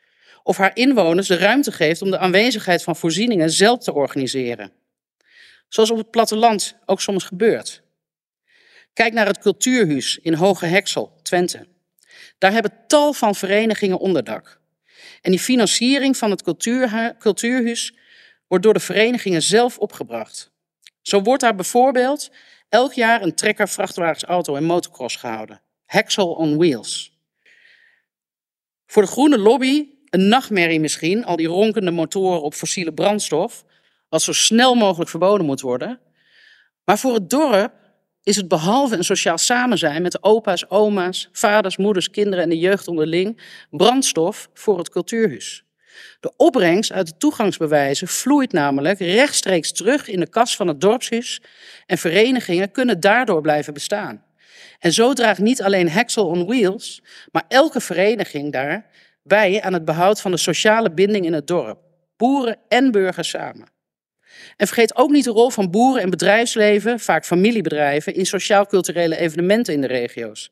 Of 0.43 0.57
haar 0.57 0.75
inwoners 0.75 1.27
de 1.27 1.37
ruimte 1.37 1.71
geeft 1.71 2.01
om 2.01 2.11
de 2.11 2.17
aanwezigheid 2.17 2.83
van 2.83 2.95
voorzieningen 2.95 3.49
zelf 3.49 3.79
te 3.79 3.93
organiseren. 3.93 4.71
Zoals 5.67 5.91
op 5.91 5.97
het 5.97 6.11
platteland 6.11 6.75
ook 6.85 7.01
soms 7.01 7.23
gebeurt. 7.23 7.81
Kijk 8.93 9.13
naar 9.13 9.27
het 9.27 9.39
Cultuurhuis 9.39 10.17
in 10.17 10.33
Hoge 10.33 10.65
Heksel, 10.65 11.19
Twente. 11.21 11.67
Daar 12.37 12.51
hebben 12.51 12.73
tal 12.87 13.13
van 13.13 13.35
verenigingen 13.35 13.99
onderdak. 13.99 14.60
En 15.21 15.31
die 15.31 15.39
financiering 15.39 16.17
van 16.17 16.31
het 16.31 16.43
cultuurhuis 17.19 17.93
wordt 18.47 18.63
door 18.63 18.73
de 18.73 18.79
verenigingen 18.79 19.41
zelf 19.41 19.77
opgebracht. 19.77 20.51
Zo 21.01 21.21
wordt 21.21 21.41
daar 21.41 21.55
bijvoorbeeld 21.55 22.31
elk 22.69 22.93
jaar 22.93 23.21
een 23.21 23.35
trekker, 23.35 23.69
vrachtwagensauto 23.69 24.55
en 24.55 24.63
motocross 24.63 25.15
gehouden. 25.15 25.61
Hexel 25.85 26.33
on 26.33 26.57
Wheels. 26.57 27.19
Voor 28.85 29.01
de 29.01 29.07
groene 29.07 29.37
lobby 29.37 29.87
een 30.09 30.27
nachtmerrie 30.27 30.79
misschien, 30.79 31.25
al 31.25 31.35
die 31.35 31.47
ronkende 31.47 31.91
motoren 31.91 32.41
op 32.41 32.53
fossiele 32.53 32.93
brandstof, 32.93 33.65
wat 34.09 34.21
zo 34.21 34.33
snel 34.33 34.75
mogelijk 34.75 35.09
verboden 35.09 35.45
moet 35.45 35.61
worden. 35.61 35.99
Maar 36.83 36.99
voor 36.99 37.13
het 37.13 37.29
dorp 37.29 37.73
is 38.23 38.35
het 38.35 38.47
behalve 38.47 38.95
een 38.95 39.03
sociaal 39.03 39.37
samenzijn 39.37 40.01
met 40.01 40.11
de 40.11 40.23
opa's, 40.23 40.65
oma's, 40.69 41.29
vaders, 41.31 41.77
moeders, 41.77 42.09
kinderen 42.09 42.43
en 42.43 42.49
de 42.49 42.59
jeugd 42.59 42.87
onderling 42.87 43.41
brandstof 43.69 44.49
voor 44.53 44.77
het 44.77 44.89
cultuurhuis. 44.89 45.63
De 46.19 46.33
opbrengst 46.37 46.91
uit 46.91 47.07
de 47.07 47.17
toegangsbewijzen 47.17 48.07
vloeit 48.07 48.51
namelijk 48.51 48.99
rechtstreeks 48.99 49.71
terug 49.71 50.07
in 50.07 50.19
de 50.19 50.29
kas 50.29 50.55
van 50.55 50.67
het 50.67 50.81
dorpshuis 50.81 51.41
en 51.85 51.97
verenigingen 51.97 52.71
kunnen 52.71 52.99
daardoor 52.99 53.41
blijven 53.41 53.73
bestaan. 53.73 54.23
En 54.79 54.93
zo 54.93 55.13
draagt 55.13 55.39
niet 55.39 55.61
alleen 55.61 55.89
Hexel 55.89 56.27
on 56.27 56.45
Wheels, 56.45 57.03
maar 57.31 57.43
elke 57.47 57.81
vereniging 57.81 58.51
daar 58.51 58.89
bij 59.23 59.61
aan 59.61 59.73
het 59.73 59.85
behoud 59.85 60.21
van 60.21 60.31
de 60.31 60.37
sociale 60.37 60.91
binding 60.91 61.25
in 61.25 61.33
het 61.33 61.47
dorp. 61.47 61.79
Boeren 62.17 62.57
en 62.67 62.91
burgers 62.91 63.29
samen. 63.29 63.70
En 64.61 64.67
vergeet 64.67 64.95
ook 64.95 65.09
niet 65.09 65.23
de 65.23 65.31
rol 65.31 65.49
van 65.49 65.71
boeren 65.71 66.01
en 66.01 66.09
bedrijfsleven, 66.09 66.99
vaak 66.99 67.25
familiebedrijven, 67.25 68.13
in 68.13 68.25
sociaal-culturele 68.25 69.17
evenementen 69.17 69.73
in 69.73 69.81
de 69.81 69.87
regio's. 69.87 70.51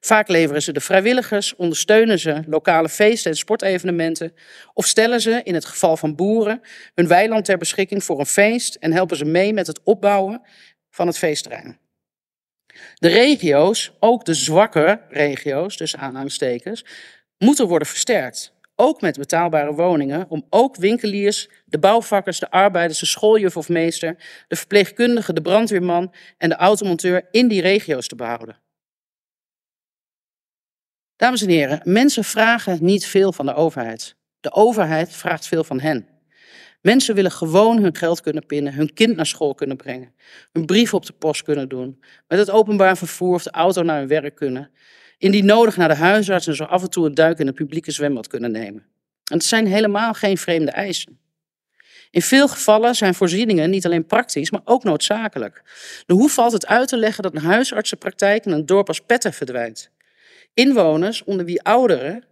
Vaak 0.00 0.28
leveren 0.28 0.62
ze 0.62 0.72
de 0.72 0.80
vrijwilligers, 0.80 1.56
ondersteunen 1.56 2.18
ze 2.18 2.42
lokale 2.46 2.88
feesten 2.88 3.30
en 3.30 3.36
sportevenementen 3.36 4.34
of 4.74 4.86
stellen 4.86 5.20
ze, 5.20 5.40
in 5.44 5.54
het 5.54 5.64
geval 5.64 5.96
van 5.96 6.14
boeren, 6.14 6.60
hun 6.94 7.08
weiland 7.08 7.44
ter 7.44 7.58
beschikking 7.58 8.04
voor 8.04 8.18
een 8.18 8.26
feest 8.26 8.74
en 8.74 8.92
helpen 8.92 9.16
ze 9.16 9.24
mee 9.24 9.52
met 9.52 9.66
het 9.66 9.80
opbouwen 9.84 10.42
van 10.90 11.06
het 11.06 11.18
feestterrein. 11.18 11.78
De 12.94 13.08
regio's, 13.08 13.92
ook 13.98 14.24
de 14.24 14.34
zwakke 14.34 15.00
regio's, 15.08 15.76
dus 15.76 15.96
aanhangstekens, 15.96 16.84
moeten 17.38 17.66
worden 17.66 17.88
versterkt. 17.88 18.52
Ook 18.82 19.00
met 19.00 19.18
betaalbare 19.18 19.74
woningen, 19.74 20.26
om 20.28 20.46
ook 20.50 20.76
winkeliers, 20.76 21.48
de 21.64 21.78
bouwvakkers, 21.78 22.38
de 22.38 22.50
arbeiders, 22.50 22.98
de 22.98 23.06
schooljuf 23.06 23.56
of 23.56 23.68
meester, 23.68 24.16
de 24.48 24.56
verpleegkundige, 24.56 25.32
de 25.32 25.40
brandweerman 25.40 26.14
en 26.38 26.48
de 26.48 26.54
automonteur 26.54 27.28
in 27.30 27.48
die 27.48 27.60
regio's 27.60 28.08
te 28.08 28.14
behouden. 28.14 28.58
Dames 31.16 31.42
en 31.42 31.48
heren, 31.48 31.80
mensen 31.84 32.24
vragen 32.24 32.78
niet 32.80 33.06
veel 33.06 33.32
van 33.32 33.46
de 33.46 33.54
overheid. 33.54 34.16
De 34.40 34.52
overheid 34.52 35.12
vraagt 35.12 35.46
veel 35.46 35.64
van 35.64 35.80
hen. 35.80 36.08
Mensen 36.80 37.14
willen 37.14 37.32
gewoon 37.32 37.82
hun 37.82 37.96
geld 37.96 38.20
kunnen 38.20 38.46
pinnen, 38.46 38.74
hun 38.74 38.92
kind 38.92 39.16
naar 39.16 39.26
school 39.26 39.54
kunnen 39.54 39.76
brengen, 39.76 40.14
een 40.52 40.66
brief 40.66 40.94
op 40.94 41.06
de 41.06 41.12
post 41.12 41.42
kunnen 41.42 41.68
doen, 41.68 42.02
met 42.28 42.38
het 42.38 42.50
openbaar 42.50 42.96
vervoer 42.96 43.34
of 43.34 43.42
de 43.42 43.50
auto 43.50 43.82
naar 43.82 43.98
hun 43.98 44.08
werk 44.08 44.34
kunnen, 44.34 44.70
indien 45.20 45.44
nodig 45.44 45.76
naar 45.76 45.88
de 45.88 45.94
huisarts 45.94 46.46
en 46.46 46.54
zo 46.54 46.64
af 46.64 46.82
en 46.82 46.90
toe 46.90 47.06
een 47.06 47.14
duik 47.14 47.38
in 47.38 47.46
het 47.46 47.54
publieke 47.54 47.90
zwembad 47.90 48.26
kunnen 48.26 48.50
nemen. 48.50 48.82
En 49.24 49.36
het 49.36 49.44
zijn 49.44 49.66
helemaal 49.66 50.14
geen 50.14 50.38
vreemde 50.38 50.70
eisen. 50.70 51.18
In 52.10 52.22
veel 52.22 52.48
gevallen 52.48 52.94
zijn 52.94 53.14
voorzieningen 53.14 53.70
niet 53.70 53.84
alleen 53.84 54.06
praktisch, 54.06 54.50
maar 54.50 54.60
ook 54.64 54.84
noodzakelijk. 54.84 55.62
De 56.06 56.14
hoe 56.14 56.28
valt 56.28 56.52
het 56.52 56.66
uit 56.66 56.88
te 56.88 56.96
leggen 56.96 57.22
dat 57.22 57.34
een 57.34 57.40
huisartsenpraktijk 57.40 58.44
in 58.44 58.52
een 58.52 58.66
dorp 58.66 58.88
als 58.88 59.00
Petten 59.00 59.32
verdwijnt? 59.32 59.90
Inwoners, 60.54 61.24
onder 61.24 61.46
wie 61.46 61.62
ouderen, 61.62 62.24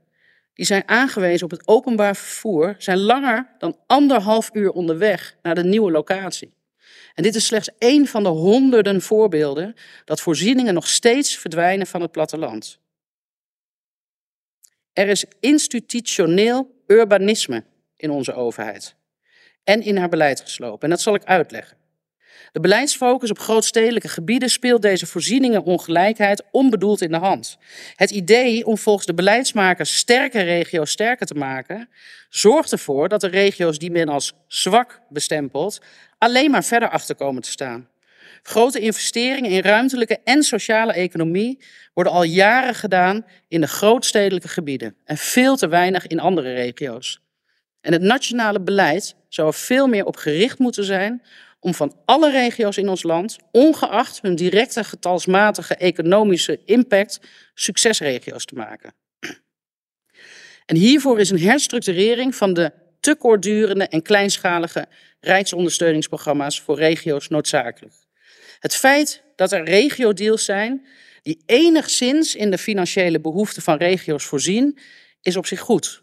die 0.55 0.67
zijn 0.67 0.89
aangewezen 0.89 1.45
op 1.45 1.51
het 1.51 1.69
openbaar 1.69 2.17
vervoer, 2.17 2.75
zijn 2.79 2.99
langer 2.99 3.55
dan 3.59 3.77
anderhalf 3.87 4.51
uur 4.53 4.71
onderweg 4.71 5.37
naar 5.43 5.55
de 5.55 5.65
nieuwe 5.65 5.91
locatie. 5.91 6.53
En 7.19 7.25
dit 7.25 7.35
is 7.35 7.47
slechts 7.47 7.71
één 7.79 8.07
van 8.07 8.23
de 8.23 8.29
honderden 8.29 9.03
voorbeelden 9.03 9.75
dat 10.05 10.21
voorzieningen 10.21 10.75
nog 10.75 10.87
steeds 10.87 11.37
verdwijnen 11.37 11.87
van 11.87 12.01
het 12.01 12.13
platteland. 12.13 12.79
Er 14.93 15.09
is 15.09 15.25
institutioneel 15.41 16.83
urbanisme 16.87 17.65
in 17.97 18.11
onze 18.11 18.35
overheid 18.35 18.95
en 19.65 19.83
in 19.83 19.97
haar 19.97 20.09
beleid 20.09 20.41
geslopen. 20.41 20.83
En 20.83 20.91
dat 20.91 21.01
zal 21.01 21.15
ik 21.15 21.25
uitleggen. 21.25 21.78
De 22.53 22.61
beleidsfocus 22.61 23.31
op 23.31 23.39
grootstedelijke 23.39 24.09
gebieden 24.09 24.49
speelt 24.49 24.83
deze 24.83 25.07
voorzieningenongelijkheid 25.07 26.43
onbedoeld 26.51 27.01
in 27.01 27.11
de 27.11 27.17
hand. 27.17 27.59
Het 27.95 28.11
idee 28.11 28.67
om 28.67 28.79
volgens 28.79 29.07
de 29.07 29.15
beleidsmakers 29.15 29.97
sterke 29.97 30.41
regio's 30.41 30.91
sterker 30.91 31.27
te 31.27 31.35
maken, 31.35 31.89
zorgt 32.29 32.73
ervoor 32.73 33.09
dat 33.09 33.21
de 33.21 33.27
regio's 33.27 33.79
die 33.79 33.91
men 33.91 34.09
als 34.09 34.33
zwak 34.47 35.01
bestempelt, 35.09 35.79
alleen 36.19 36.51
maar 36.51 36.65
verder 36.65 36.89
achter 36.89 37.15
komen 37.15 37.43
te 37.43 37.51
staan. 37.51 37.89
Grote 38.43 38.81
investeringen 38.81 39.51
in 39.51 39.61
ruimtelijke 39.61 40.19
en 40.25 40.43
sociale 40.43 40.93
economie 40.93 41.59
worden 41.95 42.13
al 42.13 42.23
jaren 42.23 42.75
gedaan 42.75 43.27
in 43.49 43.61
de 43.61 43.67
grootstedelijke 43.67 44.49
gebieden 44.49 44.97
en 45.05 45.17
veel 45.17 45.57
te 45.57 45.69
weinig 45.69 46.07
in 46.07 46.21
andere 46.21 46.53
regio's. 46.55 47.21
En 47.81 47.93
het 47.93 48.03
nationale 48.03 48.61
beleid 48.61 49.15
zou 49.29 49.49
er 49.49 49.55
veel 49.55 49.87
meer 49.87 50.05
op 50.05 50.17
gericht 50.17 50.59
moeten 50.59 50.85
zijn 50.85 51.23
om 51.61 51.75
van 51.75 51.97
alle 52.05 52.31
regio's 52.31 52.77
in 52.77 52.89
ons 52.89 53.03
land, 53.03 53.37
ongeacht 53.51 54.19
hun 54.23 54.35
directe 54.35 54.85
getalsmatige 54.85 55.75
economische 55.75 56.61
impact, 56.65 57.21
succesregio's 57.55 58.45
te 58.45 58.55
maken. 58.55 58.95
En 60.67 60.77
hiervoor 60.77 61.21
is 61.21 61.31
een 61.31 61.41
herstructurering 61.41 62.35
van 62.35 62.55
de 62.55 62.73
te 63.01 63.15
kortdurende 63.15 63.89
en 63.89 64.03
kleinschalige 64.03 64.87
rijksondersteuningsprogramma's 65.21 66.61
voor 66.61 66.77
regio's 66.77 67.29
noodzakelijk. 67.29 67.95
Het 68.59 68.75
feit 68.75 69.23
dat 69.37 69.53
er 69.53 69.65
regio-deals 69.65 70.45
zijn 70.45 70.87
die 71.23 71.43
enigszins 71.47 72.35
in 72.35 72.51
de 72.51 72.59
financiële 72.59 73.21
behoeften 73.21 73.63
van 73.63 73.77
regio's 73.77 74.25
voorzien, 74.25 74.79
is 75.23 75.37
op 75.37 75.47
zich 75.47 75.61
goed. 75.61 76.03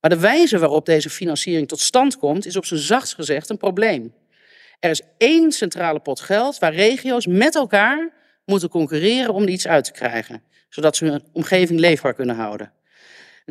Maar 0.00 0.10
de 0.10 0.18
wijze 0.18 0.58
waarop 0.58 0.86
deze 0.86 1.10
financiering 1.10 1.68
tot 1.68 1.80
stand 1.80 2.16
komt, 2.16 2.46
is 2.46 2.56
op 2.56 2.64
zijn 2.64 2.80
zachtst 2.80 3.14
gezegd 3.14 3.50
een 3.50 3.56
probleem. 3.56 4.14
Er 4.84 4.90
is 4.90 5.02
één 5.18 5.52
centrale 5.52 6.00
pot 6.00 6.20
geld 6.20 6.58
waar 6.58 6.74
regio's 6.74 7.26
met 7.26 7.54
elkaar 7.54 8.12
moeten 8.44 8.68
concurreren 8.68 9.34
om 9.34 9.48
iets 9.48 9.66
uit 9.66 9.84
te 9.84 9.92
krijgen, 9.92 10.42
zodat 10.68 10.96
ze 10.96 11.04
hun 11.04 11.22
omgeving 11.32 11.80
leefbaar 11.80 12.14
kunnen 12.14 12.36
houden. 12.36 12.72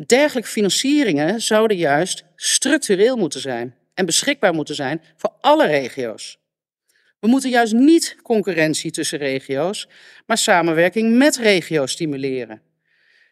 Dergelijke 0.06 0.48
financieringen 0.48 1.40
zouden 1.40 1.76
juist 1.76 2.24
structureel 2.36 3.16
moeten 3.16 3.40
zijn 3.40 3.74
en 3.94 4.06
beschikbaar 4.06 4.54
moeten 4.54 4.74
zijn 4.74 5.02
voor 5.16 5.32
alle 5.40 5.66
regio's. 5.66 6.38
We 7.20 7.28
moeten 7.28 7.50
juist 7.50 7.72
niet 7.72 8.16
concurrentie 8.22 8.90
tussen 8.90 9.18
regio's, 9.18 9.88
maar 10.26 10.38
samenwerking 10.38 11.16
met 11.16 11.36
regio's 11.36 11.92
stimuleren. 11.92 12.62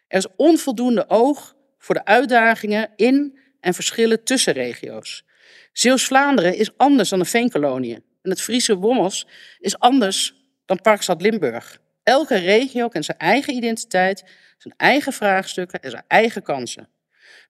Er 0.09 0.19
is 0.19 0.27
onvoldoende 0.37 1.09
oog 1.09 1.57
voor 1.79 1.95
de 1.95 2.05
uitdagingen 2.05 2.91
in 2.97 3.39
en 3.61 3.75
verschillen 3.75 4.25
tussen 4.25 4.53
regio's. 4.53 5.25
Zeeuws-Vlaanderen 5.73 6.57
is 6.57 6.77
anders 6.77 7.09
dan 7.09 7.19
de 7.19 7.25
Veenkoloniën. 7.25 8.05
En 8.23 8.31
het 8.31 8.41
Friese 8.41 8.77
Wommels 8.77 9.27
is 9.59 9.79
anders 9.79 10.35
dan 10.67 10.81
Parkstad 10.81 11.23
Limburg. 11.23 11.81
Elke 12.03 12.37
regio 12.37 12.89
kent 12.89 13.05
zijn 13.05 13.19
eigen 13.19 13.55
identiteit, 13.55 14.25
zijn 14.59 14.75
eigen 14.77 15.13
vraagstukken 15.13 15.81
en 15.81 15.91
zijn 15.91 16.05
eigen 16.09 16.43
kansen. 16.43 16.89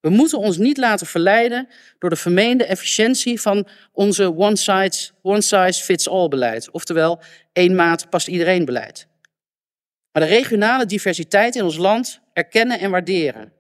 We 0.01 0.11
moeten 0.11 0.39
ons 0.39 0.57
niet 0.57 0.77
laten 0.77 1.07
verleiden 1.07 1.69
door 1.99 2.11
de 2.11 2.17
vermeende 2.17 2.65
efficiëntie 2.65 3.41
van 3.41 3.69
onze 3.93 4.37
one 4.37 5.41
size 5.41 5.83
fits 5.83 6.09
all 6.09 6.29
beleid. 6.29 6.71
Oftewel, 6.71 7.21
één 7.53 7.75
maat 7.75 8.11
past 8.11 8.29
iedereen 8.29 8.65
beleid. 8.65 9.07
Maar 10.13 10.23
de 10.23 10.29
regionale 10.29 10.87
diversiteit 10.87 11.57
in 11.57 11.63
ons 11.63 11.77
land 11.77 12.21
erkennen 12.33 12.79
en 12.79 12.91
waarderen. 12.91 13.53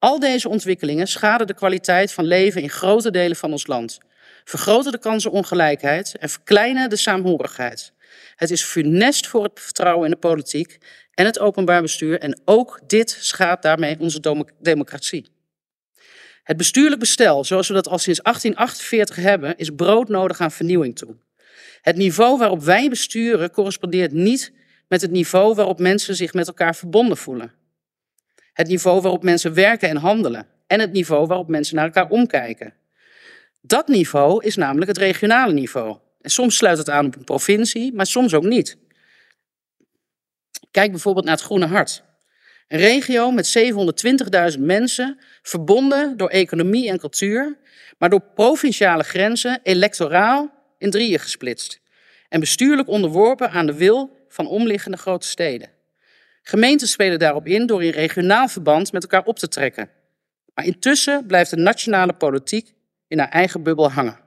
Al 0.00 0.18
deze 0.18 0.48
ontwikkelingen 0.48 1.06
schaden 1.06 1.46
de 1.46 1.54
kwaliteit 1.54 2.12
van 2.12 2.24
leven 2.24 2.62
in 2.62 2.70
grote 2.70 3.10
delen 3.10 3.36
van 3.36 3.52
ons 3.52 3.66
land, 3.66 3.98
vergroten 4.44 4.92
de 4.92 4.98
kansenongelijkheid 4.98 6.16
en 6.18 6.28
verkleinen 6.28 6.90
de 6.90 6.96
saamhorigheid. 6.96 7.92
Het 8.36 8.50
is 8.50 8.62
funest 8.62 9.26
voor 9.26 9.42
het 9.42 9.60
vertrouwen 9.60 10.04
in 10.04 10.10
de 10.10 10.16
politiek 10.16 10.78
en 11.14 11.24
het 11.24 11.38
openbaar 11.38 11.82
bestuur 11.82 12.18
en 12.20 12.40
ook 12.44 12.80
dit 12.86 13.16
schaadt 13.20 13.62
daarmee 13.62 13.96
onze 13.98 14.44
democratie. 14.60 15.26
Het 16.42 16.56
bestuurlijk 16.56 17.00
bestel, 17.00 17.44
zoals 17.44 17.68
we 17.68 17.74
dat 17.74 17.88
al 17.88 17.98
sinds 17.98 18.22
1848 18.22 19.16
hebben, 19.16 19.56
is 19.56 19.70
broodnodig 19.70 20.40
aan 20.40 20.50
vernieuwing 20.50 20.96
toe. 20.96 21.16
Het 21.80 21.96
niveau 21.96 22.38
waarop 22.38 22.62
wij 22.62 22.88
besturen 22.88 23.50
correspondeert 23.50 24.12
niet 24.12 24.52
met 24.88 25.00
het 25.00 25.10
niveau 25.10 25.54
waarop 25.54 25.78
mensen 25.78 26.16
zich 26.16 26.32
met 26.32 26.46
elkaar 26.46 26.76
verbonden 26.76 27.16
voelen. 27.16 27.59
Het 28.52 28.68
niveau 28.68 29.00
waarop 29.00 29.22
mensen 29.22 29.54
werken 29.54 29.88
en 29.88 29.96
handelen. 29.96 30.46
En 30.66 30.80
het 30.80 30.92
niveau 30.92 31.26
waarop 31.26 31.48
mensen 31.48 31.76
naar 31.76 31.84
elkaar 31.84 32.08
omkijken. 32.08 32.74
Dat 33.60 33.88
niveau 33.88 34.44
is 34.44 34.56
namelijk 34.56 34.88
het 34.88 34.98
regionale 34.98 35.52
niveau. 35.52 35.98
En 36.20 36.30
soms 36.30 36.56
sluit 36.56 36.78
het 36.78 36.90
aan 36.90 37.06
op 37.06 37.16
een 37.16 37.24
provincie, 37.24 37.92
maar 37.92 38.06
soms 38.06 38.34
ook 38.34 38.44
niet. 38.44 38.76
Kijk 40.70 40.90
bijvoorbeeld 40.90 41.24
naar 41.24 41.34
het 41.34 41.44
Groene 41.44 41.66
Hart. 41.66 42.02
Een 42.68 42.78
regio 42.78 43.30
met 43.30 43.58
720.000 44.54 44.60
mensen, 44.60 45.18
verbonden 45.42 46.16
door 46.16 46.28
economie 46.28 46.88
en 46.88 46.98
cultuur, 46.98 47.56
maar 47.98 48.10
door 48.10 48.22
provinciale 48.34 49.02
grenzen 49.02 49.60
electoraal 49.62 50.50
in 50.78 50.90
drieën 50.90 51.18
gesplitst. 51.18 51.80
En 52.28 52.40
bestuurlijk 52.40 52.88
onderworpen 52.88 53.50
aan 53.50 53.66
de 53.66 53.74
wil 53.74 54.24
van 54.28 54.46
omliggende 54.46 54.96
grote 54.96 55.26
steden. 55.26 55.70
Gemeenten 56.42 56.88
spelen 56.88 57.18
daarop 57.18 57.46
in 57.46 57.66
door 57.66 57.84
in 57.84 57.90
regionaal 57.90 58.48
verband 58.48 58.92
met 58.92 59.02
elkaar 59.02 59.24
op 59.24 59.38
te 59.38 59.48
trekken. 59.48 59.90
Maar 60.54 60.64
intussen 60.64 61.26
blijft 61.26 61.50
de 61.50 61.56
nationale 61.56 62.12
politiek 62.12 62.74
in 63.08 63.18
haar 63.18 63.28
eigen 63.28 63.62
bubbel 63.62 63.90
hangen. 63.90 64.18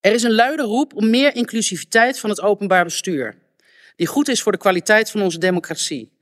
Er 0.00 0.12
is 0.12 0.22
een 0.22 0.34
luide 0.34 0.62
roep 0.62 0.94
om 0.94 1.10
meer 1.10 1.34
inclusiviteit 1.34 2.18
van 2.18 2.30
het 2.30 2.40
openbaar 2.40 2.84
bestuur, 2.84 3.38
die 3.96 4.06
goed 4.06 4.28
is 4.28 4.42
voor 4.42 4.52
de 4.52 4.58
kwaliteit 4.58 5.10
van 5.10 5.22
onze 5.22 5.38
democratie. 5.38 6.12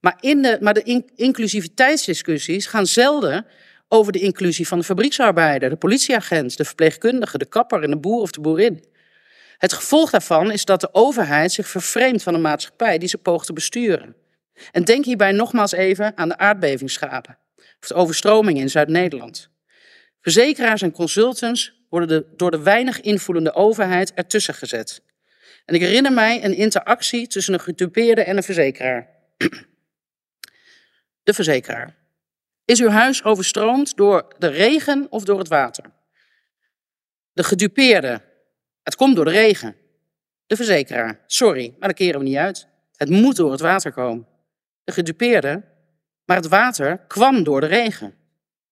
Maar, 0.00 0.16
in 0.20 0.42
de, 0.42 0.58
maar 0.60 0.74
de 0.74 1.10
inclusiviteitsdiscussies 1.14 2.66
gaan 2.66 2.86
zelden 2.86 3.46
over 3.92 4.12
de 4.12 4.18
inclusie 4.18 4.68
van 4.68 4.78
de 4.78 4.84
fabrieksarbeider, 4.84 5.70
de 5.70 5.76
politieagent, 5.76 6.56
de 6.56 6.64
verpleegkundige, 6.64 7.38
de 7.38 7.46
kapper 7.46 7.82
en 7.82 7.90
de 7.90 7.96
boer 7.96 8.20
of 8.20 8.30
de 8.30 8.40
boerin. 8.40 8.84
Het 9.58 9.72
gevolg 9.72 10.10
daarvan 10.10 10.50
is 10.52 10.64
dat 10.64 10.80
de 10.80 10.94
overheid 10.94 11.52
zich 11.52 11.68
vervreemdt 11.68 12.22
van 12.22 12.32
de 12.32 12.38
maatschappij 12.38 12.98
die 12.98 13.08
ze 13.08 13.18
poogt 13.18 13.46
te 13.46 13.52
besturen. 13.52 14.16
En 14.70 14.84
denk 14.84 15.04
hierbij 15.04 15.32
nogmaals 15.32 15.72
even 15.72 16.16
aan 16.16 16.28
de 16.28 16.38
aardbevingsschade 16.38 17.36
of 17.80 17.88
de 17.88 17.94
overstroming 17.94 18.58
in 18.58 18.70
Zuid-Nederland. 18.70 19.48
Verzekeraars 20.20 20.82
en 20.82 20.92
consultants 20.92 21.82
worden 21.88 22.08
de, 22.08 22.26
door 22.36 22.50
de 22.50 22.62
weinig 22.62 23.00
invoelende 23.00 23.54
overheid 23.54 24.14
ertussen 24.14 24.54
gezet. 24.54 25.02
En 25.64 25.74
ik 25.74 25.80
herinner 25.80 26.12
mij 26.12 26.44
een 26.44 26.56
interactie 26.56 27.26
tussen 27.26 27.54
een 27.54 27.60
gedupeerde 27.60 28.22
en 28.22 28.36
een 28.36 28.42
verzekeraar. 28.42 29.08
De 31.22 31.34
verzekeraar. 31.34 32.01
Is 32.64 32.80
uw 32.80 32.88
huis 32.88 33.24
overstroomd 33.24 33.96
door 33.96 34.34
de 34.38 34.46
regen 34.46 35.06
of 35.10 35.24
door 35.24 35.38
het 35.38 35.48
water? 35.48 35.84
De 37.32 37.44
gedupeerde. 37.44 38.22
Het 38.82 38.96
komt 38.96 39.16
door 39.16 39.24
de 39.24 39.30
regen. 39.30 39.76
De 40.46 40.56
verzekeraar. 40.56 41.20
Sorry, 41.26 41.74
maar 41.78 41.88
dat 41.88 41.96
keren 41.96 42.20
we 42.20 42.26
niet 42.26 42.36
uit. 42.36 42.68
Het 42.96 43.08
moet 43.08 43.36
door 43.36 43.50
het 43.50 43.60
water 43.60 43.92
komen. 43.92 44.26
De 44.84 44.92
gedupeerde. 44.92 45.62
Maar 46.24 46.36
het 46.36 46.48
water 46.48 46.98
kwam 46.98 47.42
door 47.42 47.60
de 47.60 47.66
regen. 47.66 48.14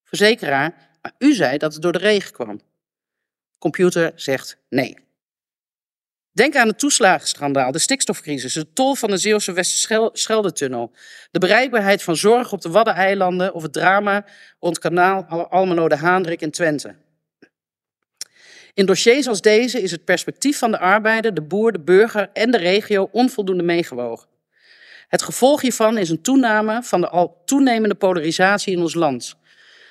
Verzekeraar. 0.05 0.89
Maar 1.03 1.13
u 1.19 1.35
zei 1.35 1.59
dat 1.59 1.73
het 1.73 1.83
door 1.83 1.93
de 1.93 1.99
regen 1.99 2.33
kwam. 2.33 2.61
Computer 3.59 4.13
zegt 4.15 4.57
nee. 4.69 5.10
Denk 6.33 6.57
aan 6.57 6.69
het 6.69 6.79
toeslagenschandaal, 6.79 7.73
de 7.73 7.79
stikstofcrisis, 7.79 8.53
de 8.53 8.73
tol 8.73 8.95
van 8.95 9.11
de 9.11 9.17
Zeeuwse 9.17 9.53
Westerschelde-tunnel, 9.53 10.93
de 11.31 11.39
bereikbaarheid 11.39 12.03
van 12.03 12.17
zorg 12.17 12.53
op 12.53 12.61
de 12.61 12.71
Waddeneilanden 12.71 13.55
of 13.55 13.63
het 13.63 13.73
drama 13.73 14.27
rond 14.61 14.79
kanaal 14.79 15.25
Almelo 15.49 15.89
de 15.89 15.97
Haandrik 15.97 16.41
in 16.41 16.51
Twente. 16.51 16.97
In 18.75 18.87
dossiers 18.87 19.27
als 19.27 19.41
deze 19.41 19.83
is 19.83 19.91
het 19.91 20.05
perspectief 20.05 20.59
van 20.59 20.71
de 20.71 20.79
arbeider, 20.79 21.35
de 21.35 21.43
boer, 21.43 21.73
de 21.73 21.81
burger 21.81 22.31
en 22.33 22.51
de 22.51 22.59
regio 22.59 23.09
onvoldoende 23.13 23.63
meegewogen. 23.63 24.29
Het 25.09 25.23
gevolg 25.23 25.61
hiervan 25.61 25.99
is 25.99 26.11
een 26.11 26.23
toename 26.23 26.83
van 26.83 27.01
de 27.01 27.09
al 27.09 27.43
toenemende 27.45 27.95
polarisatie 27.95 28.73
in 28.73 28.81
ons 28.81 28.95
land, 28.95 29.37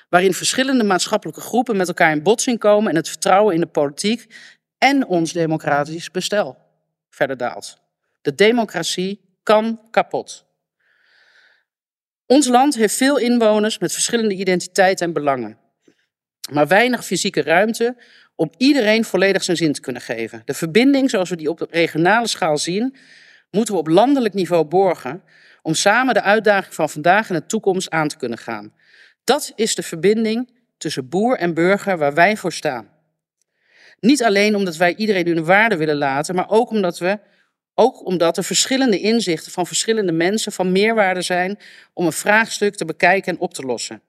waarin 0.10 0.34
verschillende 0.34 0.84
maatschappelijke 0.84 1.42
groepen 1.42 1.78
met 1.78 1.88
elkaar 1.88 2.12
in 2.12 2.24
botsing 2.24 2.60
komen 2.60 2.90
en 2.90 2.96
het 2.96 3.10
vertrouwen 3.10 3.54
in 3.54 3.60
de 3.60 3.68
politiek 3.68 4.28
en 4.80 5.06
ons 5.06 5.34
democratisch 5.34 6.12
bestel 6.12 6.58
verder 7.10 7.38
daalt. 7.38 7.78
De 8.22 8.36
democratie 8.36 9.22
kan 9.44 9.82
kapot. 9.92 10.46
Ons 12.26 12.48
land 12.48 12.76
heeft 12.76 12.96
veel 12.96 13.18
inwoners 13.18 13.78
met 13.78 13.94
verschillende 13.94 14.36
identiteiten 14.36 15.06
en 15.06 15.14
belangen, 15.14 15.58
maar 16.52 16.68
weinig 16.68 17.06
fysieke 17.06 17.42
ruimte 17.42 17.96
om 18.36 18.52
iedereen 18.58 19.06
volledig 19.06 19.44
zijn 19.44 19.58
zin 19.58 19.74
te 19.74 19.82
kunnen 19.82 20.02
geven. 20.02 20.42
De 20.46 20.54
verbinding 20.54 21.10
zoals 21.10 21.30
we 21.30 21.36
die 21.36 21.50
op 21.50 21.58
de 21.58 21.68
regionale 21.70 22.28
schaal 22.28 22.58
zien, 22.58 22.96
moeten 23.52 23.74
we 23.74 23.80
op 23.80 23.88
landelijk 23.88 24.34
niveau 24.34 24.66
borgen 24.66 25.24
om 25.62 25.74
samen 25.74 26.14
de 26.14 26.22
uitdaging 26.22 26.74
van 26.74 26.90
vandaag 26.90 27.30
en 27.30 27.36
de 27.36 27.46
toekomst 27.46 27.90
aan 27.90 28.08
te 28.08 28.18
kunnen 28.18 28.38
gaan. 28.38 28.74
Dat 29.24 29.52
is 29.56 29.76
de 29.76 29.84
verbinding 29.84 30.50
tussen 30.78 31.10
boer 31.10 31.38
en 31.38 31.54
burger 31.54 31.98
waar 31.98 32.14
wij 32.14 32.38
voor 32.38 32.54
staan. 32.54 32.90
Niet 34.00 34.24
alleen 34.24 34.56
omdat 34.56 34.76
wij 34.76 34.96
iedereen 34.96 35.28
hun 35.28 35.46
waarde 35.46 35.78
willen 35.78 35.98
laten, 35.98 36.36
maar 36.36 36.50
ook 36.50 36.70
omdat 36.70 36.98
we 37.00 37.20
ook 37.74 38.06
omdat 38.06 38.38
er 38.38 38.44
verschillende 38.44 39.00
inzichten 39.00 39.52
van 39.52 39.68
verschillende 39.68 40.12
mensen 40.12 40.52
van 40.52 40.72
meerwaarde 40.72 41.22
zijn 41.22 41.60
om 41.94 42.06
een 42.06 42.12
vraagstuk 42.12 42.76
te 42.76 42.86
bekijken 42.86 43.34
en 43.34 43.40
op 43.40 43.54
te 43.54 43.62
lossen. 43.62 44.02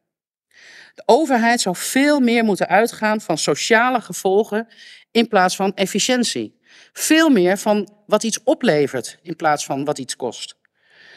De 0.95 1.03
overheid 1.07 1.61
zou 1.61 1.76
veel 1.76 2.20
meer 2.20 2.45
moeten 2.45 2.68
uitgaan 2.68 3.20
van 3.20 3.38
sociale 3.38 4.01
gevolgen 4.01 4.68
in 5.11 5.28
plaats 5.28 5.57
van 5.57 5.74
efficiëntie. 5.74 6.59
Veel 6.93 7.28
meer 7.28 7.59
van 7.59 7.88
wat 8.07 8.22
iets 8.22 8.43
oplevert 8.43 9.18
in 9.22 9.36
plaats 9.36 9.64
van 9.64 9.84
wat 9.84 9.99
iets 9.99 10.16
kost. 10.16 10.59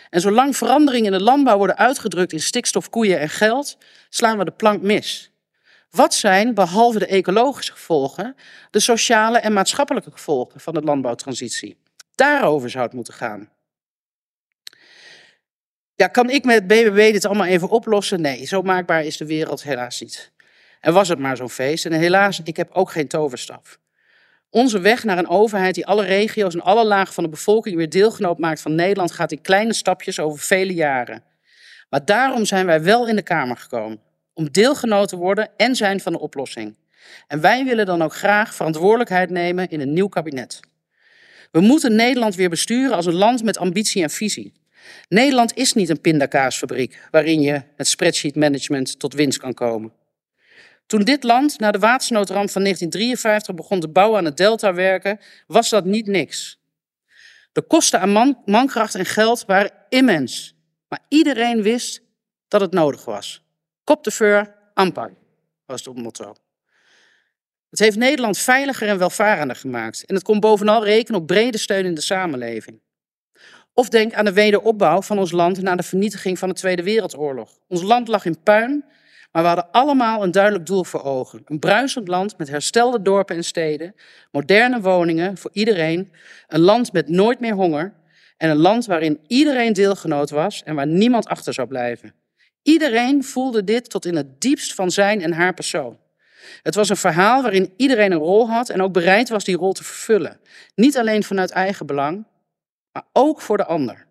En 0.09 0.21
zolang 0.21 0.57
veranderingen 0.57 1.11
in 1.11 1.17
de 1.17 1.23
landbouw 1.23 1.57
worden 1.57 1.77
uitgedrukt 1.77 2.33
in 2.33 2.39
stikstof, 2.39 2.89
koeien 2.89 3.19
en 3.19 3.29
geld, 3.29 3.77
slaan 4.09 4.37
we 4.37 4.45
de 4.45 4.51
plank 4.51 4.81
mis. 4.81 5.32
Wat 5.95 6.13
zijn, 6.13 6.53
behalve 6.53 6.99
de 6.99 7.05
ecologische 7.05 7.71
gevolgen, 7.71 8.35
de 8.71 8.79
sociale 8.79 9.37
en 9.37 9.53
maatschappelijke 9.53 10.11
gevolgen 10.11 10.59
van 10.59 10.73
de 10.73 10.81
landbouwtransitie? 10.81 11.77
Daarover 12.15 12.69
zou 12.69 12.83
het 12.83 12.93
moeten 12.93 13.13
gaan. 13.13 13.49
Ja, 15.95 16.07
kan 16.07 16.29
ik 16.29 16.43
met 16.43 16.67
BBB 16.67 17.11
dit 17.11 17.25
allemaal 17.25 17.47
even 17.47 17.69
oplossen? 17.69 18.21
Nee, 18.21 18.45
zo 18.45 18.61
maakbaar 18.61 19.03
is 19.03 19.17
de 19.17 19.25
wereld 19.25 19.63
helaas 19.63 20.01
niet. 20.01 20.31
En 20.79 20.93
was 20.93 21.07
het 21.07 21.19
maar 21.19 21.37
zo'n 21.37 21.49
feest. 21.49 21.85
En 21.85 21.91
helaas, 21.91 22.41
ik 22.43 22.57
heb 22.57 22.71
ook 22.71 22.91
geen 22.91 23.07
toverstaf. 23.07 23.79
Onze 24.49 24.79
weg 24.79 25.03
naar 25.03 25.17
een 25.17 25.29
overheid 25.29 25.75
die 25.75 25.85
alle 25.85 26.05
regio's 26.05 26.53
en 26.53 26.61
alle 26.61 26.85
lagen 26.85 27.13
van 27.13 27.23
de 27.23 27.29
bevolking 27.29 27.75
weer 27.75 27.89
deelgenoot 27.89 28.37
maakt 28.37 28.61
van 28.61 28.75
Nederland 28.75 29.11
gaat 29.11 29.31
in 29.31 29.41
kleine 29.41 29.73
stapjes 29.73 30.19
over 30.19 30.39
vele 30.39 30.73
jaren. 30.73 31.23
Maar 31.89 32.05
daarom 32.05 32.45
zijn 32.45 32.65
wij 32.65 32.83
wel 32.83 33.07
in 33.07 33.15
de 33.15 33.21
Kamer 33.21 33.57
gekomen. 33.57 34.11
Om 34.33 34.51
deelgenoot 34.51 35.07
te 35.07 35.15
worden 35.15 35.49
en 35.57 35.75
zijn 35.75 35.99
van 35.99 36.11
de 36.11 36.19
oplossing. 36.19 36.75
En 37.27 37.41
wij 37.41 37.63
willen 37.63 37.85
dan 37.85 38.01
ook 38.01 38.15
graag 38.15 38.55
verantwoordelijkheid 38.55 39.29
nemen 39.29 39.69
in 39.69 39.79
een 39.79 39.93
nieuw 39.93 40.07
kabinet. 40.07 40.59
We 41.51 41.59
moeten 41.59 41.95
Nederland 41.95 42.35
weer 42.35 42.49
besturen 42.49 42.95
als 42.95 43.05
een 43.05 43.13
land 43.13 43.43
met 43.43 43.57
ambitie 43.57 44.03
en 44.03 44.09
visie. 44.09 44.53
Nederland 45.07 45.55
is 45.55 45.73
niet 45.73 45.89
een 45.89 46.01
pindakaasfabriek 46.01 47.07
waarin 47.11 47.41
je 47.41 47.61
met 47.77 47.87
spreadsheet 47.87 48.35
management 48.35 48.99
tot 48.99 49.13
winst 49.13 49.39
kan 49.39 49.53
komen. 49.53 49.93
Toen 50.85 51.03
dit 51.03 51.23
land 51.23 51.59
na 51.59 51.71
de 51.71 51.79
watersnoodramp 51.79 52.49
van 52.49 52.61
1953 52.61 53.55
begon 53.55 53.79
te 53.79 53.87
bouwen 53.87 54.17
aan 54.17 54.25
het 54.25 54.37
deltawerken, 54.37 55.19
was 55.47 55.69
dat 55.69 55.85
niet 55.85 56.07
niks. 56.07 56.59
De 57.51 57.61
kosten 57.61 57.99
aan 57.99 58.09
man, 58.09 58.37
mankracht 58.45 58.95
en 58.95 59.05
geld 59.05 59.45
waren 59.45 59.71
immens, 59.89 60.55
maar 60.87 60.99
iedereen 61.07 61.61
wist 61.61 62.01
dat 62.47 62.61
het 62.61 62.71
nodig 62.71 63.05
was. 63.05 63.42
Kop 63.83 64.03
de 64.03 64.11
veur, 64.11 64.55
aanpak, 64.73 65.11
was 65.65 65.85
het 65.85 65.95
motto. 65.95 66.35
Het 67.69 67.79
heeft 67.79 67.97
Nederland 67.97 68.37
veiliger 68.37 68.87
en 68.87 68.97
welvarender 68.97 69.55
gemaakt 69.55 70.05
en 70.05 70.15
het 70.15 70.23
kon 70.23 70.39
bovenal 70.39 70.83
rekenen 70.83 71.21
op 71.21 71.27
brede 71.27 71.57
steun 71.57 71.85
in 71.85 71.93
de 71.93 72.01
samenleving. 72.01 72.81
Of 73.73 73.89
denk 73.89 74.13
aan 74.13 74.25
de 74.25 74.33
wederopbouw 74.33 75.01
van 75.01 75.19
ons 75.19 75.31
land 75.31 75.61
na 75.61 75.75
de 75.75 75.83
vernietiging 75.83 76.39
van 76.39 76.49
de 76.49 76.55
Tweede 76.55 76.83
Wereldoorlog. 76.83 77.59
Ons 77.67 77.81
land 77.81 78.07
lag 78.07 78.25
in 78.25 78.43
puin, 78.43 78.85
maar 79.31 79.41
we 79.41 79.47
hadden 79.47 79.71
allemaal 79.71 80.23
een 80.23 80.31
duidelijk 80.31 80.65
doel 80.65 80.83
voor 80.83 81.03
ogen. 81.03 81.41
Een 81.45 81.59
bruisend 81.59 82.07
land 82.07 82.37
met 82.37 82.49
herstelde 82.49 83.01
dorpen 83.01 83.35
en 83.35 83.43
steden, 83.43 83.95
moderne 84.31 84.81
woningen 84.81 85.37
voor 85.37 85.51
iedereen, 85.53 86.11
een 86.47 86.59
land 86.59 86.91
met 86.93 87.09
nooit 87.09 87.39
meer 87.39 87.53
honger 87.53 87.93
en 88.37 88.49
een 88.49 88.57
land 88.57 88.85
waarin 88.85 89.19
iedereen 89.27 89.73
deelgenoot 89.73 90.29
was 90.29 90.63
en 90.63 90.75
waar 90.75 90.87
niemand 90.87 91.27
achter 91.27 91.53
zou 91.53 91.67
blijven. 91.67 92.13
Iedereen 92.63 93.23
voelde 93.23 93.63
dit 93.63 93.89
tot 93.89 94.05
in 94.05 94.15
het 94.15 94.41
diepst 94.41 94.73
van 94.73 94.91
zijn 94.91 95.21
en 95.21 95.33
haar 95.33 95.53
persoon. 95.53 95.99
Het 96.63 96.75
was 96.75 96.89
een 96.89 96.97
verhaal 96.97 97.41
waarin 97.41 97.73
iedereen 97.77 98.11
een 98.11 98.17
rol 98.17 98.49
had 98.49 98.69
en 98.69 98.81
ook 98.81 98.93
bereid 98.93 99.29
was 99.29 99.43
die 99.43 99.55
rol 99.55 99.73
te 99.73 99.83
vervullen. 99.83 100.39
Niet 100.75 100.97
alleen 100.97 101.23
vanuit 101.23 101.51
eigen 101.51 101.85
belang, 101.85 102.25
maar 102.91 103.05
ook 103.13 103.41
voor 103.41 103.57
de 103.57 103.65
ander. 103.65 104.07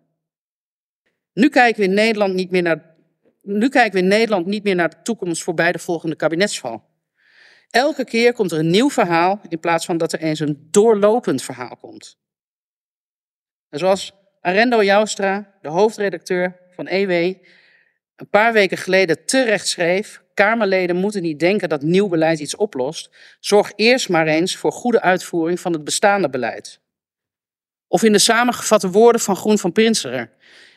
Nu 1.33 1.49
kijken 1.49 1.81
we 1.81 1.87
in 1.87 1.93
Nederland 1.93 2.33
niet 2.33 2.51
meer 2.51 2.61
naar, 2.61 2.95
nu 3.41 3.69
kijken 3.69 3.93
we 3.93 3.99
in 3.99 4.07
Nederland 4.07 4.45
niet 4.45 4.63
meer 4.63 4.75
naar 4.75 4.89
de 4.89 5.01
toekomst 5.03 5.43
voorbij 5.43 5.71
de 5.71 5.79
volgende 5.79 6.15
kabinetsval. 6.15 6.83
Elke 7.69 8.03
keer 8.03 8.33
komt 8.33 8.51
er 8.51 8.59
een 8.59 8.69
nieuw 8.69 8.89
verhaal 8.89 9.41
in 9.49 9.59
plaats 9.59 9.85
van 9.85 9.97
dat 9.97 10.13
er 10.13 10.19
eens 10.19 10.39
een 10.39 10.67
doorlopend 10.71 11.41
verhaal 11.41 11.77
komt. 11.77 12.17
En 13.69 13.79
zoals 13.79 14.13
Arendo 14.41 14.83
Joustra, 14.83 15.57
de 15.61 15.69
hoofdredacteur 15.69 16.59
van 16.69 16.87
EW, 16.87 17.35
een 18.15 18.29
paar 18.29 18.53
weken 18.53 18.77
geleden 18.77 19.25
terecht 19.25 19.67
schreef, 19.67 20.23
Kamerleden 20.33 20.95
moeten 20.95 21.21
niet 21.21 21.39
denken 21.39 21.69
dat 21.69 21.81
nieuw 21.81 22.07
beleid 22.07 22.39
iets 22.39 22.55
oplost. 22.55 23.09
Zorg 23.39 23.71
eerst 23.75 24.09
maar 24.09 24.27
eens 24.27 24.55
voor 24.55 24.71
goede 24.71 25.01
uitvoering 25.01 25.59
van 25.59 25.73
het 25.73 25.83
bestaande 25.83 26.29
beleid. 26.29 26.79
Of 27.87 28.03
in 28.03 28.11
de 28.11 28.19
samengevatte 28.19 28.89
woorden 28.89 29.21
van 29.21 29.35
Groen 29.35 29.57
van 29.57 29.71
Prinserer, 29.71 30.31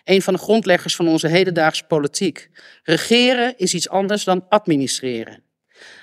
een 0.04 0.22
van 0.22 0.34
de 0.34 0.40
grondleggers 0.40 0.96
van 0.96 1.08
onze 1.08 1.28
hedendaagse 1.28 1.84
politiek. 1.84 2.50
Regeren 2.82 3.54
is 3.56 3.74
iets 3.74 3.88
anders 3.88 4.24
dan 4.24 4.46
administreren. 4.48 5.42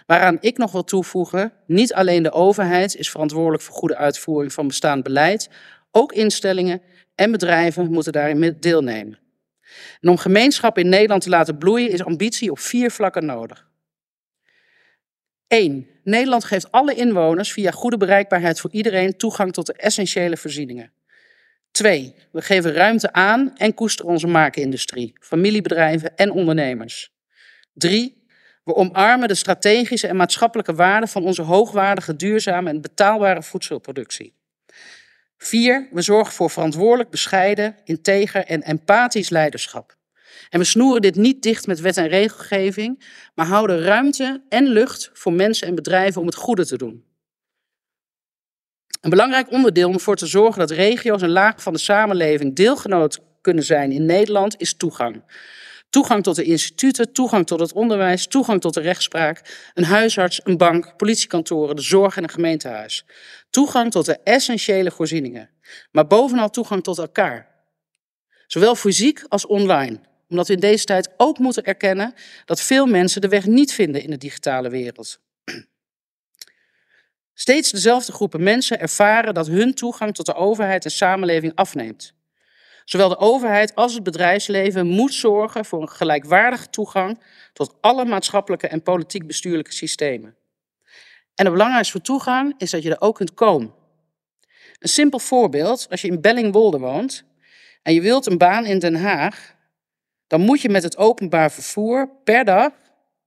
Waaraan 0.05 0.37
ik 0.39 0.57
nog 0.57 0.71
wil 0.71 0.83
toevoegen, 0.83 1.53
niet 1.67 1.93
alleen 1.93 2.23
de 2.23 2.31
overheid 2.31 2.95
is 2.95 3.09
verantwoordelijk 3.09 3.63
voor 3.63 3.75
goede 3.75 3.95
uitvoering 3.95 4.53
van 4.53 4.67
bestaand 4.67 5.03
beleid, 5.03 5.49
ook 5.91 6.13
instellingen 6.13 6.81
en 7.15 7.31
bedrijven 7.31 7.91
moeten 7.91 8.11
daarin 8.11 8.57
deelnemen. 8.59 9.22
En 10.01 10.09
om 10.09 10.17
gemeenschap 10.17 10.77
in 10.77 10.89
Nederland 10.89 11.21
te 11.21 11.29
laten 11.29 11.57
bloeien 11.57 11.91
is 11.91 12.03
ambitie 12.03 12.51
op 12.51 12.59
vier 12.59 12.91
vlakken 12.91 13.25
nodig. 13.25 13.71
1. 15.47 15.87
Nederland 16.03 16.43
geeft 16.43 16.71
alle 16.71 16.95
inwoners 16.95 17.51
via 17.51 17.71
goede 17.71 17.97
bereikbaarheid 17.97 18.59
voor 18.59 18.71
iedereen 18.71 19.17
toegang 19.17 19.53
tot 19.53 19.65
de 19.65 19.73
essentiële 19.73 20.37
voorzieningen. 20.37 20.91
Twee, 21.71 22.15
we 22.31 22.41
geven 22.41 22.73
ruimte 22.73 23.13
aan 23.13 23.57
en 23.57 23.73
koesteren 23.73 24.11
onze 24.11 24.27
maakindustrie, 24.27 25.13
familiebedrijven 25.19 26.15
en 26.15 26.31
ondernemers. 26.31 27.11
Drie, 27.73 28.23
we 28.63 28.75
omarmen 28.75 29.27
de 29.27 29.35
strategische 29.35 30.07
en 30.07 30.15
maatschappelijke 30.15 30.73
waarden 30.73 31.09
van 31.09 31.23
onze 31.23 31.41
hoogwaardige, 31.41 32.15
duurzame 32.15 32.69
en 32.69 32.81
betaalbare 32.81 33.43
voedselproductie. 33.43 34.33
Vier, 35.43 35.87
we 35.91 36.01
zorgen 36.01 36.33
voor 36.33 36.49
verantwoordelijk, 36.49 37.09
bescheiden, 37.09 37.75
integer 37.83 38.45
en 38.45 38.61
empathisch 38.61 39.29
leiderschap. 39.29 39.97
En 40.49 40.59
we 40.59 40.65
snoeren 40.65 41.01
dit 41.01 41.15
niet 41.15 41.41
dicht 41.41 41.67
met 41.67 41.79
wet 41.79 41.97
en 41.97 42.07
regelgeving, 42.07 43.05
maar 43.35 43.45
houden 43.45 43.81
ruimte 43.81 44.43
en 44.49 44.67
lucht 44.67 45.09
voor 45.13 45.33
mensen 45.33 45.67
en 45.67 45.75
bedrijven 45.75 46.21
om 46.21 46.27
het 46.27 46.35
goede 46.35 46.65
te 46.65 46.77
doen. 46.77 47.05
Een 49.01 49.09
belangrijk 49.09 49.51
onderdeel 49.51 49.87
om 49.87 49.93
ervoor 49.93 50.15
te 50.15 50.27
zorgen 50.27 50.59
dat 50.59 50.71
regio's 50.71 51.21
en 51.21 51.29
lagen 51.29 51.61
van 51.61 51.73
de 51.73 51.79
samenleving 51.79 52.55
deelgenoot 52.55 53.19
kunnen 53.41 53.63
zijn 53.63 53.91
in 53.91 54.05
Nederland 54.05 54.55
is 54.59 54.77
toegang. 54.77 55.23
Toegang 55.93 56.23
tot 56.23 56.35
de 56.35 56.43
instituten, 56.43 57.13
toegang 57.13 57.47
tot 57.47 57.59
het 57.59 57.73
onderwijs, 57.73 58.27
toegang 58.27 58.61
tot 58.61 58.73
de 58.73 58.81
rechtspraak, 58.81 59.69
een 59.73 59.83
huisarts, 59.83 60.41
een 60.43 60.57
bank, 60.57 60.97
politiekantoren, 60.97 61.75
de 61.75 61.81
zorg 61.81 62.17
en 62.17 62.23
een 62.23 62.29
gemeentehuis. 62.29 63.05
Toegang 63.49 63.91
tot 63.91 64.05
de 64.05 64.19
essentiële 64.23 64.91
voorzieningen, 64.91 65.49
maar 65.91 66.07
bovenal 66.07 66.49
toegang 66.49 66.83
tot 66.83 66.97
elkaar. 66.97 67.47
Zowel 68.47 68.75
fysiek 68.75 69.23
als 69.27 69.45
online, 69.45 69.99
omdat 70.29 70.47
we 70.47 70.53
in 70.53 70.59
deze 70.59 70.85
tijd 70.85 71.09
ook 71.17 71.37
moeten 71.37 71.63
erkennen 71.63 72.13
dat 72.45 72.61
veel 72.61 72.85
mensen 72.85 73.21
de 73.21 73.27
weg 73.27 73.45
niet 73.45 73.73
vinden 73.73 74.01
in 74.01 74.09
de 74.09 74.17
digitale 74.17 74.69
wereld. 74.69 75.19
Steeds 77.33 77.71
dezelfde 77.71 78.11
groepen 78.11 78.43
mensen 78.43 78.79
ervaren 78.79 79.33
dat 79.33 79.47
hun 79.47 79.73
toegang 79.73 80.15
tot 80.15 80.25
de 80.25 80.35
overheid 80.35 80.85
en 80.85 80.91
samenleving 80.91 81.55
afneemt. 81.55 82.13
Zowel 82.85 83.09
de 83.09 83.17
overheid 83.17 83.75
als 83.75 83.93
het 83.93 84.03
bedrijfsleven 84.03 84.87
moet 84.87 85.13
zorgen 85.13 85.65
voor 85.65 85.81
een 85.81 85.89
gelijkwaardige 85.89 86.69
toegang 86.69 87.19
tot 87.53 87.75
alle 87.81 88.05
maatschappelijke 88.05 88.67
en 88.67 88.83
politiek-bestuurlijke 88.83 89.73
systemen. 89.73 90.35
En 91.35 91.45
het 91.45 91.53
belangrijkste 91.53 91.91
voor 91.91 92.01
toegang 92.01 92.53
is 92.57 92.71
dat 92.71 92.83
je 92.83 92.89
er 92.89 93.01
ook 93.01 93.15
kunt 93.15 93.33
komen. 93.33 93.73
Een 94.79 94.89
simpel 94.89 95.19
voorbeeld, 95.19 95.87
als 95.89 96.01
je 96.01 96.07
in 96.07 96.21
Bellingwolde 96.21 96.79
woont 96.79 97.23
en 97.81 97.93
je 97.93 98.01
wilt 98.01 98.25
een 98.25 98.37
baan 98.37 98.65
in 98.65 98.79
Den 98.79 98.95
Haag, 98.95 99.55
dan 100.27 100.41
moet 100.41 100.61
je 100.61 100.69
met 100.69 100.83
het 100.83 100.97
openbaar 100.97 101.51
vervoer 101.51 102.09
per 102.23 102.45
dag, 102.45 102.71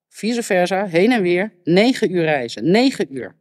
vice 0.09 0.43
versa, 0.43 0.87
heen 0.87 1.13
en 1.13 1.23
weer, 1.23 1.53
negen 1.65 2.15
uur 2.15 2.25
reizen. 2.25 2.71
Negen 2.71 3.17
uur. 3.17 3.35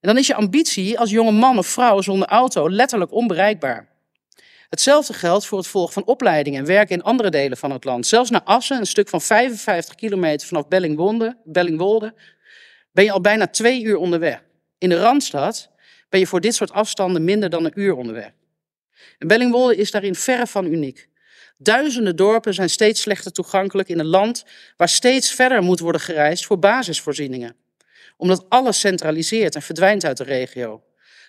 En 0.00 0.08
dan 0.12 0.18
is 0.18 0.26
je 0.26 0.34
ambitie 0.34 0.98
als 0.98 1.10
jonge 1.10 1.32
man 1.32 1.58
of 1.58 1.66
vrouw 1.66 2.00
zonder 2.00 2.28
auto 2.28 2.70
letterlijk 2.70 3.12
onbereikbaar. 3.12 3.95
Hetzelfde 4.76 5.12
geldt 5.12 5.46
voor 5.46 5.58
het 5.58 5.66
volgen 5.66 5.92
van 5.92 6.04
opleidingen 6.04 6.60
en 6.60 6.66
werken 6.66 6.96
in 6.96 7.02
andere 7.02 7.30
delen 7.30 7.56
van 7.56 7.70
het 7.70 7.84
land. 7.84 8.06
Zelfs 8.06 8.30
naar 8.30 8.42
Assen, 8.42 8.78
een 8.78 8.86
stuk 8.86 9.08
van 9.08 9.20
55 9.20 9.94
kilometer 9.94 10.46
vanaf 10.46 10.68
Bellingwolde, 10.68 11.36
Bellingwolde 11.44 12.14
ben 12.92 13.04
je 13.04 13.12
al 13.12 13.20
bijna 13.20 13.46
twee 13.46 13.82
uur 13.82 13.96
onderweg. 13.96 14.42
In 14.78 14.88
de 14.88 15.00
Randstad 15.00 15.70
ben 16.08 16.20
je 16.20 16.26
voor 16.26 16.40
dit 16.40 16.54
soort 16.54 16.72
afstanden 16.72 17.24
minder 17.24 17.50
dan 17.50 17.64
een 17.64 17.72
uur 17.80 17.94
onderweg. 17.94 18.30
En 19.18 19.28
Bellingwolde 19.28 19.76
is 19.76 19.90
daarin 19.90 20.14
verre 20.14 20.46
van 20.46 20.66
uniek. 20.66 21.08
Duizenden 21.58 22.16
dorpen 22.16 22.54
zijn 22.54 22.70
steeds 22.70 23.00
slechter 23.00 23.32
toegankelijk 23.32 23.88
in 23.88 23.98
een 23.98 24.06
land 24.06 24.44
waar 24.76 24.88
steeds 24.88 25.30
verder 25.30 25.62
moet 25.62 25.80
worden 25.80 26.00
gereisd 26.00 26.46
voor 26.46 26.58
basisvoorzieningen. 26.58 27.56
Omdat 28.16 28.44
alles 28.48 28.80
centraliseert 28.80 29.54
en 29.54 29.62
verdwijnt 29.62 30.04
uit 30.04 30.16
de 30.16 30.24
regio. 30.24 30.82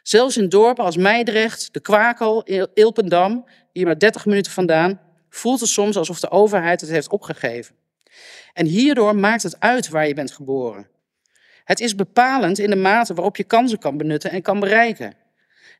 Zelfs 0.07 0.37
in 0.37 0.49
dorpen 0.49 0.83
als 0.83 0.97
Meidrecht, 0.97 1.73
De 1.73 1.79
Kwakel, 1.79 2.43
Ilpendam, 2.73 3.45
hier 3.71 3.85
maar 3.85 3.99
30 3.99 4.25
minuten 4.25 4.51
vandaan, 4.51 4.99
voelt 5.29 5.59
het 5.59 5.69
soms 5.69 5.97
alsof 5.97 6.19
de 6.19 6.31
overheid 6.31 6.81
het 6.81 6.89
heeft 6.89 7.09
opgegeven. 7.09 7.75
En 8.53 8.65
hierdoor 8.65 9.15
maakt 9.15 9.43
het 9.43 9.59
uit 9.59 9.89
waar 9.89 10.07
je 10.07 10.13
bent 10.13 10.31
geboren. 10.31 10.87
Het 11.63 11.79
is 11.79 11.95
bepalend 11.95 12.59
in 12.59 12.69
de 12.69 12.75
mate 12.75 13.13
waarop 13.13 13.37
je 13.37 13.43
kansen 13.43 13.79
kan 13.79 13.97
benutten 13.97 14.31
en 14.31 14.41
kan 14.41 14.59
bereiken. 14.59 15.13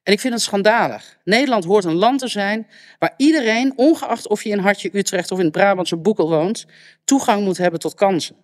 En 0.03 0.13
ik 0.13 0.19
vind 0.19 0.33
het 0.33 0.43
schandalig. 0.43 1.17
Nederland 1.23 1.65
hoort 1.65 1.83
een 1.83 1.93
land 1.93 2.19
te 2.19 2.27
zijn 2.27 2.67
waar 2.99 3.13
iedereen, 3.17 3.73
ongeacht 3.75 4.27
of 4.27 4.43
je 4.43 4.49
in 4.49 4.59
Hartje 4.59 4.89
Utrecht 4.97 5.31
of 5.31 5.37
in 5.37 5.43
het 5.43 5.53
Brabantse 5.53 5.97
Boekel 5.97 6.29
woont, 6.29 6.65
toegang 7.03 7.43
moet 7.43 7.57
hebben 7.57 7.79
tot 7.79 7.93
kansen. 7.93 8.35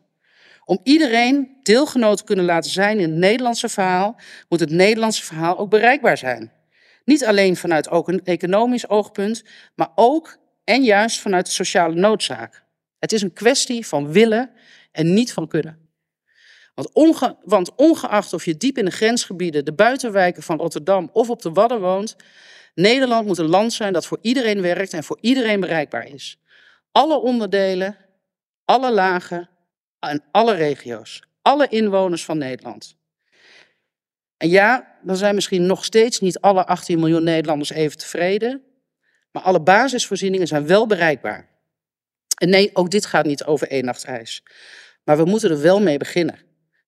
Om 0.65 0.79
iedereen 0.83 1.57
deelgenoot 1.63 2.17
te 2.17 2.23
kunnen 2.23 2.45
laten 2.45 2.71
zijn 2.71 2.99
in 2.99 3.09
het 3.09 3.19
Nederlandse 3.19 3.69
verhaal, 3.69 4.15
moet 4.49 4.59
het 4.59 4.69
Nederlandse 4.69 5.23
verhaal 5.23 5.57
ook 5.57 5.69
bereikbaar 5.69 6.17
zijn. 6.17 6.51
Niet 7.05 7.25
alleen 7.25 7.55
vanuit 7.55 7.89
ook 7.89 8.07
een 8.07 8.23
economisch 8.23 8.89
oogpunt, 8.89 9.43
maar 9.75 9.91
ook 9.95 10.37
en 10.63 10.83
juist 10.83 11.19
vanuit 11.19 11.45
de 11.45 11.51
sociale 11.51 11.95
noodzaak. 11.95 12.63
Het 12.99 13.11
is 13.11 13.21
een 13.21 13.33
kwestie 13.33 13.87
van 13.87 14.11
willen 14.11 14.51
en 14.91 15.13
niet 15.13 15.33
van 15.33 15.47
kunnen. 15.47 15.81
Want, 16.75 16.89
want 17.43 17.75
ongeacht 17.75 18.33
of 18.33 18.45
je 18.45 18.57
diep 18.57 18.77
in 18.77 18.85
de 18.85 18.91
grensgebieden, 18.91 19.65
de 19.65 19.73
buitenwijken 19.73 20.43
van 20.43 20.57
Rotterdam 20.57 21.09
of 21.13 21.29
op 21.29 21.41
de 21.41 21.51
Wadden 21.51 21.79
woont, 21.79 22.15
Nederland 22.75 23.27
moet 23.27 23.37
een 23.37 23.49
land 23.49 23.73
zijn 23.73 23.93
dat 23.93 24.05
voor 24.05 24.17
iedereen 24.21 24.61
werkt 24.61 24.93
en 24.93 25.03
voor 25.03 25.17
iedereen 25.21 25.59
bereikbaar 25.59 26.07
is. 26.07 26.39
Alle 26.91 27.21
onderdelen, 27.21 27.97
alle 28.65 28.91
lagen 28.91 29.49
en 30.09 30.23
alle 30.31 30.53
regio's, 30.53 31.21
alle 31.41 31.67
inwoners 31.67 32.25
van 32.25 32.37
Nederland. 32.37 32.95
En 34.37 34.49
ja, 34.49 34.97
dan 35.03 35.15
zijn 35.15 35.35
misschien 35.35 35.65
nog 35.65 35.85
steeds 35.85 36.19
niet 36.19 36.39
alle 36.39 36.65
18 36.65 36.99
miljoen 36.99 37.23
Nederlanders 37.23 37.69
even 37.69 37.97
tevreden, 37.97 38.61
maar 39.31 39.43
alle 39.43 39.61
basisvoorzieningen 39.61 40.47
zijn 40.47 40.67
wel 40.67 40.87
bereikbaar. 40.87 41.49
En 42.37 42.49
nee, 42.49 42.69
ook 42.73 42.91
dit 42.91 43.05
gaat 43.05 43.25
niet 43.25 43.43
over 43.43 43.67
één 43.67 43.85
nacht 43.85 44.03
ijs. 44.03 44.43
Maar 45.03 45.17
we 45.17 45.25
moeten 45.25 45.49
er 45.49 45.61
wel 45.61 45.81
mee 45.81 45.97
beginnen. 45.97 46.39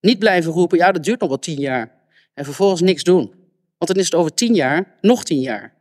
Niet 0.02 0.20
blijven 0.20 0.52
roepen, 0.52 0.78
ja, 0.78 0.92
dat 0.92 1.04
duurt 1.04 1.20
nog 1.20 1.30
wel 1.30 1.40
tien 1.40 1.60
jaar. 1.60 1.92
En 2.34 2.46
vervolgens 2.46 2.82
niks 2.82 3.04
doen. 3.04 3.34
Want 3.78 3.92
dan 3.92 3.96
is 3.96 4.06
het 4.06 4.16
over 4.16 4.34
tien 4.34 4.54
jaar 4.54 4.98
nog 5.02 5.24
tien 5.24 5.42
jaar. 5.42 5.74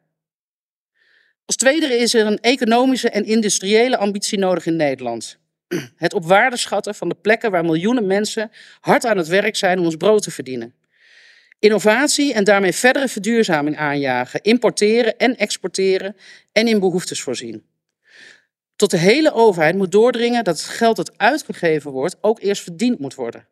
Als 1.45 1.57
tweede 1.57 1.87
is 1.87 2.15
er 2.15 2.27
een 2.27 2.41
economische 2.41 3.11
en 3.11 3.25
industriële 3.25 3.97
ambitie 3.97 4.39
nodig 4.39 4.67
in 4.67 4.77
Nederland. 4.77 5.39
Het 5.97 6.15
op 6.15 6.25
waarde 6.25 6.57
schatten 6.57 6.95
van 6.95 7.09
de 7.09 7.17
plekken 7.23 7.51
waar 7.51 7.65
miljoenen 7.65 8.07
mensen 8.07 8.51
hard 8.81 9.07
aan 9.07 9.17
het 9.17 9.29
werk 9.29 9.57
zijn 9.57 9.79
om 9.79 9.85
ons 9.85 9.97
brood 9.97 10.23
te 10.23 10.31
verdienen. 10.31 10.75
Innovatie 11.59 12.35
en 12.35 12.45
daarmee 12.45 12.73
verdere 12.73 13.09
verduurzaming 13.09 13.77
aanjagen, 13.77 14.43
importeren 14.43 15.17
en 15.17 15.37
exporteren 15.37 16.17
en 16.53 16.69
in 16.69 16.81
behoeftes 16.81 17.23
voorzien. 17.23 17.65
Tot 18.77 18.91
de 18.91 18.97
hele 18.97 19.33
overheid 19.33 19.75
moet 19.75 19.93
doordringen 19.93 20.45
dat 20.45 20.57
het 20.61 20.67
geld 20.67 20.97
dat 20.97 21.19
uitgegeven 21.19 21.91
wordt 21.91 22.17
ook 22.21 22.41
eerst 22.41 22.63
verdiend 22.63 22.99
moet 22.99 23.15
worden. 23.15 23.47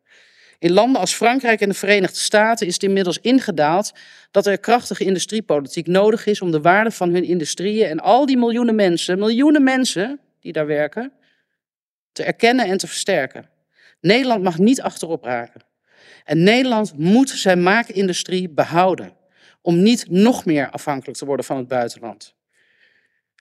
In 0.59 0.71
landen 0.71 1.01
als 1.01 1.13
Frankrijk 1.13 1.61
en 1.61 1.69
de 1.69 1.75
Verenigde 1.75 2.19
Staten 2.19 2.67
is 2.67 2.73
het 2.73 2.83
inmiddels 2.83 3.19
ingedaald 3.21 3.91
dat 4.31 4.45
er 4.45 4.57
krachtige 4.57 5.03
industriepolitiek 5.03 5.87
nodig 5.87 6.25
is 6.25 6.41
om 6.41 6.51
de 6.51 6.61
waarde 6.61 6.91
van 6.91 7.13
hun 7.13 7.23
industrieën 7.23 7.87
en 7.87 7.99
al 7.99 8.25
die 8.25 8.37
miljoenen 8.37 8.75
mensen, 8.75 9.19
miljoenen 9.19 9.63
mensen 9.63 10.19
die 10.39 10.51
daar 10.51 10.65
werken, 10.65 11.11
te 12.13 12.23
erkennen 12.23 12.65
en 12.65 12.77
te 12.77 12.87
versterken. 12.87 13.49
Nederland 14.01 14.43
mag 14.43 14.57
niet 14.57 14.81
achterop 14.81 15.23
raken. 15.23 15.61
En 16.23 16.43
Nederland 16.43 16.97
moet 16.97 17.29
zijn 17.29 17.63
maakindustrie 17.63 18.49
behouden 18.49 19.13
om 19.61 19.81
niet 19.81 20.09
nog 20.09 20.45
meer 20.45 20.69
afhankelijk 20.69 21.17
te 21.17 21.25
worden 21.25 21.45
van 21.45 21.57
het 21.57 21.67
buitenland. 21.67 22.35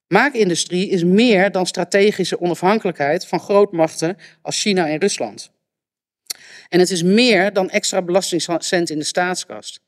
Maakindustrie 0.06 0.88
is 0.88 1.04
meer 1.04 1.50
dan 1.50 1.66
strategische 1.66 2.40
onafhankelijkheid 2.40 3.26
van 3.26 3.40
grootmachten 3.40 4.16
als 4.42 4.60
China 4.60 4.88
en 4.88 4.98
Rusland. 4.98 5.50
En 6.68 6.78
het 6.78 6.90
is 6.90 7.02
meer 7.02 7.52
dan 7.52 7.70
extra 7.70 8.02
belastingcent 8.02 8.90
in 8.90 8.98
de 8.98 9.04
staatskas. 9.04 9.80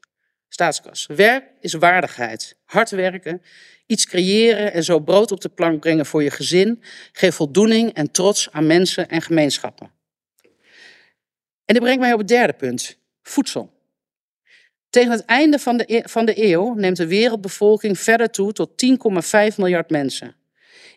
staatskas. 0.49 1.07
Werk 1.07 1.45
is 1.61 1.73
waardigheid. 1.73 2.57
Hard 2.65 2.91
werken, 2.91 3.43
iets 3.87 4.07
creëren 4.07 4.73
en 4.73 4.85
zo 4.85 4.99
brood 4.99 5.33
op 5.33 5.41
de 5.41 5.49
plank 5.49 5.81
brengen 5.81 6.07
voor 6.07 6.23
je 6.23 6.31
gezin 6.31 6.83
geeft 7.13 7.37
voldoening 7.37 7.93
en 7.93 8.11
trots 8.11 8.51
aan 8.51 8.67
mensen 8.67 9.09
en 9.09 9.23
gemeenschappen. 9.23 9.91
En 11.65 11.75
dit 11.75 11.83
brengt 11.83 12.01
mij 12.01 12.13
op 12.13 12.19
het 12.19 12.29
derde 12.29 12.53
punt: 12.53 12.99
voedsel. 13.23 13.73
Tegen 14.91 15.11
het 15.11 15.25
einde 15.25 15.59
van 15.59 15.77
de, 15.77 15.85
e-, 15.97 16.03
van 16.05 16.25
de 16.25 16.45
eeuw 16.45 16.75
neemt 16.75 16.97
de 16.97 17.07
wereldbevolking 17.07 17.99
verder 17.99 18.31
toe 18.31 18.53
tot 18.53 18.71
10,5 19.51 19.57
miljard 19.57 19.91
mensen. 19.91 20.35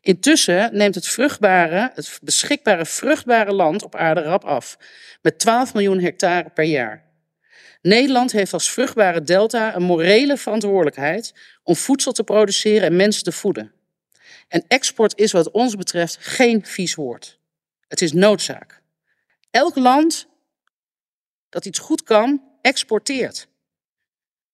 Intussen 0.02 0.70
neemt 0.76 0.96
het, 0.96 1.08
vruchtbare, 1.08 1.92
het 1.94 2.20
beschikbare 2.24 2.86
vruchtbare 2.86 3.54
land 3.54 3.84
op 3.84 3.96
aarde 3.96 4.22
rap 4.22 4.44
af, 4.44 4.78
met 5.22 5.40
12 5.40 5.74
miljoen 5.74 6.00
hectare 6.00 6.50
per 6.50 6.64
jaar. 6.64 7.07
Nederland 7.82 8.32
heeft 8.32 8.54
als 8.54 8.72
vruchtbare 8.72 9.22
delta 9.22 9.76
een 9.76 9.84
morele 9.84 10.38
verantwoordelijkheid 10.38 11.34
om 11.64 11.76
voedsel 11.76 12.12
te 12.12 12.24
produceren 12.24 12.88
en 12.88 12.96
mensen 12.96 13.24
te 13.24 13.32
voeden. 13.32 13.72
En 14.48 14.64
export 14.68 15.18
is 15.18 15.32
wat 15.32 15.52
ons 15.52 15.76
betreft 15.76 16.18
geen 16.20 16.66
vies 16.66 16.96
woord. 16.96 17.40
Het 17.88 18.02
is 18.02 18.14
noodzaak. 18.14 18.82
Elk 19.50 19.76
land 19.76 20.28
dat 21.50 21.66
iets 21.66 21.80
goed 21.80 22.04
kan, 22.04 22.44
exporteert. 22.62 23.48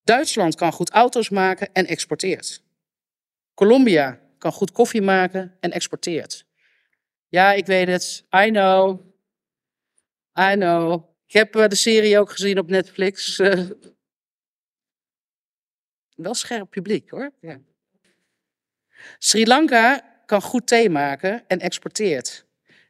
Duitsland 0.04 0.56
kan 0.56 0.72
goed 0.72 0.90
auto's 0.90 1.30
maken 1.30 1.74
en 1.74 1.86
exporteert. 1.86 2.64
Colombia 3.54 4.20
kan 4.38 4.52
goed 4.52 4.72
koffie 4.72 5.02
maken 5.02 5.58
en 5.60 5.72
exporteert. 5.72 6.46
Ja, 7.28 7.52
ik 7.52 7.66
weet 7.66 7.88
het. 7.88 8.24
I 8.46 8.50
know. 8.50 9.00
I 10.40 10.54
know. 10.54 11.13
Ik 11.34 11.40
heb 11.40 11.56
eh, 11.56 11.68
de 11.68 11.76
serie 11.76 12.20
ook 12.20 12.32
gezien 12.32 12.60
op 12.60 12.70
Netflix. 12.70 13.40
Uh, 13.40 13.70
wel 16.16 16.34
scherp 16.34 16.70
publiek 16.70 17.10
hoor. 17.10 17.32
Ja. 17.42 17.60
Sri 19.18 19.46
Lanka 19.46 20.14
kan 20.26 20.42
goed 20.42 20.68
thee 20.68 20.90
maken 20.90 21.44
en 21.48 21.60
exporteert. 21.60 22.46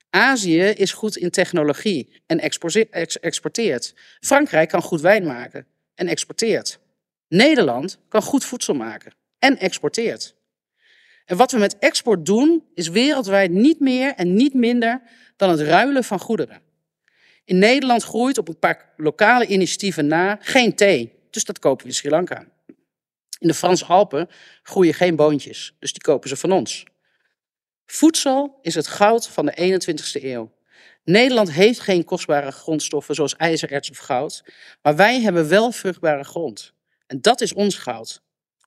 Azië 0.09 0.61
is 0.61 0.93
goed 0.93 1.17
in 1.17 1.29
technologie 1.29 2.21
en 2.25 2.39
exporteert. 3.21 3.95
Frankrijk 4.19 4.69
kan 4.69 4.81
goed 4.81 5.01
wijn 5.01 5.25
maken 5.25 5.67
en 5.95 6.07
exporteert. 6.07 6.79
Nederland 7.27 7.99
kan 8.07 8.21
goed 8.21 8.45
voedsel 8.45 8.73
maken 8.73 9.13
en 9.39 9.57
exporteert. 9.57 10.35
En 11.25 11.37
wat 11.37 11.51
we 11.51 11.57
met 11.57 11.77
export 11.77 12.25
doen, 12.25 12.63
is 12.73 12.87
wereldwijd 12.87 13.51
niet 13.51 13.79
meer 13.79 14.13
en 14.15 14.33
niet 14.33 14.53
minder 14.53 15.01
dan 15.35 15.49
het 15.49 15.59
ruilen 15.59 16.03
van 16.03 16.19
goederen. 16.19 16.72
In 17.45 17.57
Nederland 17.57 18.03
groeit 18.03 18.37
op 18.37 18.47
een 18.47 18.59
paar 18.59 18.93
lokale 18.97 19.47
initiatieven 19.47 20.07
na 20.07 20.37
geen 20.41 20.75
thee, 20.75 21.13
dus 21.29 21.43
dat 21.43 21.59
kopen 21.59 21.83
we 21.83 21.89
in 21.89 21.95
Sri 21.95 22.09
Lanka. 22.09 22.47
In 23.39 23.47
de 23.47 23.53
Franse 23.53 23.85
Alpen 23.85 24.29
groeien 24.63 24.93
geen 24.93 25.15
boontjes, 25.15 25.75
dus 25.79 25.93
die 25.93 26.01
kopen 26.01 26.29
ze 26.29 26.35
van 26.35 26.51
ons. 26.51 26.83
Voedsel 27.85 28.59
is 28.61 28.75
het 28.75 28.87
goud 28.87 29.27
van 29.27 29.45
de 29.45 29.79
21ste 29.81 30.23
eeuw. 30.23 30.51
Nederland 31.03 31.51
heeft 31.51 31.79
geen 31.79 32.03
kostbare 32.03 32.51
grondstoffen 32.51 33.15
zoals 33.15 33.35
ijzererts 33.35 33.89
of 33.89 33.97
goud, 33.97 34.43
maar 34.81 34.95
wij 34.95 35.21
hebben 35.21 35.49
wel 35.49 35.71
vruchtbare 35.71 36.23
grond. 36.23 36.73
En 37.07 37.21
dat 37.21 37.41
is 37.41 37.53
ons 37.53 37.77
goud. 37.77 38.21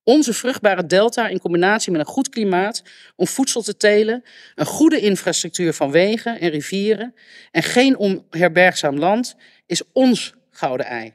Onze 0.09 0.32
vruchtbare 0.32 0.86
delta 0.86 1.28
in 1.28 1.38
combinatie 1.38 1.92
met 1.92 2.00
een 2.00 2.07
goed 2.07 2.28
klimaat 2.28 2.82
om 3.16 3.26
voedsel 3.26 3.62
te 3.62 3.76
telen, 3.76 4.24
een 4.54 4.66
goede 4.66 5.00
infrastructuur 5.00 5.72
van 5.72 5.90
wegen 5.90 6.40
en 6.40 6.48
rivieren 6.48 7.14
en 7.50 7.62
geen 7.62 7.96
onherbergzaam 7.96 8.98
land 8.98 9.36
is 9.66 9.82
ons 9.92 10.34
gouden 10.50 10.86
ei. 10.86 11.14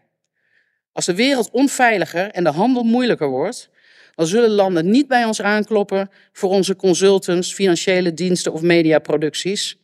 Als 0.91 1.05
de 1.05 1.15
wereld 1.15 1.49
onveiliger 1.51 2.31
en 2.31 2.43
de 2.43 2.49
handel 2.49 2.83
moeilijker 2.83 3.27
wordt, 3.27 3.69
dan 4.15 4.27
zullen 4.27 4.49
landen 4.49 4.89
niet 4.89 5.07
bij 5.07 5.25
ons 5.25 5.41
aankloppen 5.41 6.09
voor 6.31 6.49
onze 6.49 6.75
consultants, 6.75 7.53
financiële 7.53 8.13
diensten 8.13 8.53
of 8.53 8.61
mediaproducties. 8.61 9.77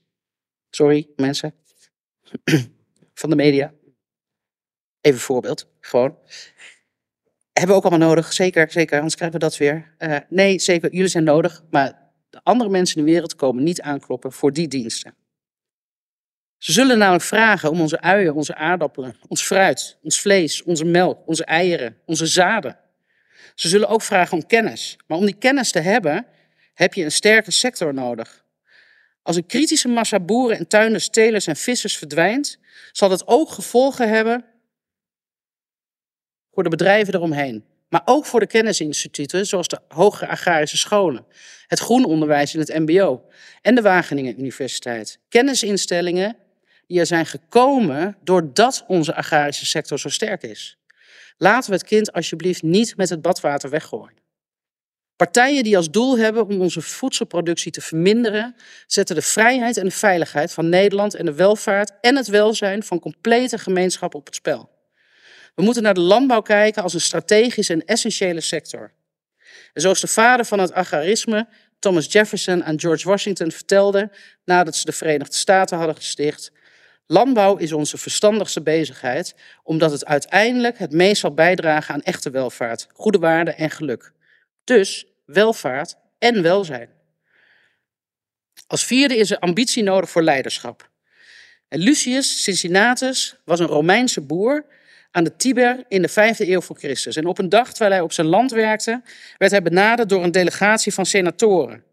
Sorry, 0.70 1.08
mensen. 1.16 1.54
Van 3.14 3.30
de 3.30 3.36
media. 3.36 3.74
Even 5.02 5.20
een 5.20 5.26
voorbeeld, 5.26 5.68
gewoon. 5.80 6.18
Hebben 7.58 7.76
we 7.76 7.82
ook 7.82 7.92
allemaal 7.92 8.08
nodig, 8.08 8.34
zeker, 8.34 8.72
zeker, 8.72 8.96
anders 8.96 9.16
krijgen 9.16 9.40
we 9.40 9.46
dat 9.46 9.58
weer. 9.58 9.96
Uh, 10.00 10.18
nee, 10.30 10.60
zeker, 10.60 10.92
jullie 10.92 11.08
zijn 11.08 11.24
nodig, 11.24 11.64
maar 11.70 12.12
de 12.30 12.40
andere 12.44 12.70
mensen 12.70 12.98
in 12.98 13.06
de 13.06 13.12
wereld 13.12 13.36
komen 13.36 13.64
niet 13.64 13.82
aankloppen 13.82 14.32
voor 14.32 14.54
die 14.54 14.68
diensten. 14.68 15.14
Ze 16.58 16.72
zullen 16.72 16.98
namelijk 16.98 17.24
vragen 17.24 17.70
om 17.72 17.82
onze 17.82 18.02
uien, 18.02 18.34
onze 18.34 18.56
aardappelen, 18.56 19.16
ons 19.28 19.42
fruit, 19.44 19.98
ons 20.04 20.22
vlees, 20.22 20.64
onze 20.64 20.86
melk, 20.86 21.28
onze 21.28 21.46
eieren, 21.46 21.98
onze 22.06 22.26
zaden. 22.26 22.78
Ze 23.56 23.68
zullen 23.68 23.88
ook 23.88 24.02
vragen 24.02 24.38
om 24.38 24.46
kennis. 24.46 24.98
Maar 25.08 25.18
om 25.18 25.26
die 25.26 25.38
kennis 25.38 25.72
te 25.72 25.80
hebben, 25.80 26.26
heb 26.74 26.94
je 26.94 27.04
een 27.04 27.12
sterke 27.12 27.52
sector 27.52 27.94
nodig. 27.94 28.46
Als 29.22 29.36
een 29.36 29.46
kritische 29.46 29.88
massa 29.88 30.20
boeren 30.20 30.58
en 30.58 30.68
tuinders, 30.68 31.10
telers 31.10 31.48
en 31.48 31.56
vissers 31.56 31.98
verdwijnt, 31.98 32.60
zal 32.92 33.10
dat 33.10 33.28
ook 33.28 33.50
gevolgen 33.50 34.10
hebben 34.10 34.46
voor 36.58 36.70
de 36.70 36.76
bedrijven 36.76 37.14
eromheen. 37.14 37.66
Maar 37.90 38.02
ook 38.06 38.26
voor 38.26 38.40
de 38.40 38.48
kennisinstituten, 38.48 39.46
zoals 39.46 39.68
de 39.68 39.80
hogere 39.88 40.28
agrarische 40.28 40.78
scholen, 40.78 41.26
het 41.68 41.80
groenonderwijs 41.80 42.54
in 42.54 42.60
het 42.60 42.78
MBO 42.78 43.22
en 43.62 43.76
de 43.76 43.82
Wageningen 43.82 44.40
Universiteit. 44.40 45.20
Kennisinstellingen 45.30 46.36
die 46.88 47.00
er 47.00 47.06
zijn 47.06 47.26
gekomen 47.26 48.18
doordat 48.24 48.84
onze 48.88 49.16
agrarische 49.16 49.66
sector 49.66 50.00
zo 50.00 50.10
sterk 50.10 50.44
is. 50.44 50.78
Laten 51.38 51.70
we 51.70 51.76
het 51.76 51.86
kind 51.86 52.14
alsjeblieft 52.14 52.62
niet 52.62 52.98
met 52.98 53.10
het 53.10 53.22
badwater 53.22 53.70
weggooien. 53.70 54.18
Partijen 55.16 55.64
die 55.64 55.78
als 55.78 55.92
doel 55.92 56.18
hebben 56.18 56.48
om 56.48 56.62
onze 56.62 56.82
voedselproductie 56.82 57.72
te 57.72 57.82
verminderen, 57.82 58.56
zetten 58.88 59.16
de 59.16 59.22
vrijheid 59.22 59.78
en 59.78 59.86
de 59.86 59.92
veiligheid 59.92 60.54
van 60.54 60.70
Nederland 60.70 61.16
en 61.16 61.26
de 61.26 61.34
welvaart 61.34 61.92
en 62.02 62.16
het 62.16 62.28
welzijn 62.28 62.84
van 62.84 63.00
complete 63.00 63.58
gemeenschappen 63.58 64.20
op 64.20 64.26
het 64.26 64.36
spel. 64.36 64.76
We 65.58 65.64
moeten 65.64 65.84
naar 65.84 65.94
de 65.94 66.00
landbouw 66.00 66.42
kijken 66.42 66.84
als 66.84 66.94
een 66.94 67.02
strategische 67.02 67.74
en 67.74 67.86
essentiële 67.86 68.42
sector. 68.42 68.92
En 69.74 69.82
zoals 69.82 70.02
de 70.02 70.08
vader 70.08 70.46
van 70.46 70.60
het 70.60 70.74
agrarisme, 70.74 71.48
Thomas 71.80 72.12
Jefferson, 72.12 72.64
aan 72.64 72.80
George 72.80 73.08
Washington 73.08 73.52
vertelde 73.52 74.12
nadat 74.46 74.76
ze 74.76 74.86
de 74.86 74.92
Verenigde 74.92 75.36
Staten 75.36 75.78
hadden 75.78 75.96
gesticht, 75.96 76.52
Landbouw 77.06 77.56
is 77.56 77.74
onze 77.74 77.98
verstandigste 77.98 78.62
bezigheid, 78.62 79.36
omdat 79.64 79.92
het 79.92 80.06
uiteindelijk 80.06 80.78
het 80.78 80.92
meest 80.92 81.22
zal 81.22 81.34
bijdragen 81.34 81.94
aan 81.94 82.02
echte 82.02 82.30
welvaart, 82.30 82.88
goede 82.94 83.20
waarde 83.20 83.52
en 83.52 83.70
geluk. 83.70 84.12
Dus 84.64 85.06
welvaart 85.26 85.96
en 86.18 86.42
welzijn. 86.42 86.90
Als 88.68 88.86
vierde 88.86 89.18
is 89.18 89.32
er 89.32 89.40
ambitie 89.40 89.84
nodig 89.84 90.10
voor 90.10 90.24
leiderschap. 90.24 90.90
En 91.68 91.80
Lucius 91.80 92.44
Cincinnatus 92.44 93.36
was 93.46 93.60
een 93.60 93.68
Romeinse 93.68 94.22
boer 94.22 94.66
aan 95.12 95.24
de 95.24 95.36
Tiber 95.36 95.84
in 95.88 96.02
de 96.02 96.08
vijfde 96.08 96.50
eeuw 96.52 96.62
voor 96.62 96.78
Christus. 96.78 97.16
En 97.16 97.26
op 97.26 97.38
een 97.38 97.50
dag 97.50 97.70
terwijl 97.70 97.92
hij 97.92 98.02
op 98.02 98.12
zijn 98.12 98.28
land 98.28 98.52
werkte, 98.52 99.02
werd 99.38 99.52
hij 99.52 99.62
benaderd 99.62 100.10
door 100.10 100.24
een 100.24 100.32
delegatie 100.32 100.94
van 100.94 101.06
senatoren. 101.06 101.84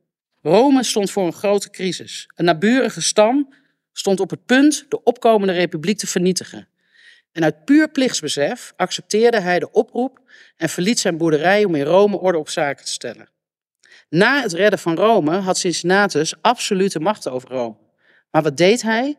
Rome 0.42 0.84
stond 0.84 1.10
voor 1.10 1.26
een 1.26 1.32
grote 1.32 1.70
crisis. 1.70 2.28
Een 2.34 2.44
naburige 2.44 3.00
stam 3.00 3.54
stond 3.92 4.20
op 4.20 4.30
het 4.30 4.46
punt 4.46 4.86
de 4.88 5.02
opkomende 5.02 5.52
republiek 5.52 5.98
te 5.98 6.06
vernietigen. 6.06 6.68
En 7.32 7.44
uit 7.44 7.64
puur 7.64 7.88
plichtsbesef 7.88 8.72
accepteerde 8.76 9.40
hij 9.40 9.58
de 9.58 9.70
oproep 9.70 10.20
en 10.56 10.68
verliet 10.68 11.00
zijn 11.00 11.16
boerderij 11.16 11.64
om 11.64 11.74
in 11.74 11.84
Rome 11.84 12.18
orde 12.18 12.38
op 12.38 12.48
zaken 12.48 12.84
te 12.84 12.92
stellen. 12.92 13.28
Na 14.08 14.42
het 14.42 14.52
redden 14.52 14.78
van 14.78 14.96
Rome 14.96 15.36
had 15.36 15.58
Cincinnatus 15.58 16.34
absolute 16.40 17.00
macht 17.00 17.28
over 17.28 17.48
Rome. 17.48 17.76
Maar 18.30 18.42
wat 18.42 18.56
deed 18.56 18.82
hij? 18.82 19.16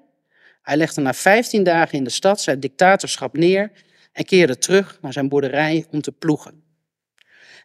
Hij 0.65 0.77
legde 0.77 1.01
na 1.01 1.13
15 1.13 1.63
dagen 1.63 1.97
in 1.97 2.03
de 2.03 2.09
stad 2.09 2.41
zijn 2.41 2.59
dictatorschap 2.59 3.37
neer 3.37 3.71
en 4.11 4.25
keerde 4.25 4.57
terug 4.57 4.97
naar 5.01 5.13
zijn 5.13 5.29
boerderij 5.29 5.85
om 5.91 6.01
te 6.01 6.11
ploegen. 6.11 6.63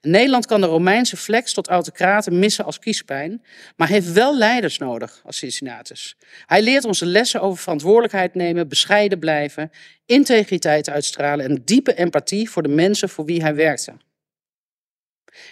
Nederland 0.01 0.47
kan 0.47 0.61
de 0.61 0.67
Romeinse 0.67 1.17
flex 1.17 1.53
tot 1.53 1.69
autocraten 1.69 2.39
missen 2.39 2.65
als 2.65 2.79
kiespijn, 2.79 3.45
maar 3.77 3.89
heeft 3.89 4.13
wel 4.13 4.37
leiders 4.37 4.79
nodig 4.79 5.21
als 5.25 5.37
Cincinnatus. 5.37 6.17
Hij 6.47 6.63
leert 6.63 6.85
ons 6.85 6.99
de 6.99 7.07
lessen 7.07 7.41
over 7.41 7.63
verantwoordelijkheid 7.63 8.35
nemen, 8.35 8.69
bescheiden 8.69 9.19
blijven, 9.19 9.71
integriteit 10.07 10.89
uitstralen 10.89 11.45
en 11.45 11.63
diepe 11.65 11.95
empathie 11.95 12.51
voor 12.51 12.63
de 12.63 12.69
mensen 12.69 13.09
voor 13.09 13.25
wie 13.25 13.43
hij 13.43 13.55
werkte. 13.55 13.97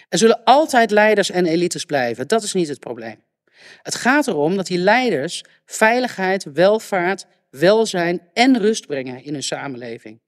Er 0.09 0.17
zullen 0.17 0.43
altijd 0.43 0.91
leiders 0.91 1.29
en 1.29 1.45
elites 1.45 1.85
blijven, 1.85 2.27
dat 2.27 2.43
is 2.43 2.53
niet 2.53 2.67
het 2.67 2.79
probleem. 2.79 3.23
Het 3.81 3.95
gaat 3.95 4.27
erom 4.27 4.55
dat 4.55 4.67
die 4.67 4.77
leiders 4.77 5.43
veiligheid, 5.65 6.43
welvaart, 6.53 7.25
welzijn 7.49 8.21
en 8.33 8.57
rust 8.57 8.87
brengen 8.87 9.23
in 9.23 9.33
hun 9.33 9.43
samenleving. 9.43 10.21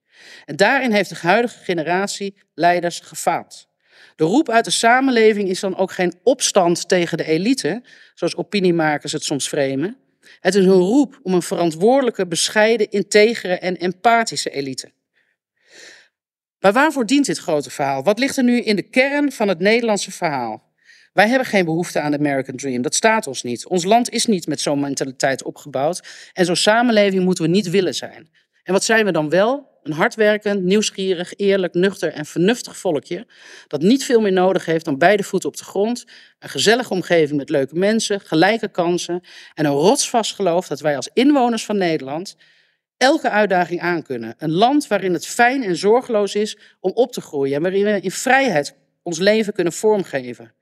En 0.44 0.56
daarin 0.56 0.92
heeft 0.92 1.08
de 1.08 1.16
huidige 1.20 1.64
generatie 1.64 2.34
leiders 2.54 3.00
gefaald. 3.00 3.70
De 4.16 4.24
roep 4.24 4.48
uit 4.48 4.64
de 4.64 4.70
samenleving 4.70 5.48
is 5.48 5.60
dan 5.60 5.76
ook 5.76 5.92
geen 5.92 6.14
opstand 6.22 6.88
tegen 6.88 7.18
de 7.18 7.24
elite, 7.24 7.82
zoals 8.14 8.36
opiniemakers 8.36 9.12
het 9.12 9.24
soms 9.24 9.48
framen. 9.48 9.96
Het 10.40 10.54
is 10.54 10.64
een 10.64 10.70
roep 10.70 11.20
om 11.22 11.34
een 11.34 11.42
verantwoordelijke, 11.42 12.26
bescheiden, 12.26 12.90
integere 12.90 13.54
en 13.58 13.76
empathische 13.76 14.50
elite. 14.50 14.92
Maar 16.60 16.72
waarvoor 16.72 17.06
dient 17.06 17.26
dit 17.26 17.38
grote 17.38 17.70
verhaal? 17.70 18.02
Wat 18.02 18.18
ligt 18.18 18.36
er 18.36 18.44
nu 18.44 18.60
in 18.60 18.76
de 18.76 18.82
kern 18.82 19.32
van 19.32 19.48
het 19.48 19.58
Nederlandse 19.58 20.10
verhaal? 20.10 20.71
Wij 21.12 21.28
hebben 21.28 21.46
geen 21.46 21.64
behoefte 21.64 22.00
aan 22.00 22.10
de 22.10 22.18
American 22.18 22.56
Dream. 22.56 22.82
Dat 22.82 22.94
staat 22.94 23.26
ons 23.26 23.42
niet. 23.42 23.66
Ons 23.66 23.84
land 23.84 24.10
is 24.10 24.26
niet 24.26 24.46
met 24.46 24.60
zo'n 24.60 24.80
mentaliteit 24.80 25.42
opgebouwd. 25.42 26.30
En 26.32 26.44
zo'n 26.44 26.56
samenleving 26.56 27.24
moeten 27.24 27.44
we 27.44 27.50
niet 27.50 27.70
willen 27.70 27.94
zijn. 27.94 28.30
En 28.62 28.72
wat 28.72 28.84
zijn 28.84 29.04
we 29.04 29.12
dan 29.12 29.28
wel? 29.28 29.70
Een 29.82 29.92
hardwerkend, 29.92 30.62
nieuwsgierig, 30.62 31.32
eerlijk, 31.36 31.74
nuchter 31.74 32.12
en 32.12 32.26
vernuftig 32.26 32.76
volkje 32.76 33.26
dat 33.66 33.80
niet 33.80 34.04
veel 34.04 34.20
meer 34.20 34.32
nodig 34.32 34.64
heeft 34.64 34.84
dan 34.84 34.98
beide 34.98 35.22
voeten 35.22 35.48
op 35.48 35.56
de 35.56 35.64
grond, 35.64 36.04
een 36.38 36.48
gezellige 36.48 36.92
omgeving 36.92 37.38
met 37.38 37.48
leuke 37.48 37.74
mensen, 37.74 38.20
gelijke 38.20 38.68
kansen 38.68 39.20
en 39.54 39.64
een 39.64 39.72
rotsvast 39.72 40.34
geloof 40.34 40.66
dat 40.68 40.80
wij 40.80 40.96
als 40.96 41.10
inwoners 41.12 41.64
van 41.64 41.76
Nederland 41.76 42.36
elke 42.96 43.30
uitdaging 43.30 43.80
aankunnen. 43.80 44.34
Een 44.38 44.52
land 44.52 44.86
waarin 44.86 45.12
het 45.12 45.26
fijn 45.26 45.62
en 45.62 45.76
zorgeloos 45.76 46.34
is 46.34 46.58
om 46.80 46.90
op 46.94 47.12
te 47.12 47.20
groeien 47.20 47.56
en 47.56 47.62
waarin 47.62 47.84
we 47.84 48.00
in 48.00 48.10
vrijheid 48.10 48.76
ons 49.02 49.18
leven 49.18 49.52
kunnen 49.52 49.72
vormgeven. 49.72 50.54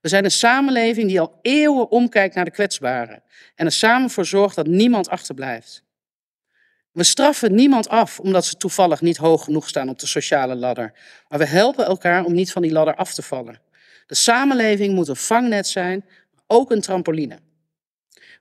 We 0.00 0.08
zijn 0.08 0.24
een 0.24 0.30
samenleving 0.30 1.08
die 1.08 1.20
al 1.20 1.38
eeuwen 1.42 1.90
omkijkt 1.90 2.34
naar 2.34 2.44
de 2.44 2.50
kwetsbaren 2.50 3.22
en 3.54 3.66
er 3.66 3.72
samen 3.72 4.10
voor 4.10 4.24
zorgt 4.24 4.56
dat 4.56 4.66
niemand 4.66 5.08
achterblijft. 5.08 5.82
We 6.92 7.04
straffen 7.04 7.54
niemand 7.54 7.88
af 7.88 8.20
omdat 8.20 8.44
ze 8.44 8.56
toevallig 8.56 9.00
niet 9.00 9.16
hoog 9.16 9.44
genoeg 9.44 9.68
staan 9.68 9.88
op 9.88 9.98
de 9.98 10.06
sociale 10.06 10.54
ladder. 10.54 10.92
Maar 11.28 11.38
we 11.38 11.46
helpen 11.46 11.86
elkaar 11.86 12.24
om 12.24 12.32
niet 12.32 12.52
van 12.52 12.62
die 12.62 12.72
ladder 12.72 12.94
af 12.94 13.14
te 13.14 13.22
vallen. 13.22 13.60
De 14.06 14.14
samenleving 14.14 14.94
moet 14.94 15.08
een 15.08 15.16
vangnet 15.16 15.66
zijn, 15.66 16.04
ook 16.46 16.70
een 16.70 16.80
trampoline. 16.80 17.38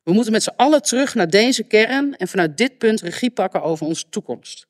We 0.04 0.14
moeten 0.14 0.32
met 0.32 0.44
z'n 0.44 0.54
allen 0.56 0.82
terug 0.82 1.16
naar 1.16 1.30
deze 1.30 1.64
kern 1.64 2.18
en 2.18 2.28
vanuit 2.28 2.58
dit 2.58 2.78
punt 2.78 3.02
regie 3.02 3.32
pakken 3.32 3.62
over 3.62 3.86
onze 3.86 4.10
toekomst. 4.10 4.68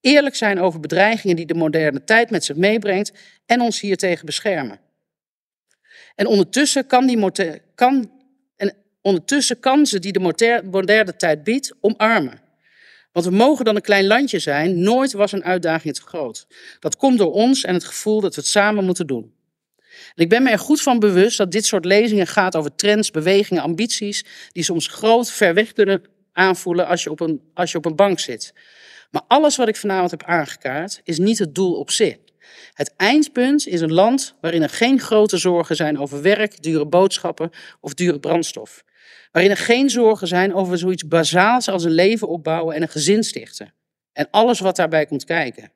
Eerlijk 0.00 0.34
zijn 0.34 0.60
over 0.60 0.80
bedreigingen 0.80 1.36
die 1.36 1.46
de 1.46 1.54
moderne 1.54 2.04
tijd 2.04 2.30
met 2.30 2.44
zich 2.44 2.56
meebrengt 2.56 3.12
en 3.46 3.60
ons 3.60 3.80
hiertegen 3.80 4.26
beschermen. 4.26 4.80
En 6.14 6.26
ondertussen 6.26 6.86
kan, 6.86 7.06
die 7.06 7.60
kan, 7.74 8.10
en 8.56 8.74
ondertussen 9.00 9.60
kan 9.60 9.86
ze 9.86 9.98
die 9.98 10.12
de 10.12 10.62
moderne 10.70 11.16
tijd 11.16 11.44
biedt 11.44 11.74
omarmen. 11.80 12.40
Want 13.12 13.26
we 13.26 13.32
mogen 13.32 13.64
dan 13.64 13.76
een 13.76 13.82
klein 13.82 14.06
landje 14.06 14.38
zijn, 14.38 14.82
nooit 14.82 15.12
was 15.12 15.32
een 15.32 15.44
uitdaging 15.44 15.94
te 15.94 16.02
groot. 16.02 16.46
Dat 16.80 16.96
komt 16.96 17.18
door 17.18 17.32
ons 17.32 17.64
en 17.64 17.74
het 17.74 17.84
gevoel 17.84 18.20
dat 18.20 18.34
we 18.34 18.40
het 18.40 18.50
samen 18.50 18.84
moeten 18.84 19.06
doen. 19.06 19.34
En 20.14 20.22
ik 20.22 20.28
ben 20.28 20.42
me 20.42 20.50
er 20.50 20.58
goed 20.58 20.82
van 20.82 20.98
bewust 20.98 21.38
dat 21.38 21.52
dit 21.52 21.64
soort 21.64 21.84
lezingen 21.84 22.26
gaat 22.26 22.56
over 22.56 22.74
trends, 22.74 23.10
bewegingen, 23.10 23.62
ambities, 23.62 24.24
die 24.52 24.62
soms 24.62 24.86
groot 24.86 25.30
ver 25.30 25.54
weg 25.54 25.72
kunnen 25.72 26.02
aanvoelen 26.32 26.86
als 26.86 27.02
je 27.02 27.10
op 27.10 27.20
een, 27.20 27.40
als 27.54 27.72
je 27.72 27.78
op 27.78 27.84
een 27.84 27.96
bank 27.96 28.20
zit. 28.20 28.52
Maar 29.10 29.22
alles 29.28 29.56
wat 29.56 29.68
ik 29.68 29.76
vanavond 29.76 30.10
heb 30.10 30.22
aangekaart 30.22 31.00
is 31.04 31.18
niet 31.18 31.38
het 31.38 31.54
doel 31.54 31.74
op 31.74 31.90
zich. 31.90 32.16
Het 32.72 32.94
eindpunt 32.96 33.66
is 33.66 33.80
een 33.80 33.92
land 33.92 34.34
waarin 34.40 34.62
er 34.62 34.68
geen 34.68 35.00
grote 35.00 35.36
zorgen 35.36 35.76
zijn 35.76 35.98
over 35.98 36.22
werk, 36.22 36.62
dure 36.62 36.86
boodschappen 36.86 37.50
of 37.80 37.94
dure 37.94 38.20
brandstof. 38.20 38.84
Waarin 39.32 39.50
er 39.50 39.56
geen 39.56 39.90
zorgen 39.90 40.26
zijn 40.26 40.54
over 40.54 40.78
zoiets 40.78 41.08
bazaals 41.08 41.68
als 41.68 41.84
een 41.84 41.90
leven 41.90 42.28
opbouwen 42.28 42.74
en 42.74 42.82
een 42.82 42.88
gezin 42.88 43.22
stichten. 43.22 43.74
En 44.12 44.28
alles 44.30 44.60
wat 44.60 44.76
daarbij 44.76 45.06
komt 45.06 45.24
kijken. 45.24 45.72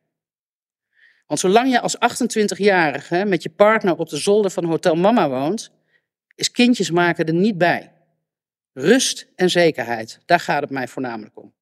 Want 1.26 1.40
zolang 1.40 1.70
je 1.70 1.80
als 1.80 1.96
28-jarige 1.96 3.24
met 3.24 3.42
je 3.42 3.50
partner 3.50 3.96
op 3.96 4.08
de 4.08 4.16
zolder 4.16 4.50
van 4.50 4.64
Hotel 4.64 4.94
Mama 4.94 5.28
woont, 5.28 5.70
is 6.34 6.50
kindjes 6.50 6.90
maken 6.90 7.26
er 7.26 7.34
niet 7.34 7.58
bij. 7.58 7.92
Rust 8.72 9.26
en 9.36 9.50
zekerheid, 9.50 10.20
daar 10.24 10.40
gaat 10.40 10.60
het 10.60 10.70
mij 10.70 10.88
voornamelijk 10.88 11.36
om. 11.38 11.54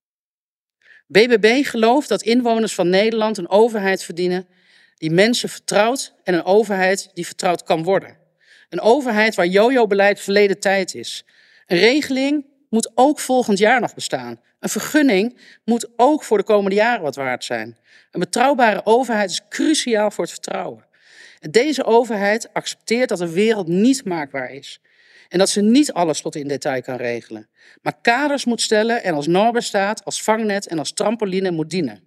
BBB 1.06 1.64
gelooft 1.64 2.08
dat 2.08 2.22
inwoners 2.22 2.74
van 2.74 2.88
Nederland 2.88 3.38
een 3.38 3.48
overheid 3.48 4.02
verdienen 4.02 4.46
die 4.96 5.10
mensen 5.10 5.48
vertrouwt 5.48 6.14
en 6.24 6.34
een 6.34 6.44
overheid 6.44 7.10
die 7.14 7.26
vertrouwd 7.26 7.62
kan 7.62 7.82
worden. 7.82 8.16
Een 8.68 8.80
overheid 8.80 9.34
waar 9.34 9.46
jojo-beleid 9.46 10.20
verleden 10.20 10.60
tijd 10.60 10.94
is. 10.94 11.24
Een 11.66 11.78
regeling 11.78 12.46
moet 12.68 12.90
ook 12.94 13.20
volgend 13.20 13.58
jaar 13.58 13.80
nog 13.80 13.94
bestaan. 13.94 14.40
Een 14.60 14.68
vergunning 14.68 15.38
moet 15.64 15.88
ook 15.96 16.24
voor 16.24 16.38
de 16.38 16.44
komende 16.44 16.76
jaren 16.76 17.02
wat 17.02 17.16
waard 17.16 17.44
zijn. 17.44 17.76
Een 18.10 18.20
betrouwbare 18.20 18.80
overheid 18.84 19.30
is 19.30 19.48
cruciaal 19.48 20.10
voor 20.10 20.24
het 20.24 20.32
vertrouwen. 20.32 20.84
En 21.40 21.50
deze 21.50 21.84
overheid 21.84 22.52
accepteert 22.52 23.08
dat 23.08 23.18
de 23.18 23.32
wereld 23.32 23.68
niet 23.68 24.04
maakbaar 24.04 24.50
is. 24.50 24.80
En 25.28 25.38
dat 25.38 25.48
ze 25.48 25.60
niet 25.60 25.92
alles 25.92 26.20
tot 26.20 26.34
in 26.34 26.48
detail 26.48 26.82
kan 26.82 26.96
regelen. 26.96 27.48
Maar 27.82 27.98
kaders 28.02 28.44
moet 28.44 28.60
stellen 28.60 29.02
en 29.02 29.14
als 29.14 29.26
norm 29.26 29.60
staat, 29.60 30.04
als 30.04 30.22
vangnet 30.22 30.66
en 30.66 30.78
als 30.78 30.92
trampoline 30.92 31.50
moet 31.50 31.70
dienen. 31.70 32.03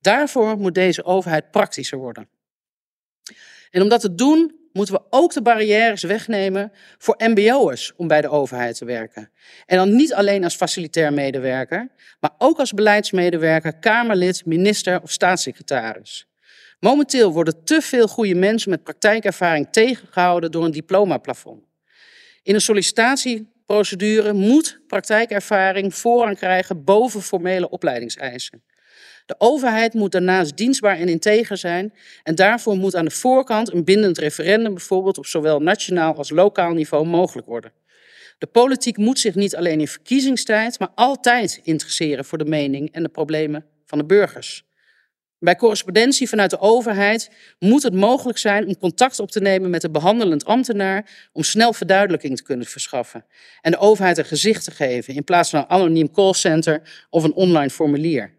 Daarvoor 0.00 0.56
moet 0.56 0.74
deze 0.74 1.04
overheid 1.04 1.50
praktischer 1.50 1.98
worden. 1.98 2.28
En 3.70 3.82
om 3.82 3.88
dat 3.88 4.00
te 4.00 4.14
doen, 4.14 4.60
moeten 4.72 4.94
we 4.94 5.02
ook 5.10 5.32
de 5.32 5.42
barrières 5.42 6.02
wegnemen 6.02 6.72
voor 6.98 7.14
MBO'ers 7.18 7.92
om 7.96 8.08
bij 8.08 8.20
de 8.20 8.28
overheid 8.28 8.76
te 8.76 8.84
werken. 8.84 9.30
En 9.66 9.76
dan 9.76 9.96
niet 9.96 10.14
alleen 10.14 10.44
als 10.44 10.56
facilitair 10.56 11.12
medewerker, 11.12 11.88
maar 12.20 12.34
ook 12.38 12.58
als 12.58 12.72
beleidsmedewerker, 12.72 13.78
Kamerlid, 13.78 14.46
minister 14.46 15.02
of 15.02 15.10
staatssecretaris. 15.10 16.28
Momenteel 16.80 17.32
worden 17.32 17.64
te 17.64 17.80
veel 17.80 18.08
goede 18.08 18.34
mensen 18.34 18.70
met 18.70 18.82
praktijkervaring 18.82 19.68
tegengehouden 19.70 20.50
door 20.50 20.64
een 20.64 20.70
diplomaplafond. 20.70 21.64
In 22.42 22.54
een 22.54 22.60
sollicitatieprocedure 22.60 24.32
moet 24.32 24.80
praktijkervaring 24.86 25.94
voorrang 25.94 26.36
krijgen 26.36 26.84
boven 26.84 27.22
formele 27.22 27.68
opleidingseisen. 27.68 28.62
De 29.30 29.36
overheid 29.38 29.94
moet 29.94 30.12
daarnaast 30.12 30.56
dienstbaar 30.56 30.98
en 30.98 31.08
integer 31.08 31.56
zijn 31.56 31.92
en 32.22 32.34
daarvoor 32.34 32.76
moet 32.76 32.94
aan 32.94 33.04
de 33.04 33.10
voorkant 33.10 33.72
een 33.72 33.84
bindend 33.84 34.18
referendum 34.18 34.74
bijvoorbeeld 34.74 35.18
op 35.18 35.26
zowel 35.26 35.60
nationaal 35.60 36.14
als 36.14 36.30
lokaal 36.30 36.72
niveau 36.72 37.06
mogelijk 37.06 37.46
worden. 37.46 37.72
De 38.38 38.46
politiek 38.46 38.96
moet 38.96 39.18
zich 39.18 39.34
niet 39.34 39.56
alleen 39.56 39.80
in 39.80 39.88
verkiezingstijd, 39.88 40.78
maar 40.78 40.88
altijd 40.94 41.60
interesseren 41.62 42.24
voor 42.24 42.38
de 42.38 42.44
mening 42.44 42.92
en 42.92 43.02
de 43.02 43.08
problemen 43.08 43.64
van 43.86 43.98
de 43.98 44.04
burgers. 44.04 44.64
Bij 45.38 45.56
correspondentie 45.56 46.28
vanuit 46.28 46.50
de 46.50 46.60
overheid 46.60 47.30
moet 47.58 47.82
het 47.82 47.94
mogelijk 47.94 48.38
zijn 48.38 48.66
om 48.66 48.78
contact 48.78 49.18
op 49.18 49.30
te 49.30 49.40
nemen 49.40 49.70
met 49.70 49.80
de 49.80 49.90
behandelend 49.90 50.44
ambtenaar 50.44 51.28
om 51.32 51.42
snel 51.42 51.72
verduidelijking 51.72 52.36
te 52.36 52.42
kunnen 52.42 52.66
verschaffen 52.66 53.24
en 53.60 53.70
de 53.70 53.78
overheid 53.78 54.18
een 54.18 54.24
gezicht 54.24 54.64
te 54.64 54.70
geven 54.70 55.14
in 55.14 55.24
plaats 55.24 55.50
van 55.50 55.60
een 55.60 55.68
anoniem 55.68 56.10
callcenter 56.10 57.06
of 57.10 57.24
een 57.24 57.34
online 57.34 57.70
formulier. 57.70 58.38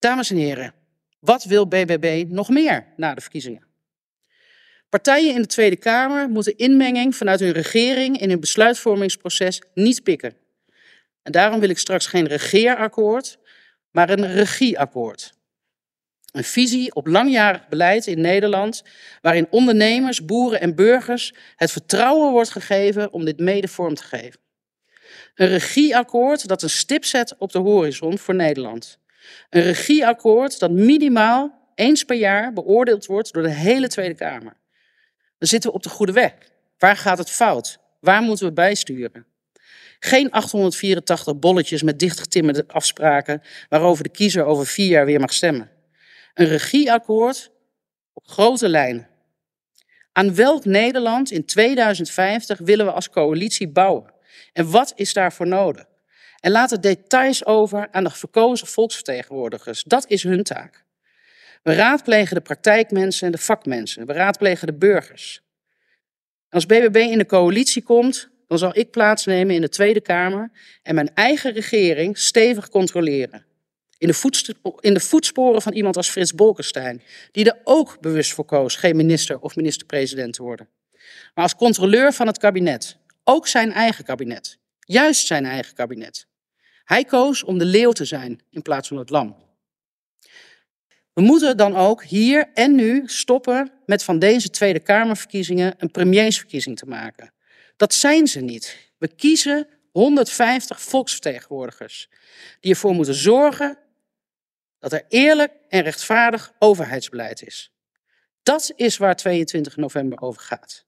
Dames 0.00 0.30
en 0.30 0.36
heren, 0.36 0.74
wat 1.18 1.44
wil 1.44 1.66
BBB 1.66 2.24
nog 2.28 2.48
meer 2.48 2.86
na 2.96 3.14
de 3.14 3.20
verkiezingen? 3.20 3.66
Partijen 4.88 5.34
in 5.34 5.40
de 5.40 5.46
Tweede 5.46 5.76
Kamer 5.76 6.28
moeten 6.28 6.56
inmenging 6.56 7.16
vanuit 7.16 7.40
hun 7.40 7.52
regering 7.52 8.20
in 8.20 8.28
hun 8.28 8.40
besluitvormingsproces 8.40 9.62
niet 9.74 10.02
pikken. 10.02 10.36
En 11.22 11.32
daarom 11.32 11.60
wil 11.60 11.68
ik 11.68 11.78
straks 11.78 12.06
geen 12.06 12.26
regeerakkoord, 12.26 13.38
maar 13.90 14.10
een 14.10 14.32
regieakkoord. 14.32 15.32
Een 16.32 16.44
visie 16.44 16.94
op 16.94 17.06
langjarig 17.06 17.68
beleid 17.68 18.06
in 18.06 18.20
Nederland, 18.20 18.82
waarin 19.20 19.46
ondernemers, 19.50 20.24
boeren 20.24 20.60
en 20.60 20.74
burgers 20.74 21.34
het 21.56 21.70
vertrouwen 21.70 22.32
wordt 22.32 22.50
gegeven 22.50 23.12
om 23.12 23.24
dit 23.24 23.38
mede 23.38 23.68
vorm 23.68 23.94
te 23.94 24.02
geven. 24.04 24.40
Een 25.34 25.48
regieakkoord 25.48 26.48
dat 26.48 26.62
een 26.62 26.70
stip 26.70 27.04
zet 27.04 27.34
op 27.38 27.52
de 27.52 27.58
horizon 27.58 28.18
voor 28.18 28.34
Nederland. 28.34 28.99
Een 29.50 29.62
regieakkoord 29.62 30.58
dat 30.58 30.70
minimaal 30.70 31.68
eens 31.74 32.04
per 32.04 32.16
jaar 32.16 32.52
beoordeeld 32.52 33.06
wordt 33.06 33.32
door 33.32 33.42
de 33.42 33.54
hele 33.54 33.88
Tweede 33.88 34.14
Kamer. 34.14 34.56
Dan 35.38 35.48
zitten 35.48 35.70
we 35.70 35.76
op 35.76 35.82
de 35.82 35.88
goede 35.88 36.12
weg. 36.12 36.34
Waar 36.78 36.96
gaat 36.96 37.18
het 37.18 37.30
fout? 37.30 37.78
Waar 38.00 38.22
moeten 38.22 38.46
we 38.46 38.52
bijsturen? 38.52 39.26
Geen 39.98 40.30
884 40.30 41.38
bolletjes 41.38 41.82
met 41.82 41.98
dichtgetimmerde 41.98 42.64
afspraken 42.66 43.42
waarover 43.68 44.04
de 44.04 44.10
kiezer 44.10 44.44
over 44.44 44.66
vier 44.66 44.88
jaar 44.88 45.06
weer 45.06 45.20
mag 45.20 45.32
stemmen. 45.32 45.70
Een 46.34 46.46
regieakkoord 46.46 47.50
op 48.12 48.26
grote 48.26 48.68
lijnen. 48.68 49.08
Aan 50.12 50.34
welk 50.34 50.64
Nederland 50.64 51.30
in 51.30 51.44
2050 51.44 52.58
willen 52.58 52.86
we 52.86 52.92
als 52.92 53.10
coalitie 53.10 53.68
bouwen? 53.68 54.12
En 54.52 54.70
wat 54.70 54.92
is 54.94 55.12
daarvoor 55.12 55.46
nodig? 55.46 55.84
En 56.40 56.50
laat 56.50 56.70
de 56.70 56.80
details 56.80 57.44
over 57.44 57.88
aan 57.90 58.04
de 58.04 58.10
verkozen 58.10 58.66
volksvertegenwoordigers. 58.66 59.82
Dat 59.82 60.04
is 60.08 60.22
hun 60.22 60.42
taak. 60.42 60.84
We 61.62 61.74
raadplegen 61.74 62.34
de 62.34 62.42
praktijkmensen 62.42 63.26
en 63.26 63.32
de 63.32 63.38
vakmensen. 63.38 64.06
We 64.06 64.12
raadplegen 64.12 64.66
de 64.66 64.74
burgers. 64.74 65.42
Als 66.48 66.66
BBB 66.66 66.96
in 66.96 67.18
de 67.18 67.26
coalitie 67.26 67.82
komt, 67.82 68.28
dan 68.46 68.58
zal 68.58 68.76
ik 68.76 68.90
plaatsnemen 68.90 69.54
in 69.54 69.60
de 69.60 69.68
Tweede 69.68 70.00
Kamer 70.00 70.50
en 70.82 70.94
mijn 70.94 71.14
eigen 71.14 71.52
regering 71.52 72.18
stevig 72.18 72.68
controleren. 72.68 73.44
In 73.98 74.08
de, 74.08 74.54
in 74.80 74.94
de 74.94 75.00
voetsporen 75.00 75.62
van 75.62 75.72
iemand 75.72 75.96
als 75.96 76.10
Frits 76.10 76.34
Bolkestein, 76.34 77.02
die 77.32 77.44
er 77.44 77.60
ook 77.64 78.00
bewust 78.00 78.32
voor 78.32 78.44
koos 78.44 78.76
geen 78.76 78.96
minister 78.96 79.40
of 79.40 79.56
minister-president 79.56 80.32
te 80.32 80.42
worden. 80.42 80.68
Maar 81.34 81.44
als 81.44 81.54
controleur 81.54 82.12
van 82.12 82.26
het 82.26 82.38
kabinet, 82.38 82.96
ook 83.24 83.46
zijn 83.46 83.72
eigen 83.72 84.04
kabinet, 84.04 84.58
juist 84.80 85.26
zijn 85.26 85.44
eigen 85.44 85.74
kabinet. 85.74 86.26
Hij 86.90 87.04
koos 87.04 87.42
om 87.42 87.58
de 87.58 87.64
leeuw 87.64 87.92
te 87.92 88.04
zijn 88.04 88.40
in 88.50 88.62
plaats 88.62 88.88
van 88.88 88.96
het 88.96 89.10
lam. 89.10 89.36
We 91.12 91.22
moeten 91.22 91.56
dan 91.56 91.76
ook 91.76 92.04
hier 92.04 92.50
en 92.54 92.74
nu 92.74 93.02
stoppen 93.06 93.72
met 93.86 94.04
van 94.04 94.18
deze 94.18 94.50
Tweede 94.50 94.80
Kamerverkiezingen 94.80 95.74
een 95.78 95.90
premiersverkiezing 95.90 96.78
te 96.78 96.86
maken. 96.86 97.32
Dat 97.76 97.94
zijn 97.94 98.26
ze 98.26 98.40
niet. 98.40 98.90
We 98.98 99.08
kiezen 99.08 99.68
150 99.90 100.80
volksvertegenwoordigers 100.82 102.08
die 102.60 102.70
ervoor 102.70 102.94
moeten 102.94 103.14
zorgen 103.14 103.78
dat 104.78 104.92
er 104.92 105.04
eerlijk 105.08 105.52
en 105.68 105.82
rechtvaardig 105.82 106.52
overheidsbeleid 106.58 107.42
is. 107.42 107.72
Dat 108.42 108.72
is 108.76 108.96
waar 108.96 109.16
22 109.16 109.76
november 109.76 110.20
over 110.20 110.42
gaat. 110.42 110.86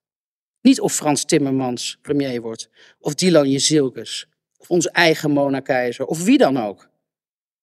Niet 0.61 0.81
of 0.81 0.93
Frans 0.93 1.25
Timmermans 1.25 1.97
premier 2.01 2.41
wordt, 2.41 2.69
of 2.99 3.13
Dylan 3.13 3.49
Jezilkes, 3.49 4.27
of 4.63 4.69
onze 4.69 4.91
eigen 4.91 5.31
Mona 5.31 5.59
Keizer, 5.59 6.05
of 6.05 6.23
wie 6.23 6.37
dan 6.37 6.57
ook. 6.57 6.89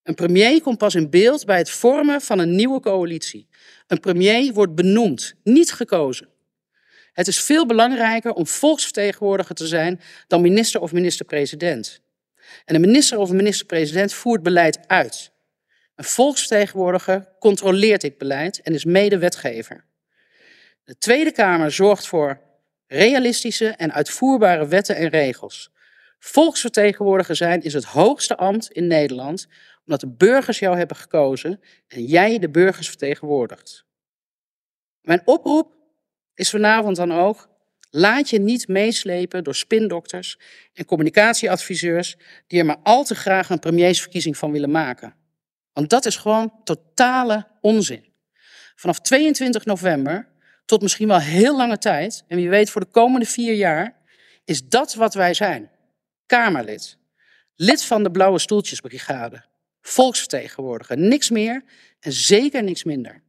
Een 0.02 0.14
premier 0.14 0.60
komt 0.60 0.78
pas 0.78 0.94
in 0.94 1.10
beeld 1.10 1.46
bij 1.46 1.58
het 1.58 1.70
vormen 1.70 2.20
van 2.20 2.38
een 2.38 2.54
nieuwe 2.54 2.80
coalitie. 2.80 3.48
Een 3.86 4.00
premier 4.00 4.52
wordt 4.52 4.74
benoemd, 4.74 5.34
niet 5.44 5.72
gekozen. 5.72 6.28
Het 7.12 7.26
is 7.26 7.40
veel 7.40 7.66
belangrijker 7.66 8.32
om 8.32 8.46
volksvertegenwoordiger 8.46 9.54
te 9.54 9.66
zijn 9.66 10.00
dan 10.26 10.40
minister 10.40 10.80
of 10.80 10.92
minister-president. 10.92 12.00
En 12.64 12.74
een 12.74 12.80
minister 12.80 13.18
of 13.18 13.30
minister-president 13.30 14.12
voert 14.12 14.42
beleid 14.42 14.78
uit. 14.86 15.30
Een 15.94 16.04
volksvertegenwoordiger 16.04 17.28
controleert 17.38 18.00
dit 18.00 18.18
beleid 18.18 18.60
en 18.60 18.74
is 18.74 18.84
medewetgever. 18.84 19.84
De 20.84 20.98
Tweede 20.98 21.32
Kamer 21.32 21.72
zorgt 21.72 22.06
voor 22.06 22.40
realistische 22.86 23.68
en 23.68 23.92
uitvoerbare 23.92 24.66
wetten 24.66 24.96
en 24.96 25.08
regels. 25.08 25.70
Volksvertegenwoordiger 26.20 27.36
zijn 27.36 27.62
is 27.62 27.72
het 27.72 27.84
hoogste 27.84 28.36
ambt 28.36 28.70
in 28.70 28.86
Nederland, 28.86 29.46
omdat 29.84 30.00
de 30.00 30.08
burgers 30.08 30.58
jou 30.58 30.76
hebben 30.76 30.96
gekozen 30.96 31.60
en 31.88 32.04
jij 32.04 32.38
de 32.38 32.50
burgers 32.50 32.88
vertegenwoordigt. 32.88 33.84
Mijn 35.00 35.22
oproep 35.24 35.74
is 36.34 36.50
vanavond 36.50 36.96
dan 36.96 37.12
ook, 37.12 37.48
laat 37.90 38.30
je 38.30 38.38
niet 38.38 38.68
meeslepen 38.68 39.44
door 39.44 39.54
spindokters 39.54 40.38
en 40.72 40.84
communicatieadviseurs 40.84 42.16
die 42.46 42.58
er 42.58 42.66
maar 42.66 42.80
al 42.82 43.04
te 43.04 43.14
graag 43.14 43.50
een 43.50 43.58
premiersverkiezing 43.58 44.36
van 44.36 44.52
willen 44.52 44.70
maken. 44.70 45.14
Want 45.72 45.90
dat 45.90 46.06
is 46.06 46.16
gewoon 46.16 46.52
totale 46.64 47.46
onzin. 47.60 48.12
Vanaf 48.74 49.00
22 49.00 49.64
november 49.64 50.28
tot 50.64 50.82
misschien 50.82 51.08
wel 51.08 51.18
heel 51.18 51.56
lange 51.56 51.78
tijd, 51.78 52.24
en 52.28 52.36
wie 52.36 52.48
weet 52.50 52.70
voor 52.70 52.80
de 52.80 52.90
komende 52.90 53.26
vier 53.26 53.54
jaar, 53.54 53.96
is 54.44 54.68
dat 54.68 54.94
wat 54.94 55.14
wij 55.14 55.34
zijn. 55.34 55.70
Kamerlid, 56.30 56.96
lid 57.56 57.84
van 57.84 58.02
de 58.02 58.10
Blauwe 58.10 58.38
Stoeltjesbrigade, 58.38 59.44
volksvertegenwoordiger, 59.80 60.98
niks 60.98 61.30
meer 61.30 61.62
en 62.00 62.12
zeker 62.12 62.62
niks 62.62 62.84
minder. 62.84 63.22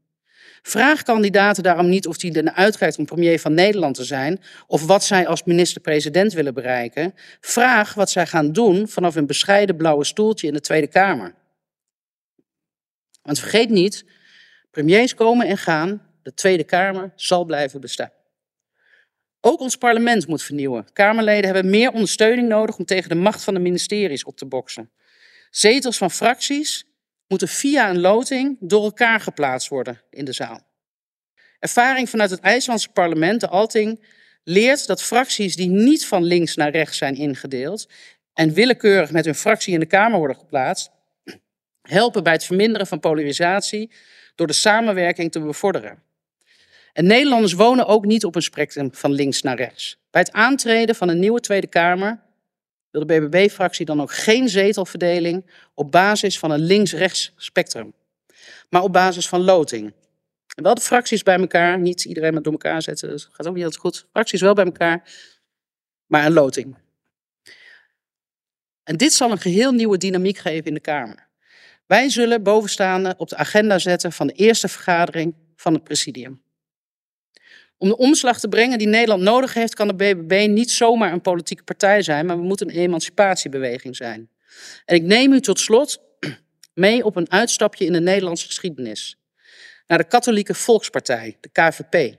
Vraag 0.62 1.04
kandidaten 1.04 1.64
daarom 1.64 1.90
niet 1.90 2.08
of 2.08 2.18
die 2.18 2.34
ernaar 2.34 2.54
uitkijkt 2.54 2.98
om 2.98 3.06
premier 3.06 3.40
van 3.40 3.54
Nederland 3.54 3.96
te 3.96 4.04
zijn 4.04 4.42
of 4.68 4.86
wat 4.86 5.04
zij 5.04 5.28
als 5.28 5.44
minister-president 5.44 6.34
willen 6.34 6.54
bereiken. 6.54 7.14
Vraag 7.40 7.94
wat 7.94 8.10
zij 8.10 8.28
gaan 8.28 8.52
doen 8.52 8.88
vanaf 8.88 9.16
een 9.16 9.28
bescheiden 9.28 9.76
blauwe 9.76 10.04
stoeltje 10.04 10.48
in 10.48 10.54
de 10.54 10.62
Tweede 10.62 10.88
Kamer. 10.88 11.34
Want 13.22 13.40
vergeet 13.40 13.70
niet, 13.70 14.06
premiers 14.72 15.14
komen 15.14 15.48
en 15.48 15.58
gaan, 15.58 16.02
de 16.24 16.34
Tweede 16.34 16.64
Kamer 16.64 17.12
zal 17.16 17.46
blijven 17.46 17.82
bestaan. 17.82 18.12
Ook 19.42 19.60
ons 19.60 19.76
parlement 19.76 20.28
moet 20.28 20.44
vernieuwen. 20.44 20.94
Kamerleden 20.94 21.46
hebben 21.46 21.70
meer 21.70 21.92
ondersteuning 21.92 22.48
nodig 22.48 22.78
om 22.78 22.86
tegen 22.86 23.10
de 23.10 23.16
macht 23.16 23.44
van 23.44 23.54
de 23.54 23.60
ministeries 23.60 24.24
op 24.24 24.38
te 24.38 24.46
boksen. 24.46 24.92
Zetels 25.50 25.98
van 25.98 26.12
fracties 26.12 26.86
moeten 27.28 27.48
via 27.48 27.90
een 27.90 28.00
loting 28.00 28.58
door 28.60 28.84
elkaar 28.84 29.20
geplaatst 29.20 29.70
worden 29.70 30.02
in 30.10 30.26
de 30.26 30.34
zaal. 30.34 30.62
Ervaring 31.60 32.10
vanuit 32.10 32.30
het 32.30 32.40
IJslandse 32.40 32.90
parlement, 32.90 33.40
de 33.40 33.48
Alting, 33.48 34.06
leert 34.44 34.88
dat 34.88 35.04
fracties 35.04 35.56
die 35.56 35.70
niet 35.70 36.06
van 36.06 36.24
links 36.24 36.56
naar 36.56 36.72
rechts 36.72 36.98
zijn 36.98 37.16
ingedeeld 37.16 37.90
en 38.34 38.54
willekeurig 38.54 39.12
met 39.12 39.26
hun 39.26 39.36
fractie 39.36 39.74
in 39.74 39.80
de 39.80 39.86
Kamer 39.86 40.18
worden 40.18 40.38
geplaatst, 40.38 40.92
helpen 41.82 42.24
bij 42.24 42.34
het 42.34 42.46
verminderen 42.46 42.88
van 42.88 43.00
polarisatie 43.00 43.92
door 44.36 44.48
de 44.48 44.54
samenwerking 44.54 45.32
te 45.32 45.40
bevorderen. 45.40 46.04
En 46.94 47.06
Nederlanders 47.06 47.54
wonen 47.54 47.86
ook 47.86 48.06
niet 48.06 48.26
op 48.26 48.36
een 48.36 48.42
spectrum 48.42 48.94
van 48.94 49.12
links 49.12 49.42
naar 49.42 49.56
rechts. 49.56 49.98
Bij 50.10 50.22
het 50.22 50.32
aantreden 50.32 50.96
van 50.96 51.10
een 51.10 51.20
nieuwe 51.20 51.40
Tweede 51.40 51.68
Kamer 51.68 52.20
wil 52.92 53.06
de 53.06 53.20
BBB-fractie 53.20 53.86
dan 53.86 54.02
ook 54.02 54.14
geen 54.14 54.50
zetelverdeling 54.50 55.46
op 55.74 55.92
basis 55.92 56.40
van 56.40 56.52
een 56.52 56.60
links-rechts 56.60 57.34
spectrum, 57.36 57.94
maar 58.70 58.84
op 58.84 58.94
basis 58.94 59.28
van 59.28 59.42
loting. 59.42 59.94
En 60.56 60.64
wel 60.64 60.76
de 60.76 60.82
fracties 60.82 61.24
bij 61.24 61.38
elkaar, 61.40 61.80
niet 61.80 62.06
iedereen 62.06 62.34
met 62.34 62.44
door 62.44 62.54
elkaar 62.54 62.82
zetten, 62.82 63.10
dat 63.10 63.30
gaat 63.32 63.48
ook 63.48 63.56
niet 63.56 63.64
altijd 63.64 63.82
goed. 63.82 64.06
Fracties 64.12 64.42
wel 64.42 64.54
bij 64.54 64.66
elkaar, 64.66 65.10
maar 66.06 66.26
een 66.26 66.34
loting. 66.34 66.78
En 68.84 68.98
dit 68.98 69.14
zal 69.14 69.32
een 69.32 69.38
geheel 69.38 69.72
nieuwe 69.72 69.98
dynamiek 69.98 70.38
geven 70.38 70.66
in 70.66 70.74
de 70.74 70.80
Kamer. 70.80 71.28
Wij 71.86 72.10
zullen 72.10 72.44
bovenstaande 72.44 73.14
op 73.18 73.30
de 73.30 73.36
agenda 73.36 73.80
zetten 73.80 74.12
van 74.12 74.28
de 74.28 74.34
eerste 74.34 74.68
vergadering 74.68 75.36
van 75.56 75.74
het 75.74 75.84
presidium. 75.84 76.42
Om 77.82 77.90
de 77.90 77.98
omslag 77.98 78.40
te 78.40 78.48
brengen 78.48 78.78
die 78.78 78.88
Nederland 78.88 79.22
nodig 79.22 79.54
heeft, 79.54 79.76
kan 79.76 79.88
de 79.88 79.96
BBB 79.96 80.48
niet 80.50 80.72
zomaar 80.72 81.12
een 81.12 81.22
politieke 81.22 81.64
partij 81.64 82.02
zijn, 82.02 82.26
maar 82.26 82.38
we 82.38 82.44
moeten 82.44 82.70
een 82.70 82.76
emancipatiebeweging 82.76 83.96
zijn. 83.96 84.30
En 84.86 84.96
ik 84.96 85.04
neem 85.04 85.34
u 85.34 85.40
tot 85.40 85.60
slot 85.60 86.02
mee 86.74 87.06
op 87.06 87.16
een 87.16 87.32
uitstapje 87.32 87.86
in 87.86 87.94
de 87.94 88.00
Nederlandse 88.00 88.46
geschiedenis. 88.46 89.18
Naar 89.88 89.98
de 89.98 90.08
Katholieke 90.08 90.54
Volkspartij, 90.54 91.38
de 91.40 91.50
KVP. 91.50 92.18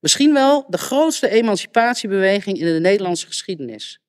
Misschien 0.00 0.32
wel 0.32 0.64
de 0.68 0.78
grootste 0.78 1.28
emancipatiebeweging 1.28 2.58
in 2.58 2.72
de 2.72 2.80
Nederlandse 2.80 3.26
geschiedenis. 3.26 4.00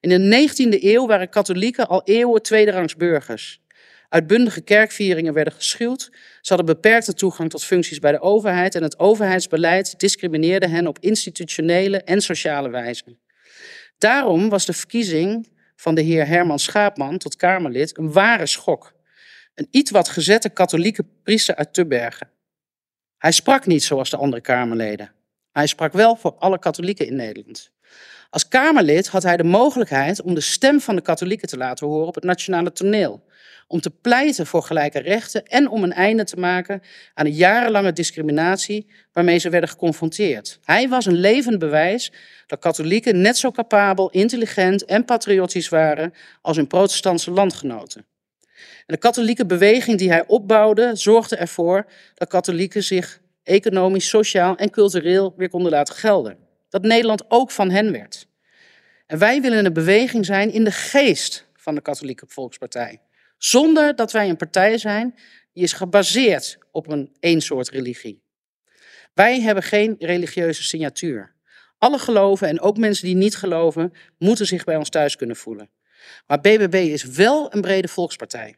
In 0.00 0.08
de 0.08 0.48
19e 0.48 0.82
eeuw 0.82 1.06
waren 1.06 1.28
katholieken 1.28 1.88
al 1.88 2.02
eeuwen 2.04 2.42
tweederangs 2.42 2.96
burgers. 2.96 3.60
Uitbundige 4.08 4.60
kerkvieringen 4.60 5.32
werden 5.32 5.52
geschuwd. 5.52 6.10
Ze 6.40 6.54
hadden 6.54 6.74
beperkte 6.74 7.14
toegang 7.14 7.50
tot 7.50 7.64
functies 7.64 7.98
bij 7.98 8.12
de 8.12 8.20
overheid 8.20 8.74
en 8.74 8.82
het 8.82 8.98
overheidsbeleid 8.98 10.00
discrimineerde 10.00 10.68
hen 10.68 10.86
op 10.86 10.98
institutionele 10.98 12.02
en 12.02 12.20
sociale 12.20 12.70
wijze. 12.70 13.16
Daarom 13.98 14.48
was 14.48 14.66
de 14.66 14.72
verkiezing 14.72 15.48
van 15.76 15.94
de 15.94 16.02
heer 16.02 16.26
Herman 16.26 16.58
Schaapman 16.58 17.18
tot 17.18 17.36
Kamerlid 17.36 17.98
een 17.98 18.12
ware 18.12 18.46
schok. 18.46 18.94
Een 19.54 19.68
iets 19.70 19.90
wat 19.90 20.08
gezette 20.08 20.48
katholieke 20.48 21.04
priester 21.22 21.54
uit 21.54 21.74
Tubbergen. 21.74 22.30
Hij 23.18 23.32
sprak 23.32 23.66
niet 23.66 23.82
zoals 23.84 24.10
de 24.10 24.16
andere 24.16 24.42
Kamerleden. 24.42 25.12
Hij 25.52 25.66
sprak 25.66 25.92
wel 25.92 26.16
voor 26.16 26.34
alle 26.38 26.58
katholieken 26.58 27.06
in 27.06 27.16
Nederland. 27.16 27.70
Als 28.30 28.48
Kamerlid 28.48 29.08
had 29.08 29.22
hij 29.22 29.36
de 29.36 29.44
mogelijkheid 29.44 30.22
om 30.22 30.34
de 30.34 30.40
stem 30.40 30.80
van 30.80 30.96
de 30.96 31.02
katholieken 31.02 31.48
te 31.48 31.56
laten 31.56 31.86
horen 31.86 32.06
op 32.06 32.14
het 32.14 32.24
nationale 32.24 32.72
toneel 32.72 33.24
om 33.68 33.80
te 33.80 33.90
pleiten 33.90 34.46
voor 34.46 34.62
gelijke 34.62 34.98
rechten 34.98 35.44
en 35.44 35.68
om 35.68 35.82
een 35.82 35.92
einde 35.92 36.24
te 36.24 36.36
maken 36.36 36.82
aan 37.14 37.24
de 37.24 37.32
jarenlange 37.32 37.92
discriminatie 37.92 38.86
waarmee 39.12 39.38
ze 39.38 39.50
werden 39.50 39.70
geconfronteerd. 39.70 40.58
Hij 40.64 40.88
was 40.88 41.06
een 41.06 41.16
levend 41.16 41.58
bewijs 41.58 42.12
dat 42.46 42.58
katholieken 42.58 43.20
net 43.20 43.36
zo 43.36 43.50
capabel, 43.50 44.10
intelligent 44.10 44.84
en 44.84 45.04
patriotisch 45.04 45.68
waren 45.68 46.12
als 46.42 46.56
hun 46.56 46.66
protestantse 46.66 47.30
landgenoten. 47.30 48.06
En 48.54 48.94
de 48.94 48.96
katholieke 48.96 49.46
beweging 49.46 49.98
die 49.98 50.10
hij 50.10 50.26
opbouwde 50.26 50.90
zorgde 50.94 51.36
ervoor 51.36 51.86
dat 52.14 52.28
katholieken 52.28 52.82
zich 52.82 53.20
economisch, 53.42 54.08
sociaal 54.08 54.56
en 54.56 54.70
cultureel 54.70 55.34
weer 55.36 55.50
konden 55.50 55.72
laten 55.72 55.94
gelden. 55.94 56.45
Dat 56.76 56.84
Nederland 56.84 57.24
ook 57.28 57.50
van 57.50 57.70
hen 57.70 57.92
werd. 57.92 58.28
En 59.06 59.18
wij 59.18 59.40
willen 59.40 59.64
een 59.64 59.72
beweging 59.72 60.26
zijn 60.26 60.52
in 60.52 60.64
de 60.64 60.72
geest 60.72 61.46
van 61.54 61.74
de 61.74 61.80
Katholieke 61.80 62.24
Volkspartij. 62.28 63.00
Zonder 63.38 63.96
dat 63.96 64.12
wij 64.12 64.28
een 64.28 64.36
partij 64.36 64.78
zijn 64.78 65.14
die 65.52 65.62
is 65.62 65.72
gebaseerd 65.72 66.58
op 66.70 66.88
een 66.88 67.16
één 67.20 67.40
soort 67.40 67.68
religie. 67.68 68.22
Wij 69.14 69.40
hebben 69.40 69.62
geen 69.62 69.96
religieuze 69.98 70.62
signatuur. 70.62 71.34
Alle 71.78 71.98
geloven 71.98 72.48
en 72.48 72.60
ook 72.60 72.76
mensen 72.76 73.06
die 73.06 73.16
niet 73.16 73.36
geloven, 73.36 73.92
moeten 74.18 74.46
zich 74.46 74.64
bij 74.64 74.76
ons 74.76 74.88
thuis 74.88 75.16
kunnen 75.16 75.36
voelen. 75.36 75.70
Maar 76.26 76.40
BBB 76.40 76.74
is 76.74 77.04
wel 77.04 77.54
een 77.54 77.60
brede 77.60 77.88
volkspartij. 77.88 78.56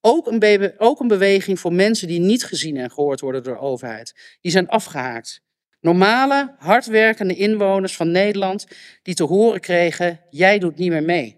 Ook 0.00 0.26
een, 0.26 0.74
ook 0.78 1.00
een 1.00 1.08
beweging 1.08 1.60
voor 1.60 1.72
mensen 1.72 2.08
die 2.08 2.20
niet 2.20 2.44
gezien 2.44 2.76
en 2.76 2.90
gehoord 2.90 3.20
worden 3.20 3.42
door 3.42 3.54
de 3.54 3.60
overheid. 3.60 4.38
Die 4.40 4.52
zijn 4.52 4.68
afgehaakt. 4.68 5.48
Normale, 5.80 6.54
hardwerkende 6.58 7.34
inwoners 7.34 7.96
van 7.96 8.10
Nederland 8.10 8.66
die 9.02 9.14
te 9.14 9.24
horen 9.24 9.60
kregen: 9.60 10.20
jij 10.30 10.58
doet 10.58 10.76
niet 10.76 10.90
meer 10.90 11.02
mee. 11.02 11.36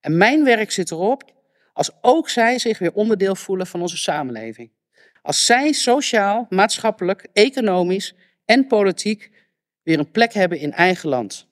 En 0.00 0.16
mijn 0.16 0.44
werk 0.44 0.70
zit 0.70 0.90
erop 0.90 1.36
als 1.72 1.90
ook 2.00 2.28
zij 2.28 2.58
zich 2.58 2.78
weer 2.78 2.92
onderdeel 2.92 3.34
voelen 3.34 3.66
van 3.66 3.80
onze 3.80 3.96
samenleving. 3.96 4.70
Als 5.22 5.46
zij 5.46 5.72
sociaal, 5.72 6.46
maatschappelijk, 6.48 7.26
economisch 7.32 8.14
en 8.44 8.66
politiek 8.66 9.30
weer 9.82 9.98
een 9.98 10.10
plek 10.10 10.32
hebben 10.32 10.58
in 10.58 10.72
eigen 10.72 11.08
land. 11.08 11.46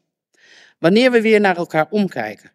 Wanneer 0.78 1.10
we 1.10 1.20
weer 1.20 1.40
naar 1.40 1.56
elkaar 1.56 1.86
omkijken. 1.90 2.52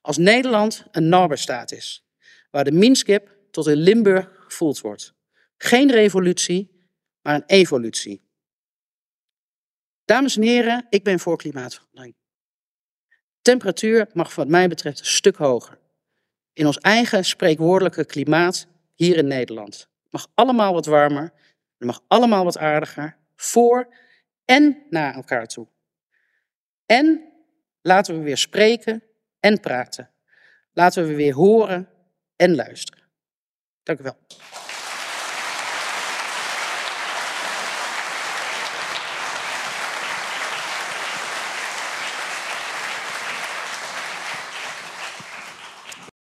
Als 0.00 0.16
Nederland 0.16 0.84
een 0.90 1.08
Norberstaat 1.08 1.72
is, 1.72 2.04
waar 2.50 2.64
de 2.64 2.72
Minskip 2.72 3.36
tot 3.50 3.66
in 3.66 3.76
Limburg 3.76 4.28
gevoeld 4.38 4.80
wordt. 4.80 5.14
Geen 5.56 5.90
revolutie, 5.90 6.70
maar 7.22 7.34
een 7.34 7.46
evolutie. 7.46 8.22
Dames 10.12 10.36
en 10.36 10.42
heren, 10.42 10.86
ik 10.88 11.04
ben 11.04 11.18
voor 11.18 11.36
klimaatverandering. 11.36 12.14
Temperatuur 13.42 14.08
mag 14.12 14.34
wat 14.34 14.48
mij 14.48 14.68
betreft 14.68 14.98
een 14.98 15.06
stuk 15.06 15.36
hoger 15.36 15.78
in 16.52 16.66
ons 16.66 16.78
eigen 16.78 17.24
spreekwoordelijke 17.24 18.04
klimaat 18.04 18.66
hier 18.94 19.16
in 19.16 19.26
Nederland. 19.26 19.88
Het 20.02 20.12
mag 20.12 20.26
allemaal 20.34 20.72
wat 20.72 20.86
warmer, 20.86 21.32
het 21.78 21.86
mag 21.86 22.00
allemaal 22.08 22.44
wat 22.44 22.58
aardiger, 22.58 23.16
voor 23.36 23.94
en 24.44 24.82
naar 24.90 25.14
elkaar 25.14 25.46
toe. 25.46 25.66
En 26.86 27.32
laten 27.82 28.18
we 28.18 28.22
weer 28.22 28.38
spreken 28.38 29.02
en 29.40 29.60
praten. 29.60 30.10
Laten 30.72 31.06
we 31.06 31.14
weer 31.14 31.34
horen 31.34 31.88
en 32.36 32.54
luisteren. 32.54 33.04
Dank 33.82 34.00
u 34.00 34.02
wel. 34.02 34.16